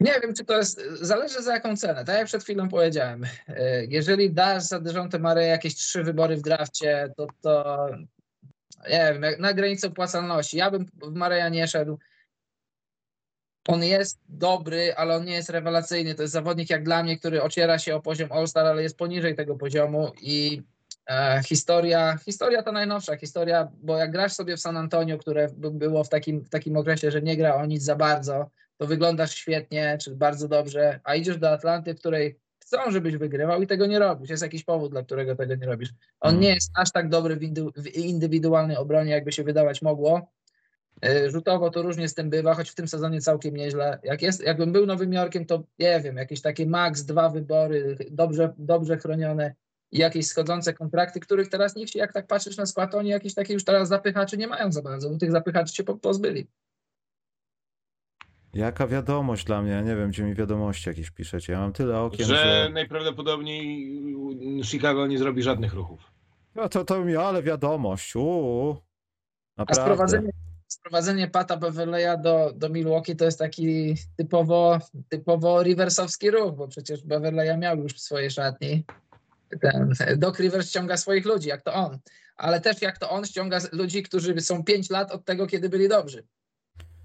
[0.00, 0.82] Nie wiem, czy to jest.
[1.00, 2.04] Zależy za jaką cenę.
[2.04, 3.24] Tak jak przed chwilą powiedziałem.
[3.48, 7.86] E, jeżeli dasz za Dejonte Mareya jakieś trzy wybory w drafcie, to, to
[8.90, 10.56] nie wiem, na granicy opłacalności.
[10.56, 11.98] Ja bym w Mareja nie szedł.
[13.68, 16.14] On jest dobry, ale on nie jest rewelacyjny.
[16.14, 19.36] To jest zawodnik jak dla mnie, który ociera się o poziom All-Star, ale jest poniżej
[19.36, 20.62] tego poziomu i
[21.10, 26.04] e, historia, historia ta najnowsza historia, bo jak grasz sobie w San Antonio, które było
[26.04, 29.98] w takim, w takim okresie, że nie gra o nic za bardzo, to wyglądasz świetnie,
[30.00, 32.41] czy bardzo dobrze, a idziesz do Atlanty, w której
[32.72, 34.30] chcą, żebyś wygrywał i tego nie robisz.
[34.30, 35.88] Jest jakiś powód, dla którego tego nie robisz.
[36.20, 36.42] On hmm.
[36.42, 40.32] nie jest aż tak dobry w, indy, w indywidualnej obronie, jakby się wydawać mogło.
[41.04, 43.98] E, rzutowo to różnie z tym bywa, choć w tym sezonie całkiem nieźle.
[44.02, 48.54] Jak jest, jakbym był Nowym Jorkiem, to nie wiem, jakieś takie max, dwa wybory, dobrze,
[48.58, 49.54] dobrze chronione
[49.92, 53.34] i jakieś schodzące kontrakty, których teraz nikt się, jak tak patrzysz na skład, oni jakieś
[53.34, 56.46] takie już teraz zapychaczy nie mają za bardzo, bo tych zapychaczy się pozbyli.
[58.54, 59.82] Jaka wiadomość dla mnie?
[59.82, 61.52] Nie wiem, gdzie mi wiadomości jakieś piszecie.
[61.52, 62.36] Ja mam tyle okien, że...
[62.36, 62.70] że...
[62.72, 63.88] najprawdopodobniej
[64.64, 66.12] Chicago nie zrobi żadnych ruchów.
[66.54, 68.16] No to, to mi, ale wiadomość.
[68.16, 68.76] Uuu.
[69.56, 69.82] Naprawdę.
[69.82, 70.30] A sprowadzenie,
[70.68, 74.78] sprowadzenie Pata Beverleya do, do Milwaukee to jest taki typowo,
[75.08, 78.84] typowo reversowski ruch, bo przecież Beverleya miał już w swojej szatni.
[79.60, 81.98] ten Doc Rivers ściąga swoich ludzi, jak to on.
[82.36, 85.88] Ale też jak to on ściąga ludzi, którzy są 5 lat od tego, kiedy byli
[85.88, 86.24] dobrzy.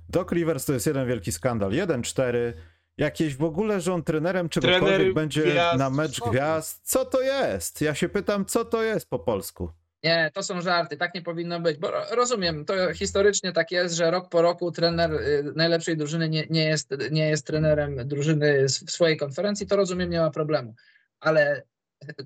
[0.10, 1.72] Doc Rivers to jest jeden wielki skandal.
[1.72, 2.54] 1-4.
[2.98, 6.82] Jakieś w ogóle, że on trenerem Trener czegokolwiek będzie gwiazd na mecz gwiazd.
[6.84, 7.82] Co to jest?
[7.82, 9.72] Ja się pytam, co to jest po polsku?
[10.04, 13.96] Nie, to są żarty, tak nie powinno być, bo ro- rozumiem, to historycznie tak jest,
[13.96, 18.66] że rok po roku trener y, najlepszej drużyny nie, nie, jest, nie jest trenerem drużyny
[18.66, 20.76] w swojej konferencji, to rozumiem, nie ma problemu,
[21.20, 21.64] ale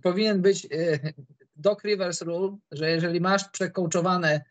[0.04, 1.14] powinien być y,
[1.56, 4.42] Doc Rivers rule, że jeżeli masz przekołczowane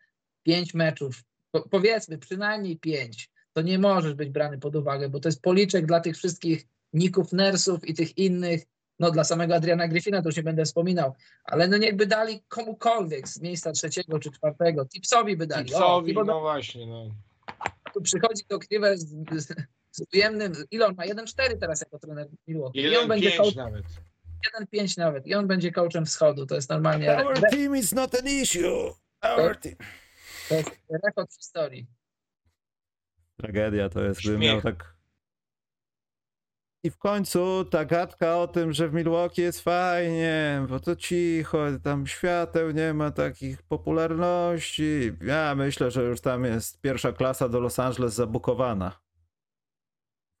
[0.43, 5.29] pięć meczów, po, powiedzmy przynajmniej pięć, to nie możesz być brany pod uwagę, bo to
[5.29, 8.63] jest policzek dla tych wszystkich Ników Nersów i tych innych,
[8.99, 13.29] no dla samego Adriana Griffina to już nie będę wspominał, ale no niechby dali komukolwiek
[13.29, 15.65] z miejsca trzeciego czy czwartego, Tipsowi by dali.
[15.65, 17.09] Tipsowi, no właśnie, no.
[17.93, 19.53] tu przychodzi do Cleaver z, z,
[19.91, 21.05] z ujemnym, ile on ma?
[21.05, 22.81] 1-4 teraz jako trener Milwaukee.
[22.81, 23.85] I on będzie 1-5 coach, nawet.
[24.73, 25.27] 1-5 nawet.
[25.27, 26.45] I on będzie coachem wschodu.
[26.45, 28.93] To jest normalnie Our team is not an issue.
[29.21, 29.75] Our team.
[30.51, 30.71] To jest
[31.03, 31.87] rekord w historii.
[33.37, 34.95] Tragedia to jest, gdybym miał tak...
[36.83, 41.57] I w końcu ta gadka o tym, że w Milwaukee jest fajnie, bo to cicho,
[41.83, 45.11] tam świateł nie ma takich popularności.
[45.21, 49.01] Ja myślę, że już tam jest pierwsza klasa do Los Angeles zabukowana.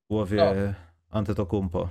[0.05, 0.75] W głowie
[1.09, 1.89] Antetokumpo.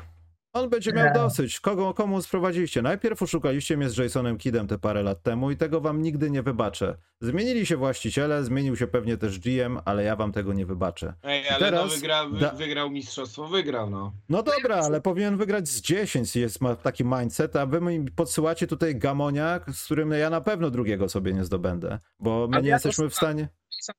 [0.53, 1.13] On będzie miał Nie.
[1.13, 1.61] dosyć.
[1.61, 2.83] Kogo, komu sprowadziliście?
[2.83, 6.43] Najpierw oszukaliście mnie z Jasonem Kiddem te parę lat temu i tego wam nigdy nie
[6.43, 6.97] wybaczę.
[7.21, 11.15] Zmienili się właściciele, zmienił się pewnie też GM, ale ja wam tego nie wybaczę.
[11.23, 14.13] Ej, ale teraz no wygra, wy, da- wygrał mistrzostwo, wygrał, no.
[14.29, 18.67] No dobra, ale powinien wygrać z 10, jest ma taki mindset, a wy mi podsyłacie
[18.67, 22.69] tutaj gamonia, z którym ja na pewno drugiego sobie nie zdobędę, bo my Ale nie
[22.71, 23.29] ja to jesteśmy w słucham.
[23.35, 23.49] stanie...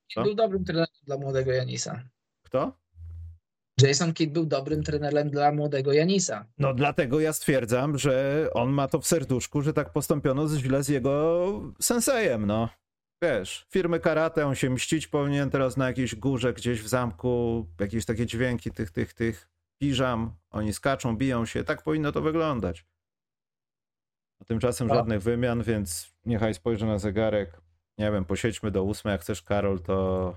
[0.09, 2.03] Jason był dobrym trenerem dla młodego Janisa.
[2.43, 2.80] Kto?
[3.81, 6.45] Jason Kidd był dobrym trenerem dla młodego Janisa.
[6.57, 10.87] No dlatego ja stwierdzam, że on ma to w serduszku, że tak postąpiono źle z
[10.87, 12.69] jego sensejem, no.
[13.23, 18.05] Wiesz, firmy karate, on się mścić powinien teraz na jakiejś górze gdzieś w zamku, jakieś
[18.05, 19.49] takie dźwięki tych, tych, tych
[19.81, 22.85] piżam, oni skaczą, biją się, tak powinno to wyglądać.
[24.41, 24.95] A tymczasem A.
[24.95, 27.61] żadnych wymian, więc niechaj spojrzę na zegarek.
[27.97, 30.35] Nie wiem, posiedźmy do ósmej, jak chcesz Karol, to,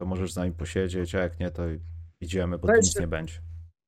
[0.00, 1.62] to możesz z nami posiedzieć, a jak nie, to
[2.20, 3.34] idziemy, bo Weź nic nie będzie.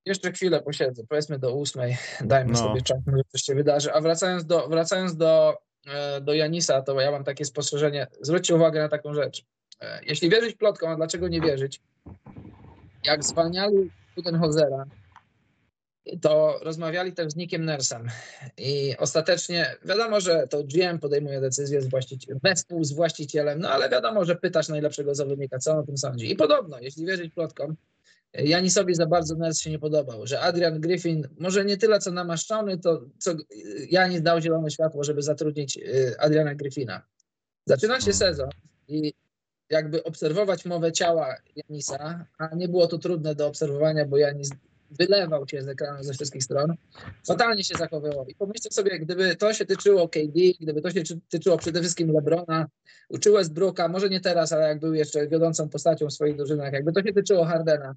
[0.06, 2.58] Jeszcze chwilę posiedzę, powiedzmy do ósmej, dajmy No.
[2.58, 3.92] sobie czas, może coś się wydarzy.
[3.92, 5.54] A wracając do, wracając do,
[5.86, 8.06] e, do Janisa, to ja mam takie spostrzeżenie.
[8.20, 9.44] Zwróćcie uwagę na taką rzecz.
[9.80, 11.80] E, Jeśli wierzyć plotkom, a dlaczego nie wierzyć?
[13.04, 14.84] Jak zwalniali Budenholzera,
[16.20, 18.08] to rozmawiali też z Nickiem Nersem
[18.58, 23.88] i ostatecznie wiadomo, że to GM podejmuje decyzję z właścicielem, wespół z właścicielem, no ale
[23.88, 26.30] wiadomo, że pytasz najlepszego zawodnika, co on o tym sądzi.
[26.32, 27.76] I podobno, jeśli wierzyć plotkom,
[28.34, 32.78] Janisowi za bardzo Ners się nie podobał, że Adrian Griffin może nie tyle co namaszczony,
[32.78, 33.34] to co
[33.90, 37.02] Janis dał zielone światło, żeby zatrudnić y, Adriana Griffina.
[37.66, 38.18] Zaczyna się Hmm.
[38.18, 38.48] sezon
[38.88, 39.12] i
[39.70, 44.50] jakby obserwować mowę ciała Janisa, a nie było to trudne do obserwowania, bo Janis
[44.90, 46.74] wylewał się z ekranu ze wszystkich stron,
[47.26, 48.26] fatalnie się zachowywał.
[48.26, 52.12] I pomyślcie sobie, gdyby to się tyczyło KD, gdyby to się czy- tyczyło przede wszystkim
[52.12, 52.66] LeBrona,
[53.08, 56.92] uczył Westbrooka, może nie teraz, ale jak był jeszcze wiodącą postacią w swoich drużynach, jakby
[56.92, 57.94] to się tyczyło Hardena,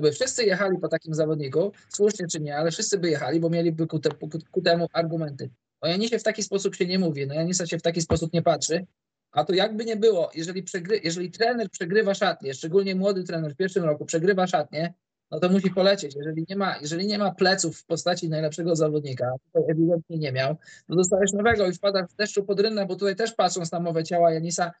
[0.00, 3.86] by wszyscy jechali po takim zawodniku, słusznie czy nie, ale wszyscy by jechali, bo mieliby
[3.86, 5.50] ku, te, ku, ku temu argumenty.
[5.80, 8.42] O Janisie w taki sposób się nie mówi, na Janisa się w taki sposób nie
[8.42, 8.86] patrzy,
[9.32, 13.56] a to jakby nie było, jeżeli, przegry, jeżeli trener przegrywa szatnie, szczególnie młody trener w
[13.56, 14.94] pierwszym roku przegrywa szatnie,
[15.30, 16.14] no to musi polecieć.
[16.16, 20.56] Jeżeli nie ma, jeżeli nie ma pleców w postaci najlepszego zawodnika, tutaj ewidentnie nie miał,
[20.88, 24.04] to dostajesz nowego i wpada w deszczu pod rynnę, bo tutaj też patrząc na mowę
[24.04, 24.72] ciała Janisa,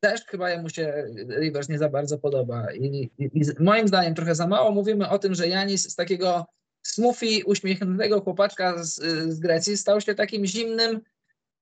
[0.00, 1.04] też chyba jemu się
[1.40, 2.72] Rivers nie za bardzo podoba.
[2.72, 6.46] I, i, i moim zdaniem trochę za mało mówimy o tym, że Janis z takiego
[6.82, 8.94] smoothie, uśmiechniętego chłopaczka z,
[9.34, 11.00] z Grecji stał się takim zimnym,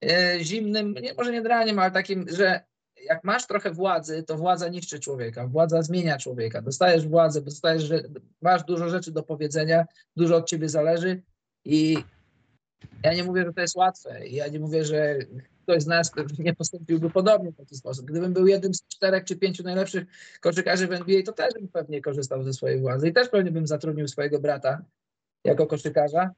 [0.05, 2.61] e, zimnym, nie, może nie draniem, ale takim, że
[3.05, 6.63] jak masz trochę władzy, to władza niszczy człowieka, władza zmienia człowieka.
[6.63, 8.03] Dostajesz władzę, dostajesz, że
[8.43, 9.87] masz dużo rzeczy do powiedzenia,
[10.17, 11.23] dużo od ciebie zależy
[11.65, 11.99] i
[13.05, 14.29] ja nie mówię, że to jest łatwe.
[14.29, 15.19] Ja nie mówię, że
[15.67, 18.07] ktoś z nas nie postąpiłby podobnie w taki sposób.
[18.07, 20.05] Gdybym był jednym z czterech czy pięciu najlepszych
[20.41, 23.67] koszykarzy w NBA, to też bym pewnie korzystał ze swojej władzy i też pewnie bym
[23.67, 24.83] zatrudnił swojego brata
[25.45, 26.31] jako koszykarza,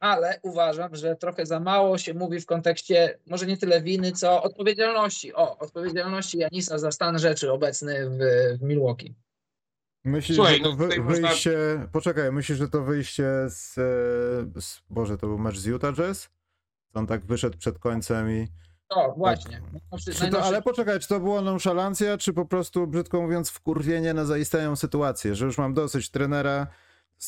[0.00, 4.42] ale uważam, że trochę za mało się mówi w kontekście może nie tyle winy, co
[4.42, 5.34] odpowiedzialności.
[5.34, 8.18] O, odpowiedzialności Janisa za stan rzeczy obecny w,
[8.58, 9.14] w Milwaukee.
[10.04, 11.58] Myślisz, Słuchaj, że to no wy, tutaj można- wyjście.
[11.92, 14.82] Poczekaj, myślisz, że to wyjście z, e, z.
[14.90, 16.28] Boże, to był mecz z Utah Jazz?
[16.94, 18.46] On tak wyszedł przed końcem i.
[18.88, 19.60] O, właśnie.
[19.72, 24.14] Najnowszy- Czy to, ale poczekaj, czy to było nonszalancja, czy po prostu, brzydko mówiąc, wkurwienie
[24.14, 26.66] na zaistniałą sytuację, że już mam dosyć trenera.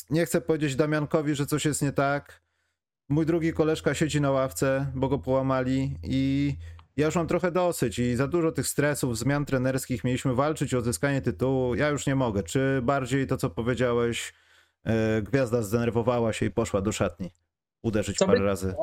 [0.09, 2.41] Nie chcę powiedzieć Damiankowi, że coś jest nie tak,
[3.09, 6.55] mój drugi koleżka siedzi na ławce, bo go połamali i
[6.97, 10.03] ja już mam trochę dosyć i za dużo tych stresów, zmian trenerskich.
[10.03, 11.75] Mieliśmy walczyć o odzyskanie tytułu.
[11.75, 12.43] Ja już nie mogę.
[12.43, 14.33] Czy bardziej to, co powiedziałeś,
[14.83, 17.31] e, gwiazda zdenerwowała się i poszła do szatni
[17.83, 18.75] uderzyć Co by parę nie razy?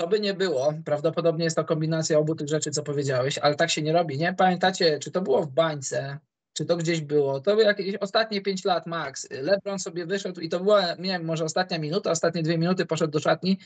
[0.00, 0.74] To by nie było.
[0.84, 4.34] Prawdopodobnie jest to kombinacja obu tych rzeczy, co powiedziałeś, ale tak się nie robi, nie?
[4.34, 6.18] Pamiętacie, czy to było w bańce,
[6.52, 7.40] czy to gdzieś było?
[7.40, 9.28] To były jakieś ostatnie 5 lat max.
[9.30, 13.12] LeBron sobie wyszedł i to była, nie wiem, może ostatnia minuta, ostatnie dwie minuty poszedł
[13.12, 13.58] do szatni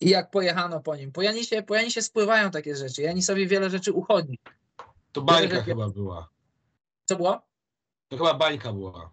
[0.00, 1.12] i jak pojechano po nim.
[1.12, 3.02] Po Janisie, po Janisie spływają takie rzeczy.
[3.02, 4.38] Janisowi wiele rzeczy uchodzi.
[5.12, 6.28] To bańka Wiele- chyba była.
[7.04, 7.42] Co było?
[8.08, 9.10] To chyba bańka była.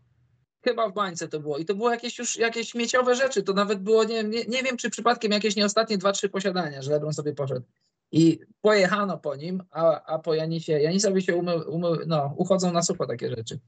[0.68, 1.58] Chyba w bańce to było.
[1.58, 3.44] I to było jakieś już jakieś śmieciowe rzeczy.
[3.44, 6.82] To nawet było, nie, nie, nie wiem, czy przypadkiem jakieś nie ostatnie dwa, trzy posiadania,
[6.82, 7.66] że Lebron sobie poszedł.
[8.12, 12.84] I pojechano po nim, a, a po Janisie, Janisowi się umy, umy, no, uchodzą na
[12.84, 13.60] sucho takie rzeczy.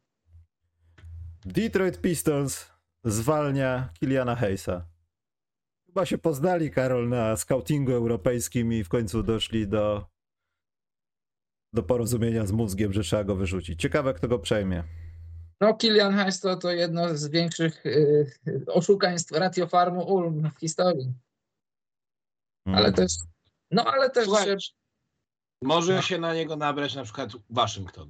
[1.45, 2.65] Detroit Pistons
[3.03, 4.85] zwalnia Kiliana Hayesa.
[5.85, 10.05] Chyba się poznali, Karol, na scoutingu europejskim i w końcu doszli do,
[11.73, 13.81] do porozumienia z mózgiem, że trzeba go wyrzucić.
[13.81, 14.83] Ciekawe, kto go przejmie.
[15.61, 18.25] No, Kilian Hayes to, to jedno z większych y,
[18.67, 21.13] oszukaństw ratiofarmu Ulm w historii.
[22.65, 22.79] Mm.
[22.79, 23.11] Ale też,
[23.71, 24.55] no ale też Słuchaj, że
[25.63, 26.01] może No.
[26.01, 28.07] się na niego nabrać na przykład Waszyngton.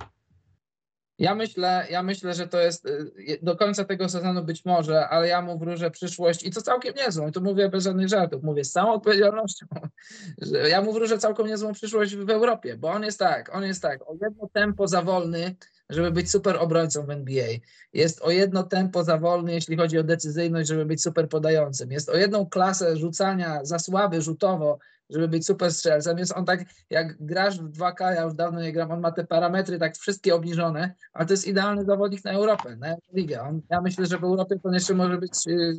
[1.19, 5.27] ja myślę, ja myślę, że to jest y, do końca tego sezonu być może, ale
[5.27, 7.27] ja mu wróżę przyszłość i to całkiem niezłą.
[7.27, 9.65] I to mówię bez żadnych żartów, mówię z całą odpowiedzialnością,
[10.51, 13.81] że ja mu wróżę całkiem niezłą przyszłość w Europie, bo on jest tak, on jest
[13.81, 15.55] tak, o jedno tempo za wolny,
[15.90, 17.48] żeby być super obrońcą w NBA.
[17.94, 21.91] Jest o jedno tempo za wolny, jeśli chodzi o decyzyjność, żeby być super podającym.
[21.91, 24.80] Jest o jedną klasę rzucania za słaby rzutowo,
[25.10, 26.18] żeby być super strzelcem.
[26.18, 29.26] Jest on tak, jak grasz w 2K, ja już dawno nie gram, on ma te
[29.26, 33.41] parametry tak wszystkie obniżone, ale to jest idealny zawodnik na Europę, na Ligę.
[33.41, 35.74] On, ja myślę, że w Europie to jeszcze może być, yy,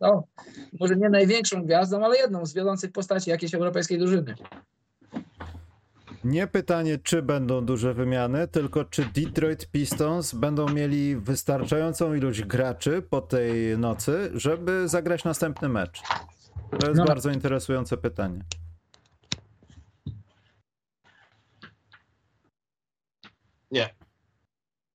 [0.00, 0.26] no,
[0.80, 4.34] może nie największą gwiazdą, ale jedną z wiodących postaci jakiejś europejskiej drużyny.
[6.26, 13.02] Nie pytanie, czy będą duże wymiany, tylko czy Detroit Pistons będą mieli wystarczającą ilość graczy
[13.02, 16.02] po tej nocy, żeby zagrać następny mecz.
[16.80, 17.04] To jest No.
[17.04, 18.40] bardzo interesujące pytanie.
[23.70, 23.94] Nie.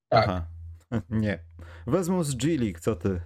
[0.10, 0.30] Tak.
[0.30, 0.46] Aha.
[1.10, 1.40] Nie.
[1.88, 3.22] Wezmą z G League, co ty?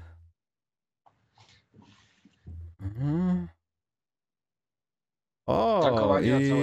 [2.82, 3.48] Mhm.
[5.46, 6.54] O, i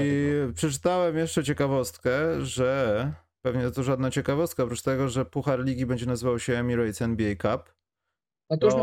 [0.55, 6.39] przeczytałem jeszcze ciekawostkę, że pewnie to żadna ciekawostka, oprócz tego, że Puchar Ligi będzie nazywał
[6.39, 7.73] się Emirates NBA Cup,
[8.53, 8.79] Otóż no,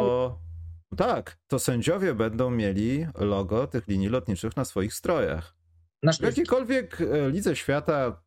[0.90, 5.56] to tak, to sędziowie będą mieli logo tych linii lotniczych na swoich strojach.
[6.04, 8.24] na W jakiejkolwiek e, lidze świata,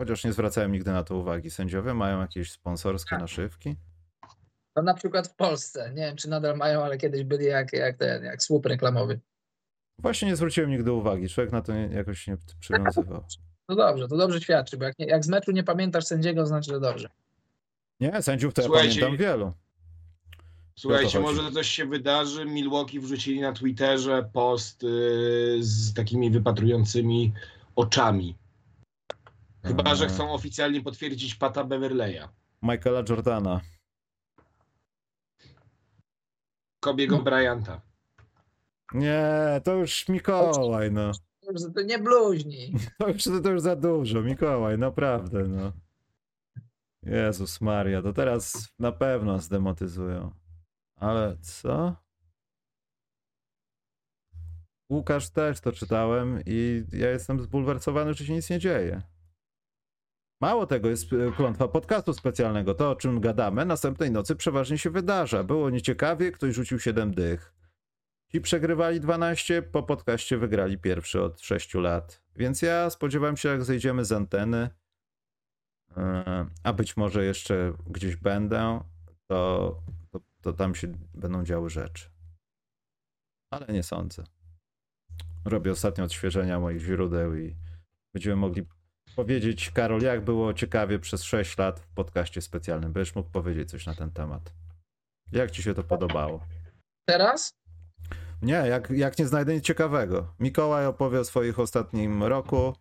[0.00, 3.20] chociaż nie zwracałem nigdy na to uwagi, sędziowie mają jakieś sponsorskie Tak.
[3.20, 3.76] naszywki.
[4.76, 5.90] No na przykład w Polsce.
[5.94, 9.20] Nie wiem, czy nadal mają, ale kiedyś byli jak, jak ten, jak słup reklamowy.
[9.98, 13.24] Właśnie nie zwróciłem nigdy uwagi, człowiek na to nie, jakoś nie przywiązywał.
[13.68, 16.70] No dobrze, to dobrze świadczy, bo jak, nie, jak z meczu nie pamiętasz sędziego, znaczy,
[16.70, 17.08] że dobrze.
[18.00, 19.52] Nie, sędziów to ja Słuchajcie, pamiętam wielu.
[20.78, 22.44] Słuchajcie, to może coś się wydarzy.
[22.44, 24.86] Milwaukee wrzucili na Twitterze post y,
[25.60, 27.32] z takimi wypatrującymi
[27.76, 28.36] oczami.
[29.64, 32.28] Chyba, że Eee, chcą oficjalnie potwierdzić Pata Beverleya.
[32.62, 33.60] Michaela Jordana.
[36.80, 37.22] Kobiego No.
[37.22, 37.80] Bryanta.
[38.92, 41.12] Nie, to już Mikołaj, no.
[41.74, 42.74] To nie bluźnij.
[42.98, 45.72] To już, to już za dużo, Mikołaj, naprawdę, no.
[47.02, 50.30] Jezus Maria, to teraz na pewno zdemotyzują.
[50.96, 51.96] Ale co?
[54.90, 59.02] Łukasz też to czytałem i ja jestem zbulwersowany, że się nic nie dzieje.
[60.40, 62.74] Mało tego, jest e, klątwa podcastu specjalnego.
[62.74, 65.44] To, o czym gadamy, następnej nocy przeważnie się wydarza.
[65.44, 67.53] Było nieciekawie, ktoś rzucił 7 dych.
[68.34, 72.22] Ci przegrywali 12, po podcaście wygrali pierwszy od 6 lat.
[72.36, 74.70] Więc ja spodziewam się, jak zejdziemy z anteny,
[75.96, 78.80] e, a być może jeszcze gdzieś będę,
[79.26, 79.76] to,
[80.10, 82.10] to, to tam się będą działy rzeczy.
[83.50, 84.24] Ale nie sądzę.
[85.44, 87.56] Robię ostatnie odświeżenia moich źródeł i
[88.12, 88.66] będziemy mogli
[89.16, 92.92] powiedzieć, Karol, jak było ciekawie przez 6 lat w podcaście specjalnym.
[92.92, 94.52] Będziesz mógł powiedzieć coś na ten temat.
[95.32, 96.46] Jak ci się to podobało?
[97.08, 97.63] Teraz?
[98.44, 100.26] Nie, jak, jak nie znajdę nic ciekawego.
[100.40, 102.74] Mikołaj opowie o swoich ostatnim roku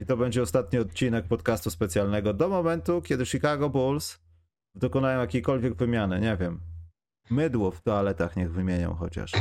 [0.00, 4.18] i to będzie ostatni odcinek podcastu specjalnego do momentu, kiedy Chicago Bulls
[4.74, 6.20] dokonają jakiejkolwiek wymiany.
[6.20, 6.60] Nie wiem.
[7.30, 9.32] Mydło w toaletach niech wymienią chociaż.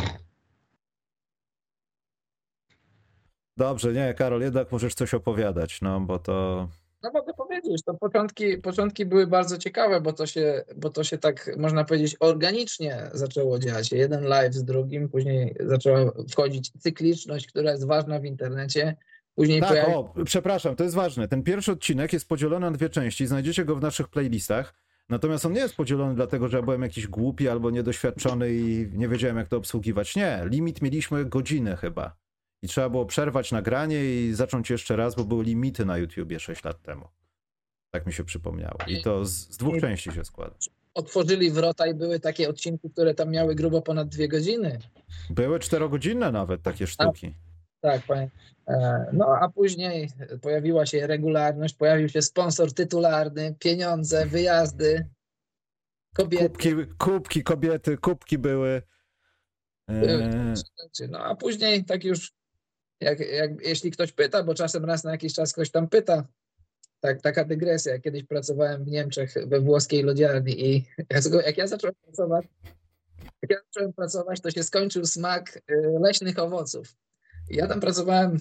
[3.57, 6.67] Dobrze, nie, Karol, jednak możesz coś opowiadać, no bo to
[7.03, 11.17] No mogę powiedzieć, to początki, początki były bardzo ciekawe, bo to, się, bo to się
[11.17, 13.91] tak, można powiedzieć, organicznie zaczęło dziać.
[13.91, 18.95] Jeden live z drugim, później zaczęła wchodzić cykliczność, która jest ważna w internecie.
[19.35, 19.93] Później Tak, pojawi...
[19.93, 21.27] o, przepraszam, to jest ważne.
[21.27, 24.73] Ten pierwszy odcinek jest podzielony na dwie części, znajdziecie go w naszych playlistach.
[25.09, 29.07] Natomiast on nie jest podzielony dlatego, że ja byłem jakiś głupi albo niedoświadczony i nie
[29.07, 30.15] wiedziałem, jak to obsługiwać.
[30.15, 32.20] Nie, limit mieliśmy godzinę chyba.
[32.61, 36.63] I trzeba było przerwać nagranie i zacząć jeszcze raz, bo były limity na YouTubie 6
[36.63, 37.07] lat temu.
[37.91, 38.77] Tak mi się przypomniało.
[38.87, 40.55] I to z, z dwóch części się składa.
[40.93, 44.79] otworzyli wrota i były takie odcinki, które tam miały grubo ponad dwie godziny.
[45.29, 47.33] Były czterogodzinne nawet takie sztuki.
[47.81, 48.29] Tak, panie.
[48.67, 50.09] E, No a później
[50.41, 55.07] pojawiła się regularność, pojawił się sponsor tytularny, pieniądze, wyjazdy,
[56.15, 56.49] kobiety.
[56.49, 58.81] Kubki, kubki kobiety, kubki były.
[59.87, 60.53] Eee,
[61.09, 62.31] No a później tak już,
[63.01, 66.27] jak, jak, jeśli ktoś pyta, bo czasem raz na jakiś czas ktoś tam pyta,
[66.99, 67.99] tak, taka dygresja.
[67.99, 70.85] Kiedyś pracowałem w Niemczech we włoskiej lodziarni i
[71.45, 72.45] jak, ja zacząłem pracować,
[73.41, 75.61] jak ja zacząłem pracować, to się skończył smak y,
[76.01, 76.95] leśnych owoców.
[77.49, 78.37] I ja tam pracowałem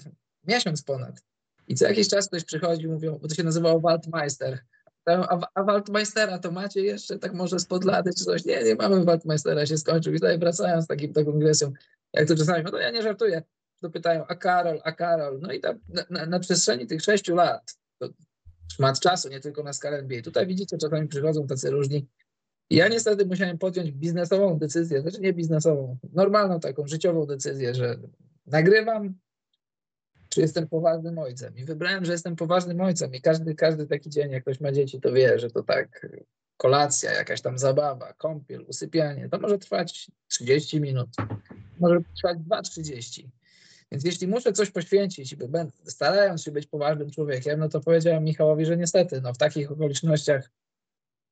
[0.47, 1.21] miesiąc ponad.
[1.67, 4.59] I co jakiś czas ktoś przychodzi, mówią, bo to się nazywało Waldmeister.
[5.05, 8.45] A, a Waldmeistera to macie jeszcze tak może podlady czy coś?
[8.45, 10.13] Nie, nie mamy Waldmeistera, się skończył.
[10.13, 11.73] I tutaj wracają z takim, taką dygresją,
[12.13, 13.41] jak to czasami, no to ja nie żartuję,
[13.81, 15.39] to pytają, a Karol, a Karol.
[15.41, 18.09] No i tam na, na, na przestrzeni tych sześciu lat, to
[18.73, 20.21] szmat czasu, nie tylko na skalę NBA.
[20.21, 22.07] Tutaj widzicie, czasami przychodzą tacy różni.
[22.69, 27.97] Ja niestety musiałem podjąć biznesową decyzję, znaczy nie biznesową, normalną taką życiową decyzję, że
[28.45, 29.15] nagrywam,
[30.29, 31.57] czy jestem poważnym ojcem.
[31.57, 33.13] I wybrałem, że jestem poważnym ojcem.
[33.13, 36.07] I każdy, każdy taki dzień, jak ktoś ma dzieci, to wie, że to tak
[36.57, 41.09] kolacja, jakaś tam zabawa, kąpiel, usypianie, to może trwać 30 minut,
[41.79, 43.27] może trwać 2-30.
[43.91, 45.35] Więc jeśli muszę coś poświęcić,
[45.85, 50.51] starając się być poważnym człowiekiem, no to powiedziałem Michałowi, że niestety no w takich okolicznościach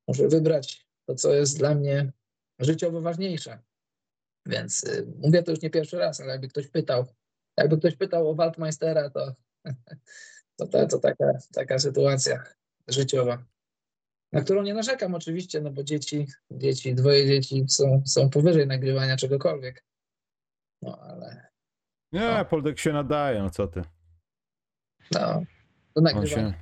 [0.08, 2.12] muszę wybrać to, co jest dla mnie
[2.60, 3.60] życiowo ważniejsze.
[4.46, 7.06] Więc y, mówię to już nie pierwszy raz, ale jakby ktoś pytał,
[7.58, 9.36] jakby ktoś pytał o Waldmeistera, to,
[10.58, 12.44] to, to, to taka, taka sytuacja
[12.88, 13.46] życiowa,
[14.32, 19.18] na którą nie narzekam oczywiście, no bo dzieci, dzieci dwoje dzieci są, są powyżej nagrywania
[19.18, 19.86] czegokolwiek.
[20.82, 21.49] No ale
[22.12, 22.46] nie, No.
[22.46, 23.82] Poldek się nadaje, no co ty.
[25.14, 25.42] no, to
[25.96, 26.52] On nagrywanie.
[26.52, 26.54] się...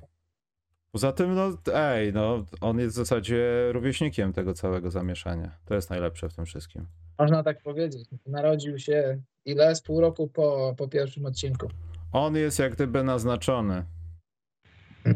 [0.92, 5.52] Poza tym, no ej, no on jest w zasadzie rówieśnikiem tego całego zamieszania.
[5.66, 6.88] To jest najlepsze w tym wszystkim.
[7.20, 8.10] Można tak powiedzieć.
[8.26, 9.76] Narodził się ile?
[9.76, 11.68] Z pół roku po, po pierwszym odcinku.
[12.12, 13.86] On jest jak gdyby naznaczony.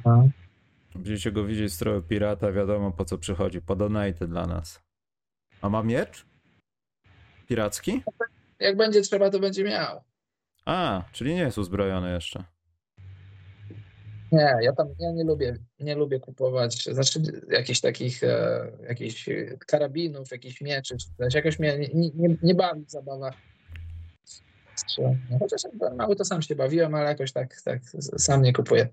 [0.05, 0.29] No.
[0.95, 3.61] Będziecie go widzieć stroju pirata, wiadomo po co przychodzi.
[3.61, 4.81] Po donate dla nas.
[5.61, 6.25] A ma miecz?
[7.47, 8.03] Piracki?
[8.59, 10.01] Jak będzie trzeba, to będzie miał.
[10.65, 12.43] A, czyli nie jest uzbrojony jeszcze.
[14.31, 17.19] Nie, ja tam ja nie lubię, nie lubię kupować znaczy
[17.49, 19.29] jakichś takich e, jakichś
[19.67, 21.33] karabinów, jakichś mieczy czy coś.
[21.33, 23.31] Jakoś mnie nie, nie, nie bawi zabawa.
[24.75, 25.39] strzelania.
[25.39, 27.81] Chociaż jak byłem mały, to sam się bawiłem, ale jakoś tak, tak
[28.17, 28.87] sam nie kupuję.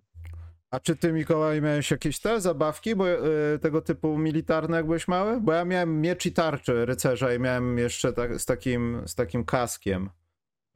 [0.70, 5.08] A czy ty, Mikołaj, miałeś jakieś te zabawki, bo y, tego typu militarne, jak byłeś
[5.08, 5.40] mały?
[5.40, 9.44] Bo ja miałem miecz i tarczę rycerza i miałem jeszcze tak, z, takim, z takim
[9.44, 10.10] kaskiem.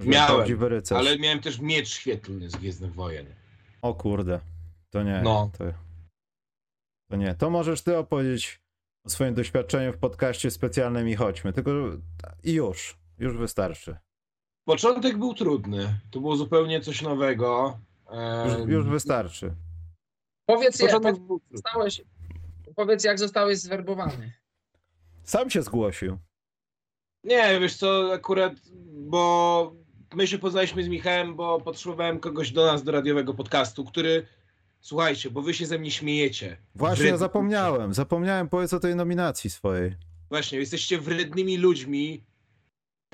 [0.07, 0.59] Miałem.
[0.91, 3.27] Ale miałem też miecz świetlny z Gwiezdnych Wojen.
[3.83, 4.41] O kurde,
[4.91, 5.20] to nie.
[5.24, 5.51] No.
[5.59, 5.65] To,
[7.11, 7.35] to nie.
[7.35, 8.62] To możesz ty opowiedzieć
[9.07, 11.53] o swoim doświadczeniu w podcaście specjalnym i chodźmy.
[11.53, 11.70] Tylko
[12.45, 13.97] i już, już wystarczy.
[14.65, 16.01] Początek był trudny.
[16.11, 17.79] To było zupełnie coś nowego.
[18.45, 19.55] Już, już wystarczy.
[20.47, 21.57] Powiedz jak, Początek powiedz, był trudny.
[21.59, 22.03] zostałeś,
[22.77, 24.33] powiedz, jak zostałeś zwerbowany.
[25.24, 26.19] Sam się zgłosił.
[27.24, 28.53] Nie, wiesz co, akurat,
[28.93, 29.73] bo
[30.14, 34.26] my się poznaliśmy z Michałem, bo potrzebowałem kogoś do nas, do radiowego podcastu, który,
[34.80, 36.56] słuchajcie, bo wy się ze mnie śmiejecie.
[36.74, 37.94] Właśnie ja Wredni- zapomniałem.
[37.94, 39.94] Zapomniałem, powiedz o tej nominacji swojej.
[40.30, 42.24] Właśnie, jesteście wrednymi ludźmi,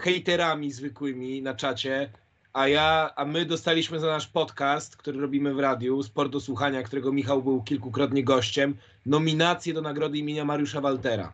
[0.01, 2.13] hejterami zwykłymi na czacie,
[2.53, 6.83] a ja, a my dostaliśmy za nasz podcast, który robimy w radiu, Sport do Słuchania,
[6.83, 8.77] którego Michał był kilkukrotnie gościem,
[9.07, 11.33] nominację do nagrody imienia Mariusza Waltera.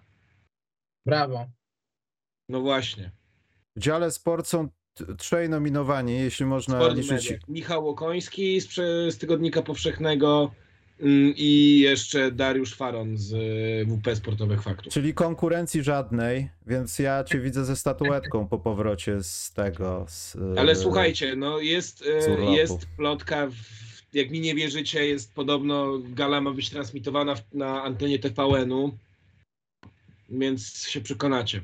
[1.07, 1.47] Brawo.
[2.49, 3.11] No właśnie.
[3.77, 4.69] W dziale sport są
[5.19, 7.31] trzej nominowani, jeśli można Sport liczyć.
[7.31, 7.39] Media.
[7.49, 8.75] Michał Łokoński z,
[9.15, 10.51] z Tygodnika Powszechnego
[11.01, 14.93] mm, i jeszcze Dariusz Faron z y, WP Sportowych Faktów.
[14.93, 20.07] Czyli konkurencji żadnej, więc ja cię widzę ze statuetką po powrocie z tego.
[20.09, 23.49] Z, Ale e, słuchajcie, no jest, e, jest plotka,
[24.13, 28.99] jak mi nie wierzycie, jest podobno gala ma być transmitowana na antenie TVN-u,
[30.31, 31.61] więc się przekonacie.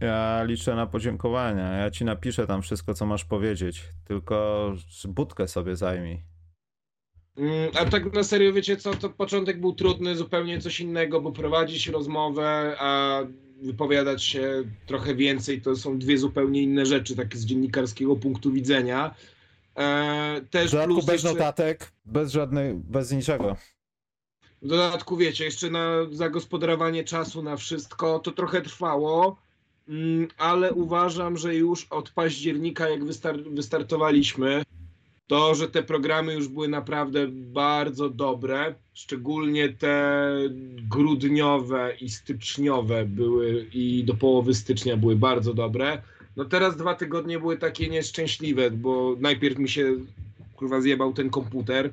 [0.00, 1.72] Ja liczę na podziękowania.
[1.72, 3.82] Ja ci napiszę tam wszystko, co masz powiedzieć.
[4.04, 4.72] Tylko
[5.08, 6.22] budkę sobie zajmij.
[7.36, 11.32] Mm, A tak na serio, wiecie co, to początek był trudny, zupełnie coś innego, bo
[11.32, 13.20] prowadzić rozmowę, a
[13.62, 19.14] wypowiadać się trochę więcej, to są dwie zupełnie inne rzeczy, tak z dziennikarskiego punktu widzenia.
[19.76, 23.56] E, W też dodatku plus bez jeszcze, notatek, bez żadnej, bez niczego.
[24.62, 29.36] w dodatku wiecie, jeszcze na zagospodarowanie czasu na wszystko, to trochę trwało,
[30.38, 34.62] ale uważam, że już od października, jak wystar- wystartowaliśmy,
[35.26, 40.32] to, że te programy już były naprawdę bardzo dobre, szczególnie te
[40.90, 46.02] grudniowe i styczniowe były i do połowy stycznia były bardzo dobre.
[46.36, 49.94] No teraz dwa tygodnie były takie nieszczęśliwe, bo najpierw mi się
[50.56, 51.92] kurwa zjebał ten komputer.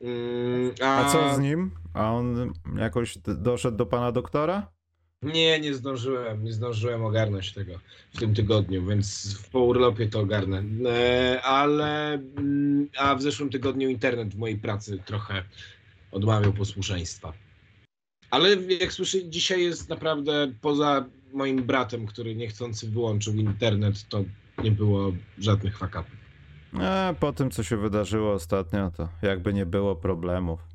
[0.00, 1.70] Mm, A co z nim?
[1.94, 4.70] A on jakoś doszedł do pana doktora?
[5.22, 7.72] Nie, nie zdążyłem, nie zdążyłem ogarnąć tego
[8.14, 10.62] w tym tygodniu, więc po urlopie to ogarnę.
[10.90, 15.44] E, ale, mm, a w zeszłym tygodniu internet w mojej pracy trochę
[16.12, 17.32] odmawiał posłuszeństwa.
[18.30, 24.24] Ale jak słyszę, dzisiaj jest naprawdę poza moim bratem, który niechcący wyłączył internet, to
[24.62, 26.16] nie było żadnych fakapów.
[26.80, 30.69] E, po tym, co się wydarzyło ostatnio, to jakby nie było problemów.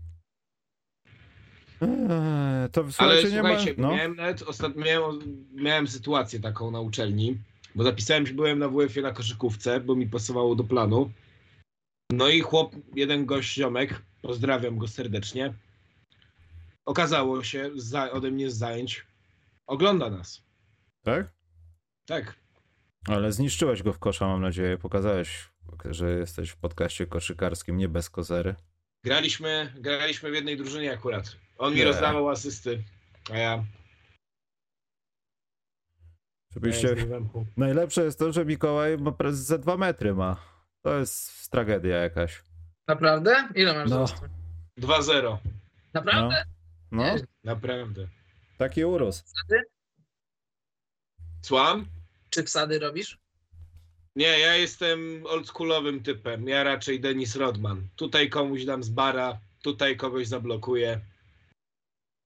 [2.10, 3.49] E, to Ale słuchajcie, nie ma...
[3.49, 4.76] słuchajcie, No, miałem nawet ostat...
[4.76, 7.38] miałem, miałem sytuację taką na uczelni,
[7.76, 11.12] bo zapisałem się, byłem na WF-ie na koszykówce, bo mi pasowało do planu.
[12.12, 15.53] No i chłop, jeden gość ziomek, pozdrawiam go serdecznie.
[16.86, 19.06] Okazało się za, ode mnie z zajęć,
[19.68, 20.44] ogląda nas.
[21.03, 21.28] tak?
[22.06, 22.36] Tak.
[23.07, 24.78] Ale zniszczyłeś go w kosza, mam nadzieję.
[24.78, 25.49] Pokazałeś,
[25.90, 28.56] że jesteś w podcaście koszykarskim, nie bez kozery.
[29.03, 31.36] Graliśmy, graliśmy w jednej drużynie akurat.
[31.57, 31.86] On mi Nie.
[31.86, 32.84] rozdawał asysty,
[33.32, 33.64] a ja...
[37.34, 37.57] Punkt.
[37.57, 40.41] Najlepsze jest to, że Mikołaj ma ze dwa metry ma.
[40.82, 42.44] To jest tragedia jakaś.
[42.88, 43.49] Naprawdę?
[43.56, 44.03] Ile masz No.
[44.06, 44.26] wzrostu?
[44.77, 45.38] 2-0.
[45.94, 46.45] Naprawdę?
[46.91, 47.03] No,
[47.44, 48.07] Naprawdę.
[48.57, 49.23] taki urósł.
[51.41, 51.86] Słucham?
[52.30, 53.18] Czy wsady robisz?
[54.15, 56.48] Nie, ja jestem oldschoolowym typem.
[56.48, 57.88] Ja raczej Denis Rodman.
[57.95, 60.99] Tutaj komuś dam z bara, tutaj kogoś zablokuję.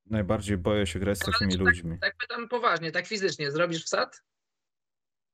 [0.09, 1.97] Najbardziej boję się grać z Ale takimi tak- ludźmi.
[2.01, 3.51] Tak pytam poważnie, tak fizycznie.
[3.51, 4.21] Zrobisz wsad?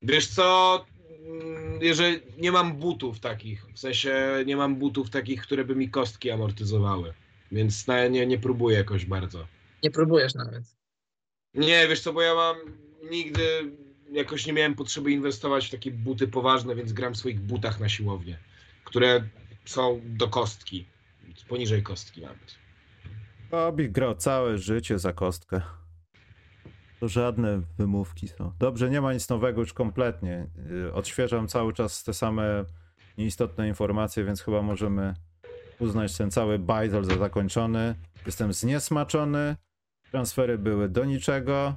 [0.02, 5.66] Wiesz co, mm, jeżeli nie mam butów takich, w sensie nie mam butów takich, które
[5.66, 7.14] by mi kostki amortyzowały,
[7.52, 9.48] więc na, nie, nie próbuję jakoś bardzo.
[9.84, 10.64] Nie próbujesz nawet.
[11.54, 12.56] Nie, wiesz co, bo ja mam
[13.12, 13.72] nigdy
[14.12, 17.90] jakoś nie miałem potrzeby inwestować w takie buty poważne, więc gram w swoich butach na
[17.90, 18.38] siłownię,
[18.84, 19.24] które
[19.66, 20.86] są do kostki,
[21.48, 22.65] poniżej kostki nawet.
[23.52, 25.62] Bobby grał całe życie za kostkę.
[27.00, 28.52] To żadne wymówki są.
[28.60, 30.48] Dobrze, nie ma nic nowego już kompletnie.
[30.70, 32.66] Yy, Odświeżam cały czas te same
[33.18, 35.14] nieistotne informacje, więc chyba możemy
[35.80, 37.96] uznać ten cały bajzel za zakończony.
[38.26, 39.56] Jestem zniesmaczony.
[40.12, 41.76] Transfery były do niczego.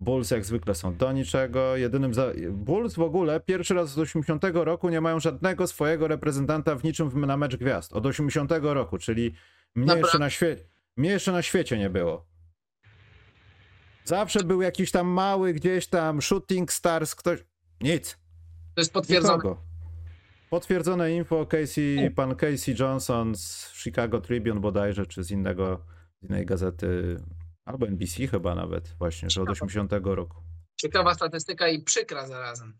[0.00, 1.76] Bulls jak zwykle są do niczego.
[1.76, 2.32] Jedynym za...
[2.50, 7.26] Bulls w ogóle pierwszy raz od 80 roku nie mają żadnego swojego reprezentanta w niczym
[7.26, 7.92] na mecz gwiazd.
[7.92, 9.22] Od 80 roku, czyli
[9.74, 10.00] mnie Naprawdę?
[10.00, 10.64] jeszcze na świecie.
[10.98, 12.26] Mnie jeszcze na świecie nie było.
[14.04, 17.44] Zawsze był jakiś tam mały gdzieś tam shooting stars, ktoś.
[17.80, 18.18] Nic.
[18.74, 19.34] To jest potwierdzone.
[19.34, 19.62] Nikogo.
[20.50, 25.84] Potwierdzone info Casey, pan Casey Johnson z Chicago Tribune bodajże, czy z innego,
[26.20, 27.20] z innej gazety,
[27.64, 30.42] albo NBC chyba nawet, właśnie, że od 80 roku.
[30.76, 32.78] Ciekawa statystyka i przykra zarazem.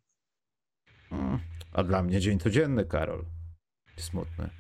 [1.10, 1.38] Mm.
[1.72, 3.24] A dla mnie dzień codzienny, Karol.
[3.96, 4.50] Smutny.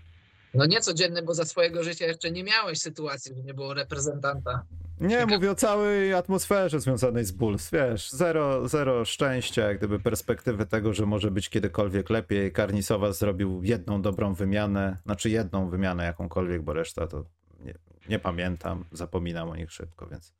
[0.54, 4.62] No nie codzienny, bo za swojego życia jeszcze nie miałeś sytuacji, że nie było reprezentanta.
[5.00, 10.66] Nie, mówię o całej atmosferze związanej z Bulls, wiesz, zero, zero szczęścia, jak gdyby perspektywy
[10.66, 12.52] tego, że może być kiedykolwiek lepiej.
[12.52, 17.24] Karnisowa zrobił jedną dobrą wymianę, znaczy jedną wymianę jakąkolwiek, bo reszta to
[17.60, 17.74] nie,
[18.08, 20.32] nie pamiętam, zapominam o nich szybko, więc...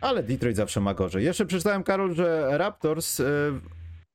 [0.00, 1.24] Ale Detroit zawsze ma gorzej.
[1.24, 3.52] Jeszcze przeczytałem, Karol, że Raptors y,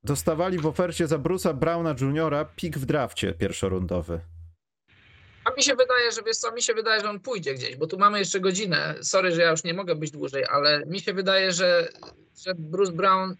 [0.03, 2.47] dostawali w ofercie za Bruce'a Browna Jr.
[2.55, 4.19] pik w drafcie pierwszorundowy.
[5.45, 7.87] A mi się wydaje, że wiesz co, mi się wydaje, że on pójdzie gdzieś, bo
[7.87, 8.95] tu mamy jeszcze godzinę.
[9.01, 11.87] Sorry, że ja już nie mogę być dłużej, ale mi się wydaje, że,
[12.45, 13.35] że Bruce Brown,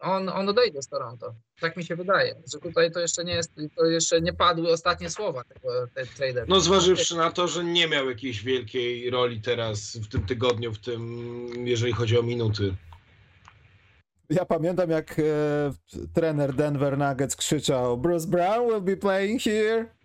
[0.00, 1.34] on, on odejdzie z Toronto.
[1.60, 5.10] Tak mi się wydaje, że tutaj to jeszcze nie jest, to jeszcze nie padły ostatnie
[5.10, 5.68] słowa tego,
[6.16, 6.48] trader.
[6.48, 10.78] No zważywszy na to, że nie miał jakiejś wielkiej roli teraz w tym tygodniu, w
[10.78, 12.74] tym, jeżeli chodzi o minuty.
[14.30, 15.22] Ja pamiętam, jak e,
[16.14, 19.95] trener Denver Nuggets krzyczał Bruce Brown will be playing here.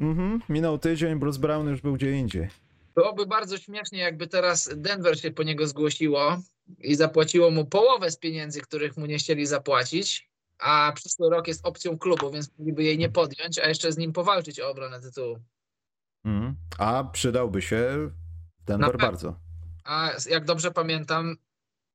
[0.00, 2.48] Mhm, minął tydzień, Bruce Brown już był gdzie indziej.
[2.94, 6.38] Byłoby bardzo śmiesznie, jakby teraz Denver się po niego zgłosiło
[6.78, 11.66] i zapłaciło mu połowę z pieniędzy, których mu nie chcieli zapłacić, a przyszły rok jest
[11.66, 15.38] opcją klubu, więc mogliby jej nie podjąć, a jeszcze z nim powalczyć o obronę tytułu.
[16.24, 16.56] Mhm.
[16.78, 18.10] A przydałby się
[18.66, 19.34] Denver bardzo.
[19.84, 21.36] A jak dobrze pamiętam,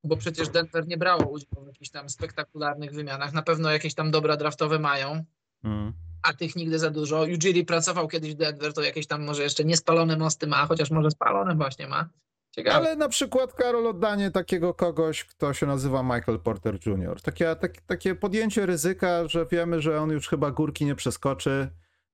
[0.04, 4.12] bo przecież Denver nie brało udziału w jakichś tam spektakularnych wymianach, na pewno jakieś tam
[4.12, 5.24] dobra draftowe mają,
[5.64, 5.94] Mhm.
[6.26, 7.22] A tych nigdy za dużo.
[7.22, 11.12] Ujiri pracował kiedyś w Denver, to jakieś tam może jeszcze niespalone mosty ma, chociaż może
[11.12, 12.10] spalone właśnie ma.
[12.52, 12.76] Ciekawe.
[12.76, 17.22] Ale na przykład, Karol, oddanie takiego kogoś, kto się nazywa Michael Porter Jr.
[17.22, 21.68] Takie, tak, takie podjęcie ryzyka, że wiemy, że on już chyba górki nie przeskoczy.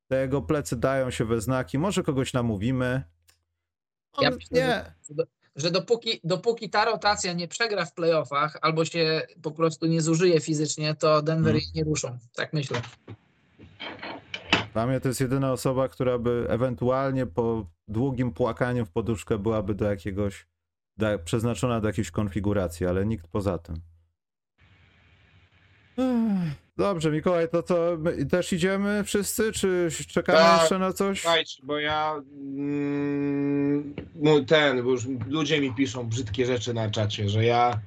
[0.07, 1.77] Te jego plecy dają się we znaki.
[1.79, 3.03] Może kogoś namówimy.
[4.13, 5.25] On, Ja myślę, nie.
[5.55, 10.39] że dopóki, dopóki ta rotacja nie przegra w playoffach albo się po prostu nie zużyje
[10.39, 11.61] fizycznie, to Denver Hmm.
[11.61, 12.17] ich nie ruszą.
[12.35, 12.81] Tak myślę.
[14.73, 19.75] Dla mnie to jest jedyna osoba, która by ewentualnie po długim płakaniu w poduszkę byłaby
[19.75, 20.47] do jakiegoś,
[20.97, 23.75] do, przeznaczona do jakiejś konfiguracji, ale nikt poza tym.
[26.77, 27.97] Dobrze, Mikołaj, to co,
[28.29, 31.21] też idziemy wszyscy, czy czekamy Tak, jeszcze na coś?
[31.21, 33.95] Słuchajcie, bo ja mm,
[34.47, 37.79] ten, bo już ludzie mi piszą brzydkie rzeczy na czacie, że ja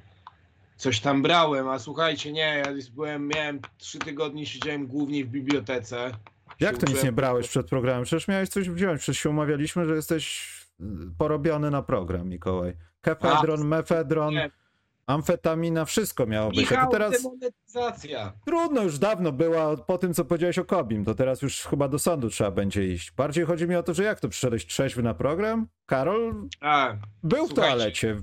[0.77, 6.11] coś tam brałem, a słuchajcie, nie, ja byłem, miałem trzy tygodnie, siedziałem głównie w bibliotece.
[6.59, 8.03] Jak to nic nie brałeś przed programem?
[8.03, 10.83] Przecież miałeś coś wziąć, przecież się umawialiśmy, że jesteś y,
[11.17, 12.73] porobiony na program, Mikołaj.
[13.01, 14.51] Kefedron, mefedron, Nie.
[15.07, 16.57] amfetamina, wszystko miało być.
[16.57, 17.23] A Michał, to teraz...
[17.23, 18.33] demonetyzacja.
[18.45, 21.05] Trudno już dawno była po tym, co powiedziałeś o Kobim.
[21.05, 23.11] To teraz już chyba do sądu trzeba będzie iść.
[23.11, 25.67] Bardziej chodzi mi o to, że jak to przyszedłeś trzeźwy na program?
[25.85, 26.93] Karol A,
[27.23, 28.21] był w toalecie.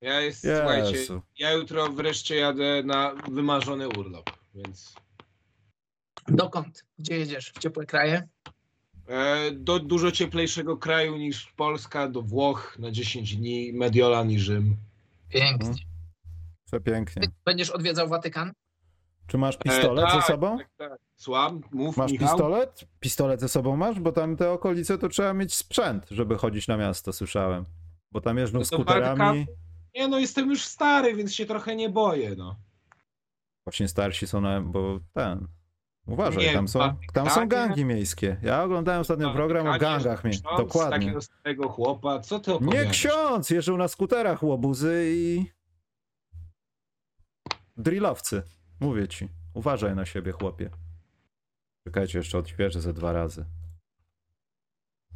[0.00, 1.22] Ja jest, słuchajcie, Jezu.
[1.38, 4.94] ja jutro wreszcie jadę na wymarzony urlop, więc
[6.28, 6.84] Dokąd?
[6.98, 7.52] Gdzie jedziesz?
[7.52, 8.28] W ciepłe kraje?
[9.08, 14.76] e, do dużo cieplejszego kraju niż Polska, do Włoch na 10 dni, Mediolan i Rzym.
[15.28, 15.68] Pięknie.
[15.68, 15.86] Mhm.
[16.66, 17.28] Przepięknie.
[17.44, 18.52] Będziesz odwiedzał Watykan?
[19.26, 20.58] Czy masz pistolet E, ze tak, sobą?
[20.58, 20.98] Tak, tak.
[21.16, 22.28] Słucham, mów Masz Michał.
[22.28, 22.84] pistolet?
[23.00, 24.00] Pistolet ze sobą masz?
[24.00, 27.64] Bo tam te okolice to trzeba mieć sprzęt, żeby chodzić na miasto, słyszałem.
[28.12, 29.46] Bo tam jeżdżą No to skuterami.
[29.94, 32.56] Nie no, jestem już stary, więc się trochę nie boję, no.
[33.66, 34.60] Właśnie starsi są na...
[34.60, 35.48] bo ten...
[36.06, 38.36] Uważaj, Nie, tam są, Bartek, tam są tak, gangi miejskie.
[38.42, 40.24] Ja oglądałem ostatnio Tak, program o gangach.
[40.24, 40.98] Mie- ksiądz, Dokładnie.
[40.98, 42.92] Takiego starego chłopa, co ty Nie opowiadasz?
[42.92, 45.44] ksiądz, jeżdżą na skuterach łobuzy i...
[47.76, 48.42] Drillowcy.
[48.80, 49.28] Mówię ci.
[49.54, 50.70] Uważaj na siebie, chłopie.
[51.86, 53.44] Czekajcie, jeszcze odświeżę ze dwa razy.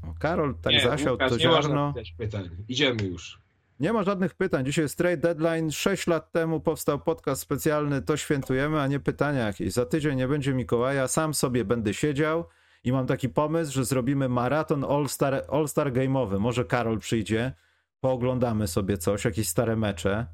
[0.02, 1.88] O, Karol tak nie, zasiał Łukasz, to nie można ziarno.
[1.88, 2.51] zadać pytań.
[2.68, 3.43] Idziemy już.
[3.80, 4.64] Nie ma żadnych pytań.
[4.64, 5.70] Dzisiaj jest trade deadline.
[5.70, 9.72] 6 lat temu powstał podcast specjalny To świętujemy, a nie pytania jakieś.
[9.72, 11.09] Za tydzień nie będzie Mikołaja.
[11.09, 12.44] Sam sobie będę siedział
[12.84, 16.40] i mam taki pomysł, że zrobimy maraton All-Star, All-Star Game'owy.
[16.40, 17.52] Może Karol przyjdzie,
[18.01, 20.26] pooglądamy sobie coś, jakieś stare mecze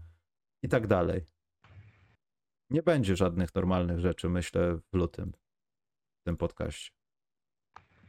[0.62, 1.26] i tak dalej.
[2.70, 5.32] Nie będzie żadnych normalnych rzeczy, myślę, w lutym
[6.20, 6.90] w tym podcaście.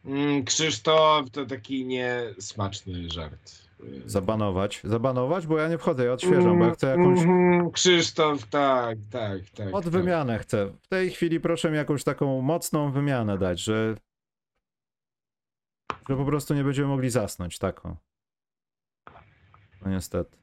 [0.06, 3.71] Mm, Krzysztof to taki niesmaczny żart.
[4.06, 4.82] Zabanować.
[4.84, 9.50] Zabanować, bo ja nie wchodzę, ja odświeżam, bo ja chcę jakąś Mhm, Krzysztof, tak, tak,
[9.56, 9.76] tak.
[9.76, 9.94] Od tak.
[9.94, 10.74] wymianę chcę.
[10.82, 13.96] W tej chwili proszę mi jakąś taką mocną wymianę dać, że
[16.10, 17.96] że po prostu nie będziemy mogli zasnąć taką.
[19.82, 20.38] No niestety.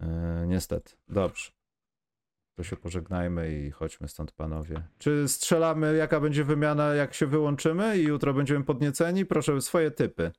[0.00, 0.92] Yy, niestety.
[1.08, 1.50] Dobrze.
[2.58, 4.82] To się pożegnajmy i chodźmy stąd, panowie.
[4.98, 9.26] Czy strzelamy, jaka będzie wymiana, jak się wyłączymy i jutro będziemy podnieceni?
[9.26, 10.32] Proszę swoje typy.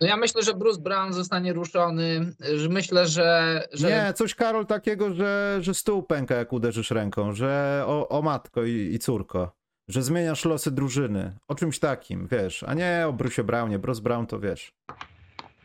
[0.00, 2.32] No ja myślę, że Bruce Brown zostanie ruszony.
[2.68, 7.82] Myślę, że, że Nie, coś Karol takiego, że, że stół pęka jak uderzysz ręką, że
[7.86, 9.52] o, o matko i, i córko,
[9.88, 14.26] że zmieniasz losy drużyny, o czymś takim, wiesz, a nie o Bruce Brownie, Bruce Brown
[14.26, 14.72] to wiesz.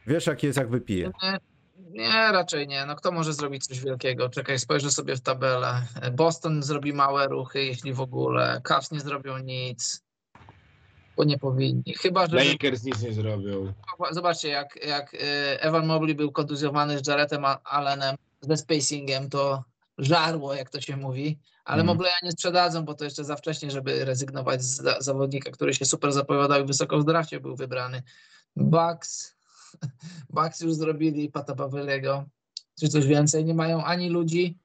[0.07, 1.11] Wiesz jaki jest jak wypije.
[1.23, 1.39] Nie,
[1.91, 2.85] nie, raczej nie.
[2.85, 4.29] No kto może zrobić coś wielkiego?
[4.29, 5.81] Czekaj, spojrzę sobie w tabelę.
[6.11, 8.61] Boston zrobi małe ruchy, jeśli w ogóle.
[8.63, 10.03] Cavs nie zrobią nic,
[11.17, 11.93] bo nie powinni.
[11.97, 12.35] Chyba, że...
[12.43, 13.73] Lakers nic nie zrobią.
[14.11, 15.17] Zobaczcie, jak, jak e,
[15.63, 19.63] Evan Mobley był kontuzjowany z Jaretem Allenem, ze spacingiem, to
[19.97, 21.39] żarło, jak to się mówi.
[21.65, 21.97] Ale Mhm.
[21.97, 25.85] Mobleya nie sprzedadzą, bo to jeszcze za wcześnie, żeby rezygnować z za- zawodnika, który się
[25.85, 28.03] super zapowiadał i wysoko w drafcie był wybrany.
[28.55, 29.35] Bucks,
[30.29, 32.25] Bucks już zrobili Pata Pawelego,
[32.79, 33.45] czy coś więcej.
[33.45, 34.57] Nie mają ani ludzi,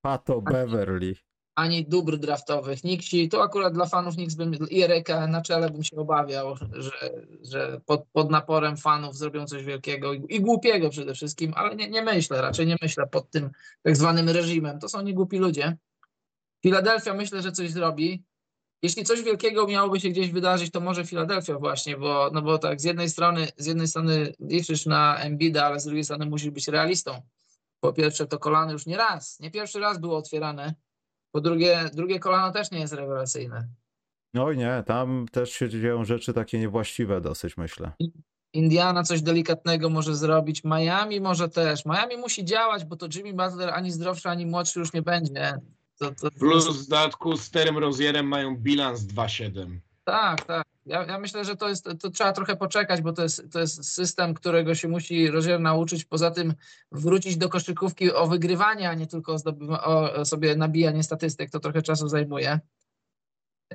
[0.00, 1.14] Pato Beverly.
[1.54, 2.84] Ani dóbr draftowych.
[2.84, 6.90] Nixi, to akurat dla fanów Knicks bym, i Ereka na czele bym się obawiał, że,
[7.42, 11.90] że pod, pod naporem fanów zrobią coś wielkiego i, i głupiego przede wszystkim, ale nie,
[11.90, 13.50] nie myślę, raczej nie myślę pod tym
[13.82, 14.78] tak zwanym reżimem.
[14.78, 15.76] To są niegłupi ludzie.
[16.62, 18.24] Filadelfia myślę, że coś zrobi.
[18.82, 22.80] Jeśli coś wielkiego miałoby się gdzieś wydarzyć, to może Filadelfia właśnie, bo, no bo tak
[22.80, 26.68] z jednej strony, z jednej strony liczysz na Embida, ale z drugiej strony musisz być
[26.68, 27.22] realistą.
[27.80, 30.74] Po pierwsze, to kolano już nie raz, nie pierwszy raz było otwierane.
[31.34, 33.68] Po drugie, drugie kolano też nie jest rewelacyjne.
[34.34, 37.92] No i nie, tam też się dzieją rzeczy takie niewłaściwe dosyć, myślę.
[38.52, 41.84] Indiana coś delikatnego może zrobić, Miami może też.
[41.86, 45.58] Miami musi działać, bo to Jimmy Butler ani zdrowszy, ani młodszy już nie będzie.
[45.98, 49.78] To, to, Plus w dodatku z Terem Rozierem mają bilans 2-7.
[50.04, 50.66] Tak, tak.
[50.86, 53.92] Ja, ja myślę, że to jest, to trzeba trochę poczekać, bo to jest, to jest
[53.94, 56.04] system, którego się musi Rozier nauczyć.
[56.04, 56.54] Poza tym
[56.92, 59.36] wrócić do koszykówki o wygrywanie, a nie tylko
[59.70, 62.60] o, o sobie nabijanie statystyk, to trochę czasu zajmuje.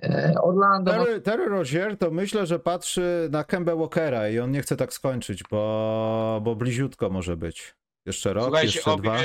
[0.04, 4.62] E, Orlando, Terry, Terry Rozier to myślę, że patrzy na Kemba Walkera i on nie
[4.62, 7.76] chce tak skończyć, bo, bo bliziutko może być.
[8.06, 9.20] Jeszcze rok, Słuchajcie, jeszcze obie, dwa.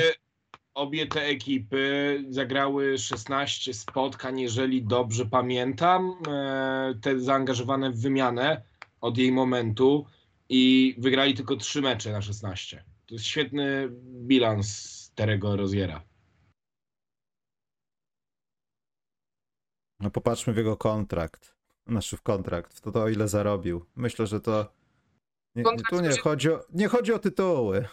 [0.75, 8.61] Obie te ekipy zagrały 16 spotkań, jeżeli dobrze pamiętam, e, te zaangażowane w wymianę
[9.01, 10.05] od jej momentu
[10.49, 12.83] i wygrali tylko 3 mecze na 16.
[13.05, 16.03] To jest świetny bilans Terego Roziera.
[19.99, 21.55] No popatrzmy w jego kontrakt.
[21.87, 23.85] Znaczy w kontrakt, w to, to ile zarobił.
[23.95, 24.73] Myślę, że to.
[25.55, 27.87] Nie, tu nie chodzi, o, nie chodzi o tytuły.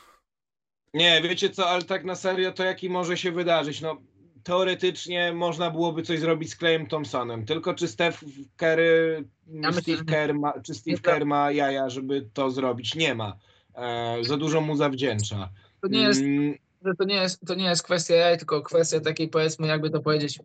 [0.94, 3.80] Nie, wiecie co, ale tak na serio, to jaki może się wydarzyć?
[3.80, 3.96] No,
[4.42, 8.20] teoretycznie można byłoby coś zrobić z Clayem Thompsonem, tylko czy Steph
[8.56, 10.98] Curry, myślę, Steve Kerr ma, czy Steve.
[10.98, 12.94] Kerr ma jaja, żeby to zrobić?
[12.94, 13.36] Nie ma.
[13.74, 15.48] E, za dużo mu zawdzięcza.
[15.82, 16.54] to nie jest, Mm,
[16.98, 20.38] to nie jest, to nie jest kwestia jaj, tylko kwestia takiej powiedzmy, jakby to powiedzieć,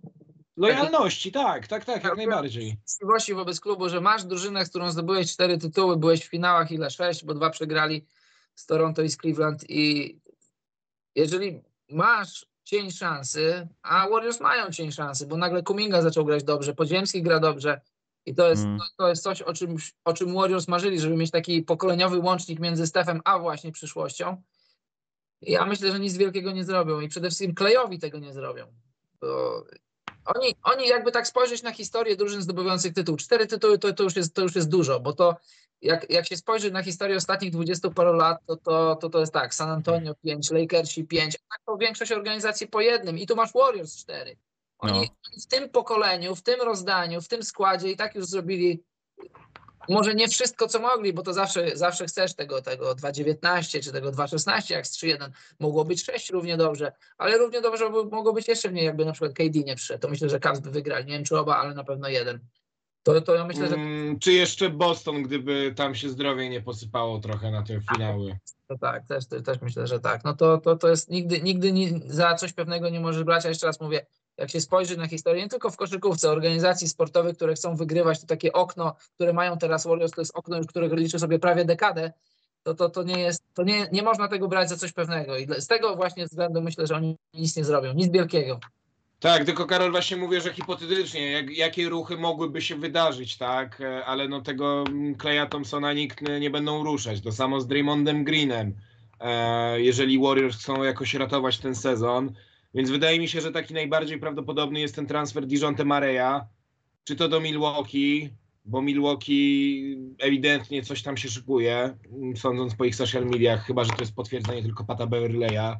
[0.57, 2.77] Lojalności, tak, tak, tak, jak najbardziej.
[2.85, 6.89] uczciwości wobec klubu, że masz drużynę, z którą zdobyłeś cztery tytuły, byłeś w finałach ile?
[6.89, 8.05] Sześć, bo dwa przegrali
[8.55, 10.17] z Toronto i z Cleveland i
[11.17, 16.73] jeżeli masz cień szansy, a Warriors mają cień szansy, bo nagle Kuminga zaczął grać dobrze,
[16.73, 17.81] Podziemski gra dobrze
[18.25, 18.77] i to jest, Mm.
[18.79, 19.75] to, to jest coś, o czym,
[20.05, 24.41] o czym Warriors marzyli, żeby mieć taki pokoleniowy łącznik między Stefem a właśnie przyszłością.
[25.41, 28.67] I ja myślę, że nic wielkiego nie zrobią i przede wszystkim Klejowi tego nie zrobią.
[29.21, 29.63] Bo
[30.35, 33.17] oni, oni jakby tak spojrzeć na historię drużyn zdobywających tytuł.
[33.17, 35.35] Cztery tytuły to, to, już, jest, to już jest dużo, bo to
[35.81, 39.33] jak, jak się spojrzy na historię ostatnich 20 paru lat, to to, to, to jest
[39.33, 43.35] tak, San Antonio 5, Lakersi 5, a tak to większość organizacji po jednym i tu
[43.35, 44.37] masz Warriors 4.
[44.79, 44.99] Oni, No.
[44.99, 48.83] oni w tym pokoleniu, w tym rozdaniu, w tym składzie i tak już zrobili
[49.89, 54.11] może nie wszystko, co mogli, bo to zawsze, zawsze chcesz tego, tego 2.19 czy tego
[54.11, 55.29] 2.16 jak z 3.1.
[55.59, 59.33] Mogło być 6 równie dobrze, ale równie dobrze mogło być jeszcze mniej, jakby na przykład
[59.33, 60.01] KD nie przyszedł.
[60.01, 61.05] To myślę, że Cavs by wygrali.
[61.05, 62.39] Nie wiem czy oba, ale na pewno jeden.
[63.03, 67.19] To, to ja myślę, że Mm, czy jeszcze Boston, gdyby tam się zdrowie nie posypało
[67.19, 68.37] trochę na te finały?
[68.67, 70.23] to tak, też, też myślę, że tak.
[70.23, 73.49] No to, to, to jest nigdy, nigdy nie, za coś pewnego nie możesz brać, a
[73.49, 74.05] jeszcze raz mówię,
[74.37, 78.27] jak się spojrzy na historię, nie tylko w koszykówce, organizacji sportowych, które chcą wygrywać, to
[78.27, 82.13] takie okno, które mają teraz Warriors, to jest okno, już którego liczę sobie prawie dekadę,
[82.63, 85.47] to, to, to nie jest, to nie, nie można tego brać za coś pewnego i
[85.57, 88.59] z tego właśnie względu myślę, że oni nic nie zrobią, nic wielkiego.
[89.19, 94.05] Tak, tylko Karol właśnie mówię, że hipotetycznie, jak, jakie ruchy mogłyby się wydarzyć, tak, E,
[94.05, 97.21] ale no tego mm, Kleja Thompsona nikt nie nie będą ruszać.
[97.21, 98.73] To samo z Draymondem Greenem,
[99.19, 102.33] e, jeżeli Warriors chcą jakoś ratować ten sezon.
[102.73, 106.41] Więc wydaje mi się, że taki najbardziej prawdopodobny jest ten transfer Dijonte Mareya,
[107.03, 108.29] czy to do Milwaukee,
[108.65, 111.97] bo Milwaukee ewidentnie coś tam się szykuje,
[112.35, 115.75] sądząc po ich social mediach, chyba że to jest potwierdzenie tylko Pata Beverleya.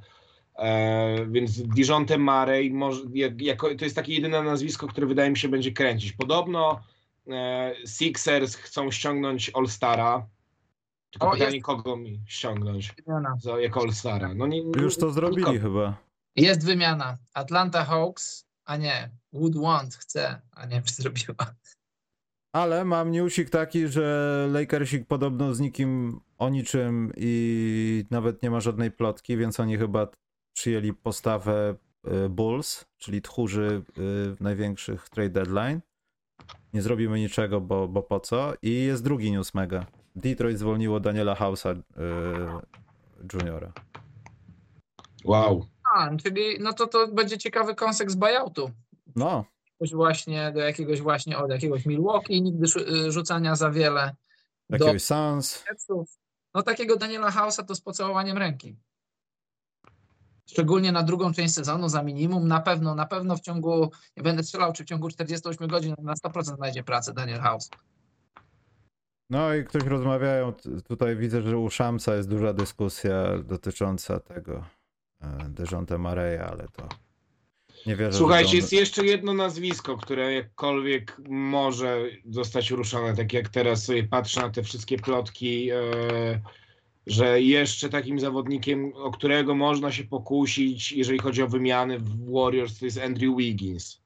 [0.60, 3.02] E, więc Dijonte może,
[3.38, 6.12] jako, to jest takie jedyne nazwisko, które wydaje mi się będzie kręcić.
[6.14, 6.82] Podobno
[7.28, 10.26] e, Sixers chcą ściągnąć All-Stara.
[11.12, 12.94] Tylko O, pytanie, jest- kogo mi ściągnąć
[13.40, 14.34] za, jako All-Stara.
[14.34, 15.60] No, nie, Już to zrobili nikogo.
[15.60, 16.07] chyba.
[16.38, 17.18] Jest wymiana.
[17.34, 21.56] Atlanta Hawks, a nie, Wood Want chce, a nie zrobiła.
[22.54, 28.60] Ale mam newsik taki, że Lakersik podobno z nikim o niczym i nawet nie ma
[28.60, 30.08] żadnej plotki, więc oni chyba
[30.54, 31.76] przyjęli postawę
[32.26, 35.82] y, Bulls, czyli tchórzy y, największych trade deadline.
[36.74, 38.54] Nie zrobimy niczego, bo, bo po co?
[38.62, 39.86] I jest drugi news mega.
[40.16, 41.82] Detroit zwolniło Daniela House'a y,
[43.34, 43.72] juniora.
[45.26, 45.66] Wow.
[45.96, 48.72] A, czyli no to to będzie ciekawy konsekst buyoutu.
[49.16, 49.46] No,
[49.80, 52.68] Jakiegoś właśnie do jakiegoś właśnie od jakiegoś Milwaukee, nigdy
[53.06, 54.16] y, rzucania za wiele.
[54.70, 55.04] Do jakiegoś.
[55.70, 56.10] Netsów.
[56.54, 58.76] No takiego Daniela House'a to z pocałowaniem ręki.
[60.50, 62.48] Szczególnie na drugą część sezonu za minimum.
[62.48, 66.14] Na pewno, na pewno w ciągu, nie będę strzelał, czy w ciągu 48 godzin na
[66.14, 67.70] 100% znajdzie pracę Daniel House.
[69.30, 70.54] No i ktoś rozmawiają,
[70.88, 74.64] tutaj widzę, że u Szamsa jest duża dyskusja dotycząca tego
[75.50, 76.90] Dejonte Mareya, ale to
[77.86, 78.56] nie wierzę, Słuchajcie, on...
[78.56, 84.50] jest jeszcze jedno nazwisko, które jakkolwiek może zostać ruszone, tak jak teraz sobie patrzę na
[84.50, 85.82] te wszystkie plotki e,
[87.08, 92.80] że jeszcze takim zawodnikiem, o którego można się pokusić, jeżeli chodzi o wymiany w Warriors,
[92.80, 94.02] to jest Andrew Wiggins.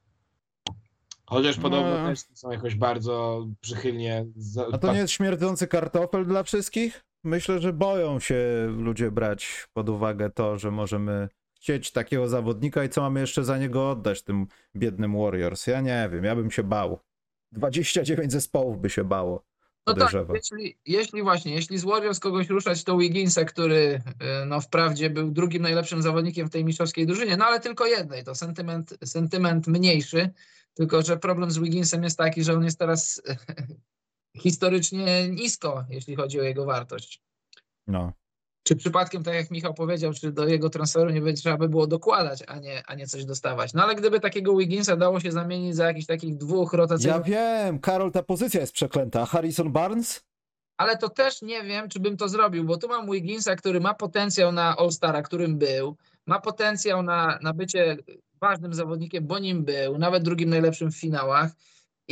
[1.26, 1.62] Chociaż No.
[1.62, 4.26] podobno też są jakoś bardzo przychylnie.
[4.36, 4.66] Za...
[4.72, 7.04] A to nie jest śmierdzący kartofel dla wszystkich?
[7.24, 12.88] Myślę, że boją się ludzie brać pod uwagę to, że możemy chcieć takiego zawodnika i
[12.88, 14.46] co mamy jeszcze za niego oddać tym
[14.76, 15.66] biednym Warriors.
[15.66, 17.00] Ja nie wiem, ja bym się bał.
[17.52, 19.44] 29 zespołów by się bało.
[19.86, 20.36] No tak, Podejrzewam.
[20.36, 24.02] jeśli, jeśli właśnie, jeśli z Warriors kogoś ruszać, to Wigginsa, który
[24.42, 28.24] y, no wprawdzie był drugim najlepszym zawodnikiem w tej mistrzowskiej drużynie, no ale tylko jednej,
[28.24, 30.30] to sentyment, sentyment mniejszy,
[30.74, 33.22] tylko że problem z Wigginsem jest taki, że on jest teraz
[34.36, 37.22] historycznie nisko, jeśli chodzi o jego wartość.
[37.86, 38.12] No.
[38.64, 41.86] Czy przypadkiem, tak jak Michał powiedział, czy do jego transferu nie będzie trzeba by było
[41.86, 43.74] dokładać, a nie, a nie coś dostawać.
[43.74, 47.78] No ale gdyby takiego Wigginsa dało się zamienić za jakichś takich dwóch Ja rotacyjnych wiem,
[47.78, 49.26] Karol, ta pozycja jest przeklęta.
[49.26, 50.24] Harrison Barnes?
[50.82, 53.94] ale to też nie wiem, czy bym to zrobił, bo tu mam Wigginsa, który ma
[53.94, 55.96] potencjał na All-Stara, którym był,
[56.26, 57.96] ma potencjał na, na bycie
[58.40, 61.50] ważnym zawodnikiem, bo nim był, nawet drugim najlepszym w finałach.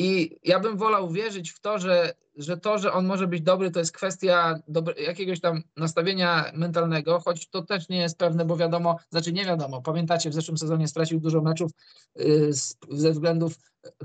[0.00, 3.70] I ja bym wolał wierzyć w to, że, że to, że on może być dobry,
[3.70, 8.56] to jest kwestia dobre, jakiegoś tam nastawienia mentalnego, choć to też nie jest pewne, bo
[8.56, 9.82] wiadomo, znaczy nie wiadomo.
[9.82, 11.70] Pamiętacie, w zeszłym sezonie stracił dużo meczów
[12.16, 13.54] yy, z, ze względów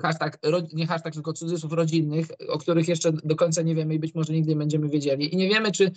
[0.02, 0.40] hashtag,
[0.74, 4.34] nie hashtag, tylko cudzysłów rodzinnych, o których jeszcze do końca nie wiemy i być może
[4.34, 5.34] nigdy nie będziemy wiedzieli.
[5.34, 5.92] I nie wiemy, czy,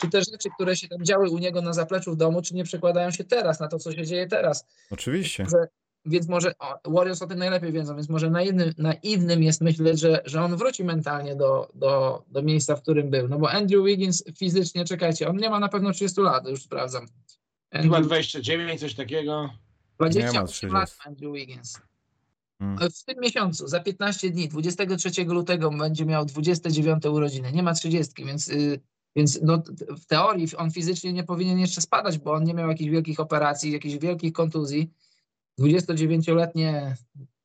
[0.00, 2.64] czy te rzeczy, które się tam działy u niego na zapleczu w domu, czy nie
[2.64, 4.66] przekładają się teraz na to, co się dzieje teraz.
[4.90, 5.46] Oczywiście.
[5.50, 5.68] Że,
[6.04, 10.22] więc może o, Warriors o tym najlepiej wiedzą, więc może naiwnym, naiwnym jest myśleć, że,
[10.24, 13.28] że on wróci mentalnie do, do, do miejsca, w którym był.
[13.28, 17.06] No bo Andrew Wiggins fizycznie, czekajcie, on nie ma na pewno 30 lat, już sprawdzam.
[17.72, 19.50] Chyba Andrew, 29, coś takiego.
[19.98, 20.66] 28 30.
[20.66, 21.80] lat Andrew Wiggins.
[22.60, 22.90] Mm.
[22.90, 27.52] W tym miesiącu, za 15 dni, 23 lutego będzie miał 29 urodziny.
[27.52, 28.80] Nie ma 30, więc, y,
[29.16, 32.90] więc no, w teorii on fizycznie nie powinien jeszcze spadać, bo on nie miał jakichś
[32.90, 34.90] wielkich operacji, jakichś wielkich kontuzji.
[35.58, 36.96] 29-letnie,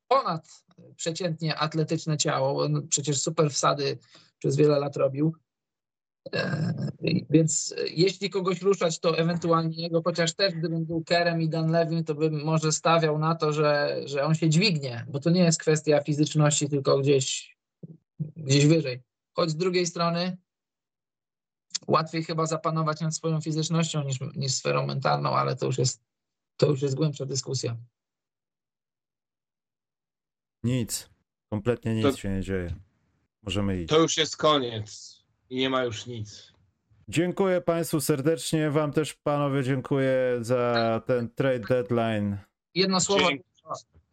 [0.07, 0.63] ponad
[0.95, 3.97] przeciętnie atletyczne ciało, on przecież super wsady
[4.39, 5.35] przez wiele lat robił.
[6.33, 6.73] E,
[7.29, 12.03] Więc jeśli kogoś ruszać, to ewentualnie jego, chociaż też gdybym był Kerem i Dan Levin,
[12.03, 15.59] to bym może stawiał na to, że, że on się dźwignie, bo to nie jest
[15.59, 17.57] kwestia fizyczności, tylko gdzieś,
[18.19, 19.01] gdzieś wyżej.
[19.33, 20.37] Choć z drugiej strony
[21.87, 26.01] łatwiej chyba zapanować nad swoją fizycznością niż, niż sferą mentalną, ale to już jest,
[26.57, 27.77] to już jest głębsza dyskusja.
[30.63, 31.09] Nic.
[31.49, 32.75] Kompletnie nic To- się nie dzieje.
[33.43, 33.89] Możemy iść.
[33.89, 35.17] To już jest koniec
[35.49, 36.53] i nie ma już nic.
[37.07, 38.69] Dziękuję Państwu serdecznie.
[38.71, 42.37] Wam też, panowie, dziękuję za ten trade deadline.
[42.75, 43.43] Jedno słowo, Dzięki.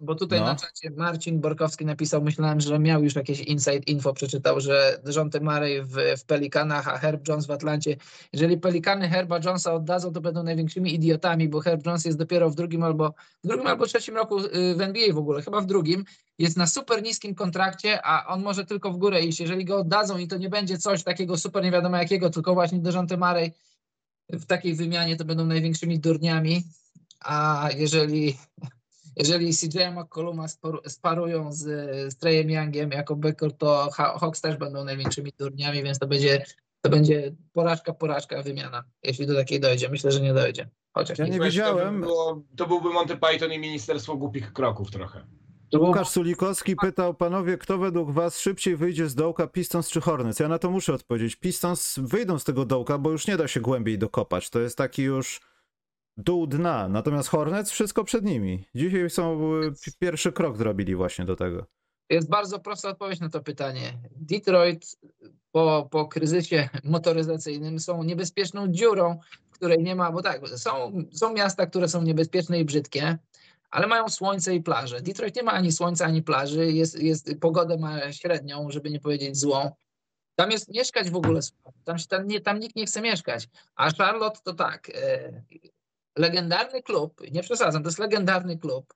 [0.01, 0.47] Bo tutaj No.
[0.47, 5.41] na czacie Marcin Borkowski napisał, myślałem, że miał już jakieś inside info, przeczytał, że Dejounte
[5.41, 7.97] Murray w, w Pelikanach, a Herb Jones w Atlancie.
[8.33, 12.55] Jeżeli Pelikany Herba Jonesa oddadzą, to będą największymi idiotami, bo Herb Jones jest dopiero w
[12.55, 13.15] drugim albo
[13.45, 16.05] w drugim albo trzecim roku y, w NBA w ogóle, chyba w drugim.
[16.39, 19.41] Jest na super niskim kontrakcie, a on może tylko w górę iść.
[19.41, 22.79] Jeżeli go oddadzą i to nie będzie coś takiego super nie wiadomo jakiego, tylko właśnie
[22.79, 23.53] Dejounte Murray
[24.29, 26.65] w takiej wymianie to będą największymi durniami.
[27.25, 28.37] A jeżeli
[29.21, 30.47] jeżeli CJ McColluma
[30.87, 31.63] sparują z,
[32.13, 36.45] z Treyem Youngiem jako backcourt, to Ha- Hawks też będą największymi durniami, więc to będzie,
[36.81, 39.89] to będzie porażka, porażka, wymiana, jeśli do takiej dojdzie.
[39.89, 40.69] Myślę, że nie dojdzie.
[40.93, 41.95] Chociaż Ja nie, nie Wiesz, widziałem.
[41.95, 45.27] To, by było, to byłby Monty Python i Ministerstwo Głupich Kroków trochę.
[45.79, 50.41] Łukasz Sulikowski pytał, panowie, kto według was szybciej wyjdzie z dołka, Pistons czy Hornets?
[50.41, 51.37] Ja na to muszę odpowiedzieć.
[51.37, 54.51] Pistons wyjdą z tego dołka, bo już nie da się głębiej dokopać.
[54.51, 55.41] To jest taki już
[56.21, 56.89] dół dna.
[56.89, 58.65] Natomiast Hornets wszystko przed nimi.
[58.75, 59.41] Dzisiaj są
[59.85, 61.67] pi- pierwszy krok zrobili właśnie do tego.
[62.11, 63.99] Jest bardzo prosta odpowiedź na to pytanie.
[64.17, 64.97] Detroit
[65.53, 69.19] po, po kryzysie motoryzacyjnym są niebezpieczną dziurą,
[69.51, 73.19] w której nie ma, bo tak, są, są miasta, które są niebezpieczne i brzydkie,
[73.71, 75.01] ale mają słońce i plaże.
[75.01, 79.37] Detroit nie ma ani słońca, ani plaży, jest, jest, pogodę ma średnią, żeby nie powiedzieć
[79.37, 79.71] złą.
[80.35, 81.41] Tam jest mieszkać w ogóle,
[81.85, 83.49] tam, się, tam, nie, tam nikt nie chce mieszkać.
[83.77, 85.43] A Charlotte to tak, e,
[86.17, 88.95] legendarny klub, nie przesadzam, to jest legendarny klub,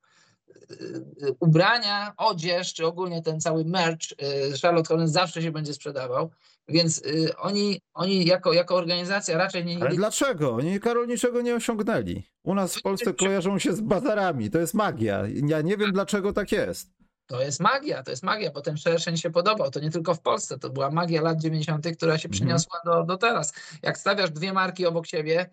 [0.70, 1.04] y,
[1.40, 6.30] ubrania, odzież, czy ogólnie ten cały merch y, Charlotte Hornets zawsze się będzie sprzedawał,
[6.68, 9.78] więc y, oni, oni jako, jako organizacja raczej nie...
[9.80, 10.54] Ale dlaczego?
[10.54, 12.22] Oni, Karol, niczego nie osiągnęli.
[12.42, 14.50] U nas w Polsce kojarzą się z bazarami.
[14.50, 15.22] To jest magia.
[15.46, 16.90] Ja nie wiem, dlaczego tak jest.
[17.26, 19.70] To jest magia, to jest magia, bo ten szerszeń się podobał.
[19.70, 22.32] To nie tylko w Polsce, to była magia lat 90., która się Mhm.
[22.32, 23.52] przyniosła do, do teraz.
[23.82, 25.50] Jak stawiasz dwie marki obok siebie,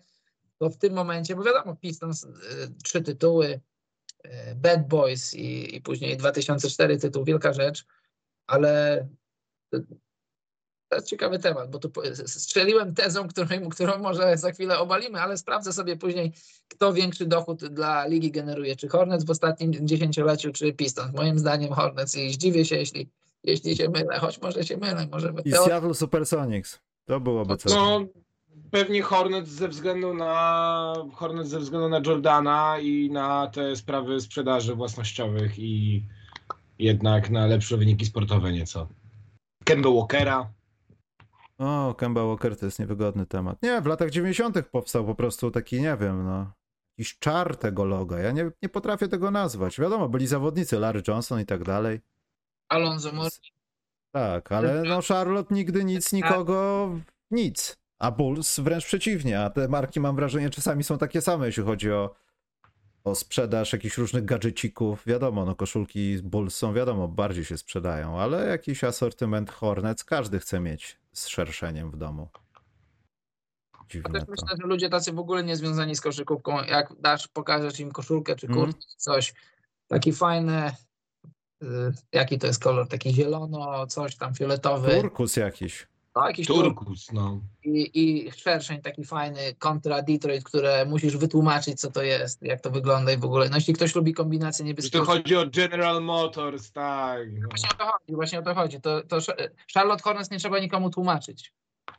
[0.62, 2.28] to w tym momencie, bo wiadomo, Pistons y,
[2.84, 3.60] trzy tytuły,
[4.26, 7.84] y, Bad Boys i, i później 2004 tytuł, wielka rzecz,
[8.46, 9.08] ale
[10.88, 11.92] To jest ciekawy temat, bo tu
[12.26, 16.32] strzeliłem tezą, którą, którą może za chwilę obalimy, ale sprawdzę sobie później,
[16.68, 21.14] kto większy dochód dla ligi generuje, czy Hornets w ostatnim dziesięcioleciu, czy Pistons.
[21.14, 23.10] Moim zdaniem Hornets i zdziwię się, jeśli,
[23.44, 26.80] jeśli się mylę, choć może się mylę, może I Seattle Supersonics.
[27.04, 27.72] To byłoby coś.
[27.72, 28.06] No,
[28.72, 34.74] pewnie Hornets ze względu na Hornets ze względu na Jordana i na te sprawy sprzedaży
[34.74, 36.04] własnościowych i
[36.78, 38.88] jednak na lepsze wyniki sportowe nieco.
[39.64, 40.52] Kemba Walkera.
[41.58, 43.62] O, Kemba Walker to jest niewygodny temat.
[43.62, 44.68] Nie, w latach 90.
[44.68, 46.52] powstał po prostu taki, nie wiem, no.
[46.98, 48.18] Jakiś czar tego loga.
[48.18, 49.80] Ja nie, nie potrafię tego nazwać.
[49.80, 52.00] Wiadomo, byli zawodnicy, Larry Johnson i tak dalej.
[52.68, 53.30] Alonso Moore.
[54.14, 56.90] Tak, ale no Charlotte nigdy nic, nikogo,
[57.30, 57.81] nic.
[58.02, 61.92] A Bulls wręcz przeciwnie, a te marki mam wrażenie czasami są takie same, jeśli chodzi
[61.92, 62.14] o,
[63.04, 65.06] o sprzedaż jakichś różnych gadżecików.
[65.06, 70.60] Wiadomo, no koszulki Bulls są wiadomo, bardziej się sprzedają, ale jakiś asortyment Hornets każdy chce
[70.60, 72.28] mieć z szerszeniem w domu.
[73.88, 74.30] Dziwne też to.
[74.30, 78.36] myślę, że ludzie tacy w ogóle nie związani z koszykówką, jak dasz, pokażesz im koszulkę
[78.36, 78.66] czy Mhm.
[78.66, 79.34] kurtkę, coś,
[79.86, 80.72] taki fajny,
[81.62, 81.66] y,
[82.12, 85.91] jaki to jest kolor, taki zielono, coś tam fioletowy, Turkus jakiś.
[86.16, 87.40] No jakiś turk Turkus, no.
[87.64, 92.70] i, i szerszeń taki fajny kontra Detroit, które musisz wytłumaczyć co to jest, jak to
[92.70, 96.02] wygląda i w ogóle, no jeśli ktoś lubi kombinacje Że niebieskie, to chodzi o General
[96.02, 97.32] Motors, tak.
[97.32, 97.48] No.
[97.48, 99.18] właśnie o to chodzi, właśnie o to chodzi, to, to
[99.74, 101.52] Charlotte Hornets nie trzeba nikomu tłumaczyć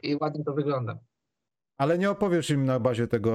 [0.04, 0.98] i ładnie to wygląda.
[1.78, 3.34] Ale nie opowiesz im na bazie tego,